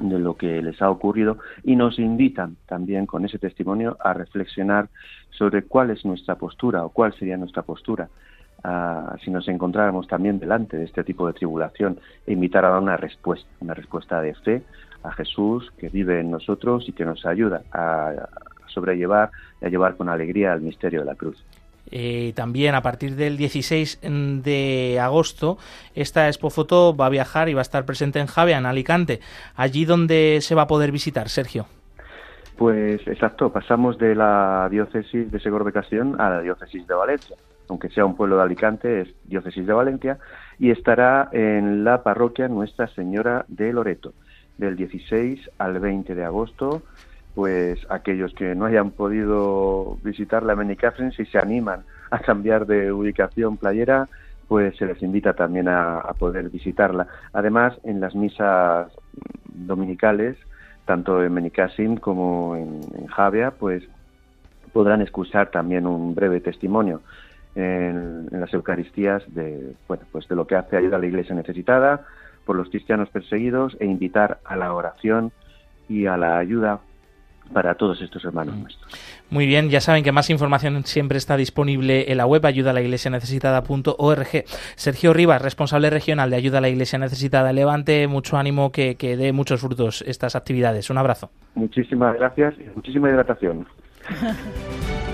de 0.00 0.18
lo 0.18 0.36
que 0.36 0.60
les 0.62 0.80
ha 0.82 0.90
ocurrido 0.90 1.38
y 1.62 1.76
nos 1.76 1.98
invitan 1.98 2.56
también 2.66 3.06
con 3.06 3.24
ese 3.24 3.38
testimonio 3.38 3.96
a 4.02 4.12
reflexionar 4.12 4.88
sobre 5.30 5.62
cuál 5.62 5.90
es 5.90 6.04
nuestra 6.04 6.36
postura 6.36 6.84
o 6.84 6.88
cuál 6.90 7.12
sería 7.14 7.36
nuestra 7.36 7.62
postura 7.62 8.08
ah, 8.64 9.14
si 9.22 9.30
nos 9.30 9.46
encontráramos 9.48 10.08
también 10.08 10.38
delante 10.38 10.76
de 10.76 10.84
este 10.84 11.04
tipo 11.04 11.26
de 11.26 11.34
tribulación 11.34 12.00
e 12.26 12.32
invitar 12.32 12.64
a 12.64 12.70
dar 12.70 12.82
una 12.82 12.96
respuesta, 12.96 13.48
una 13.60 13.74
respuesta 13.74 14.20
de 14.20 14.34
fe 14.34 14.62
a 15.04 15.12
Jesús 15.12 15.70
que 15.78 15.90
vive 15.90 16.20
en 16.20 16.30
nosotros 16.30 16.88
y 16.88 16.92
que 16.92 17.04
nos 17.04 17.24
ayuda 17.26 17.62
a, 17.72 18.28
sobrellevar 18.74 19.30
y 19.62 19.66
a 19.66 19.68
llevar 19.68 19.96
con 19.96 20.08
alegría 20.08 20.52
el 20.52 20.60
misterio 20.60 21.00
de 21.00 21.06
la 21.06 21.14
cruz. 21.14 21.42
Eh, 21.90 22.32
también 22.34 22.74
a 22.74 22.82
partir 22.82 23.14
del 23.14 23.36
16 23.36 24.00
de 24.02 24.98
agosto 25.00 25.58
esta 25.94 26.28
Expofoto 26.28 26.96
va 26.96 27.06
a 27.06 27.10
viajar 27.10 27.48
y 27.48 27.54
va 27.54 27.60
a 27.60 27.62
estar 27.62 27.84
presente 27.84 28.18
en 28.18 28.26
Javea, 28.26 28.58
en 28.58 28.66
Alicante, 28.66 29.20
allí 29.54 29.84
donde 29.84 30.38
se 30.40 30.54
va 30.54 30.62
a 30.62 30.66
poder 30.66 30.92
visitar, 30.92 31.28
Sergio. 31.28 31.66
Pues 32.56 33.06
exacto, 33.06 33.52
pasamos 33.52 33.98
de 33.98 34.14
la 34.14 34.68
diócesis 34.70 35.30
de 35.30 35.40
Segor 35.40 35.64
de 35.64 35.72
Castellón 35.72 36.20
a 36.20 36.30
la 36.30 36.40
diócesis 36.40 36.86
de 36.86 36.94
Valencia. 36.94 37.36
aunque 37.68 37.88
sea 37.88 38.04
un 38.04 38.14
pueblo 38.14 38.36
de 38.36 38.42
Alicante, 38.42 39.00
es 39.00 39.14
diócesis 39.24 39.66
de 39.66 39.72
Valencia, 39.72 40.18
y 40.58 40.70
estará 40.70 41.30
en 41.32 41.82
la 41.82 42.02
parroquia 42.02 42.46
Nuestra 42.46 42.88
Señora 42.88 43.46
de 43.48 43.72
Loreto, 43.72 44.12
del 44.58 44.76
16 44.76 45.50
al 45.58 45.80
20 45.80 46.14
de 46.14 46.24
agosto. 46.24 46.82
Pues 47.34 47.78
aquellos 47.90 48.32
que 48.34 48.54
no 48.54 48.66
hayan 48.66 48.90
podido 48.90 49.98
visitar 50.04 50.42
la 50.44 50.54
Catherine, 50.76 51.12
si 51.12 51.24
se 51.26 51.38
animan 51.38 51.82
a 52.10 52.20
cambiar 52.20 52.66
de 52.66 52.92
ubicación 52.92 53.56
playera, 53.56 54.08
pues 54.46 54.76
se 54.76 54.86
les 54.86 55.02
invita 55.02 55.32
también 55.32 55.68
a, 55.68 56.00
poder 56.18 56.48
visitarla. 56.50 57.08
Además, 57.32 57.74
en 57.82 58.00
las 58.00 58.14
misas 58.14 58.92
dominicales, 59.46 60.36
tanto 60.84 61.24
en 61.24 61.34
Benicassim 61.34 61.96
como 61.96 62.54
en, 62.56 62.80
en 62.96 63.06
Javia, 63.06 63.50
pues 63.50 63.82
podrán 64.72 65.02
escuchar 65.02 65.50
también 65.50 65.86
un 65.86 66.14
breve 66.14 66.40
testimonio 66.40 67.00
en, 67.54 68.28
las 68.30 68.52
Eucaristías 68.52 69.22
de, 69.34 69.74
bueno, 69.88 70.04
pues 70.12 70.28
de 70.28 70.36
lo 70.36 70.46
que 70.46 70.56
hace 70.56 70.76
ayuda 70.76 70.96
a 70.96 71.00
la 71.00 71.06
Iglesia 71.06 71.34
necesitada 71.34 72.04
por 72.44 72.56
los 72.56 72.68
cristianos 72.68 73.08
perseguidos 73.08 73.76
e 73.80 73.86
invitar 73.86 74.38
a 74.44 74.56
la 74.56 74.74
oración 74.74 75.32
y 75.88 76.06
a 76.06 76.16
la 76.16 76.38
ayuda 76.38 76.80
para 77.52 77.74
todos 77.74 78.00
estos 78.00 78.24
hermanos 78.24 78.56
mm. 78.56 78.62
nuestros. 78.62 78.92
Muy 79.30 79.46
bien, 79.46 79.70
ya 79.70 79.80
saben 79.80 80.04
que 80.04 80.12
más 80.12 80.30
información 80.30 80.84
siempre 80.84 81.18
está 81.18 81.36
disponible 81.36 82.10
en 82.10 82.18
la 82.18 82.26
web 82.26 82.44
ayuda 82.46 82.70
a 82.70 82.74
la 82.74 82.82
iglesia 82.82 83.10
necesitada.org. 83.10 84.44
Sergio 84.76 85.12
Rivas, 85.12 85.42
responsable 85.42 85.90
regional 85.90 86.30
de 86.30 86.36
Ayuda 86.36 86.58
a 86.58 86.60
la 86.60 86.68
Iglesia 86.68 86.98
Necesitada 86.98 87.52
Levante, 87.52 88.06
mucho 88.06 88.36
ánimo 88.36 88.70
que, 88.70 88.96
que 88.96 89.16
dé 89.16 89.32
muchos 89.32 89.60
frutos 89.60 90.04
estas 90.06 90.36
actividades. 90.36 90.90
Un 90.90 90.98
abrazo. 90.98 91.30
Muchísimas 91.54 92.16
gracias 92.16 92.54
y 92.58 92.64
muchísima 92.74 93.10
hidratación. 93.10 93.66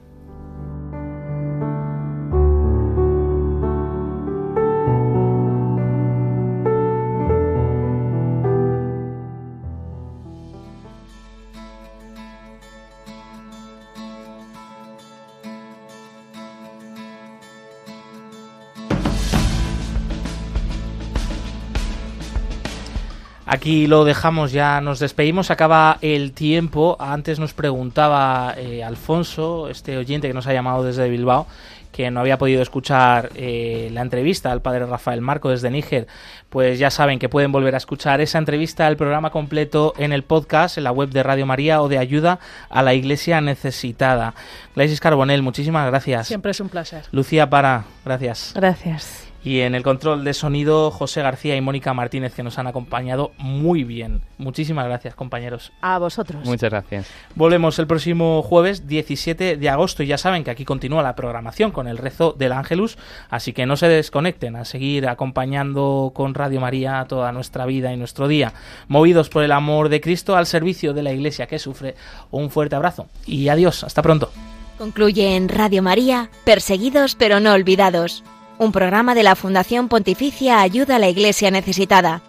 Aquí 23.53 23.85
lo 23.85 24.05
dejamos, 24.05 24.53
ya 24.53 24.79
nos 24.79 24.99
despedimos, 24.99 25.51
acaba 25.51 25.97
el 25.99 26.31
tiempo. 26.31 26.95
Antes 27.01 27.37
nos 27.37 27.53
preguntaba 27.53 28.55
eh, 28.55 28.81
Alfonso, 28.81 29.67
este 29.67 29.97
oyente 29.97 30.29
que 30.29 30.33
nos 30.33 30.47
ha 30.47 30.53
llamado 30.53 30.85
desde 30.85 31.09
Bilbao, 31.09 31.47
que 31.91 32.09
no 32.11 32.21
había 32.21 32.37
podido 32.37 32.61
escuchar 32.61 33.29
eh, 33.35 33.89
la 33.91 34.03
entrevista 34.03 34.53
al 34.53 34.61
padre 34.61 34.85
Rafael 34.85 35.19
Marco 35.19 35.49
desde 35.49 35.69
Níger, 35.69 36.07
pues 36.49 36.79
ya 36.79 36.89
saben 36.89 37.19
que 37.19 37.27
pueden 37.27 37.51
volver 37.51 37.73
a 37.73 37.77
escuchar 37.79 38.21
esa 38.21 38.37
entrevista, 38.37 38.87
el 38.87 38.95
programa 38.95 39.31
completo 39.31 39.95
en 39.97 40.13
el 40.13 40.23
podcast, 40.23 40.77
en 40.77 40.85
la 40.85 40.93
web 40.93 41.09
de 41.09 41.21
Radio 41.21 41.45
María 41.45 41.81
o 41.81 41.89
de 41.89 41.97
Ayuda 41.97 42.39
a 42.69 42.81
la 42.81 42.93
Iglesia 42.93 43.41
Necesitada. 43.41 44.33
Glaisis 44.75 45.01
Carbonel, 45.01 45.41
muchísimas 45.41 45.85
gracias. 45.87 46.29
Siempre 46.29 46.51
es 46.51 46.61
un 46.61 46.69
placer. 46.69 47.03
Lucía 47.11 47.49
Para, 47.49 47.83
gracias. 48.05 48.53
Gracias. 48.55 49.30
Y 49.43 49.61
en 49.61 49.73
el 49.73 49.81
control 49.81 50.23
de 50.23 50.35
sonido, 50.35 50.91
José 50.91 51.23
García 51.23 51.55
y 51.55 51.61
Mónica 51.61 51.93
Martínez, 51.95 52.33
que 52.35 52.43
nos 52.43 52.59
han 52.59 52.67
acompañado 52.67 53.31
muy 53.39 53.83
bien. 53.83 54.21
Muchísimas 54.37 54.85
gracias, 54.85 55.15
compañeros. 55.15 55.71
A 55.81 55.97
vosotros. 55.97 56.45
Muchas 56.45 56.69
gracias. 56.69 57.07
Volvemos 57.33 57.79
el 57.79 57.87
próximo 57.87 58.43
jueves 58.43 58.87
17 58.87 59.57
de 59.57 59.69
agosto 59.69 60.03
y 60.03 60.07
ya 60.07 60.19
saben 60.19 60.43
que 60.43 60.51
aquí 60.51 60.63
continúa 60.63 61.01
la 61.01 61.15
programación 61.15 61.71
con 61.71 61.87
el 61.87 61.97
rezo 61.97 62.33
del 62.37 62.51
Ángelus, 62.51 62.99
así 63.29 63.51
que 63.51 63.65
no 63.65 63.77
se 63.77 63.87
desconecten 63.87 64.55
a 64.55 64.65
seguir 64.65 65.07
acompañando 65.07 66.11
con 66.13 66.35
Radio 66.35 66.61
María 66.61 67.05
toda 67.09 67.31
nuestra 67.31 67.65
vida 67.65 67.91
y 67.91 67.97
nuestro 67.97 68.27
día, 68.27 68.53
movidos 68.87 69.29
por 69.29 69.43
el 69.43 69.51
amor 69.53 69.89
de 69.89 70.01
Cristo 70.01 70.35
al 70.35 70.45
servicio 70.45 70.93
de 70.93 71.01
la 71.01 71.13
Iglesia 71.13 71.47
que 71.47 71.57
sufre. 71.57 71.95
Un 72.29 72.51
fuerte 72.51 72.75
abrazo 72.75 73.07
y 73.25 73.47
adiós, 73.47 73.83
hasta 73.83 74.03
pronto. 74.03 74.31
Concluye 74.77 75.35
en 75.35 75.49
Radio 75.49 75.81
María, 75.81 76.29
perseguidos 76.43 77.15
pero 77.15 77.39
no 77.39 77.53
olvidados 77.53 78.23
un 78.61 78.71
programa 78.71 79.15
de 79.15 79.23
la 79.23 79.35
Fundación 79.35 79.87
Pontificia 79.87 80.61
Ayuda 80.61 80.97
a 80.97 80.99
la 80.99 81.09
Iglesia 81.09 81.49
Necesitada 81.49 82.21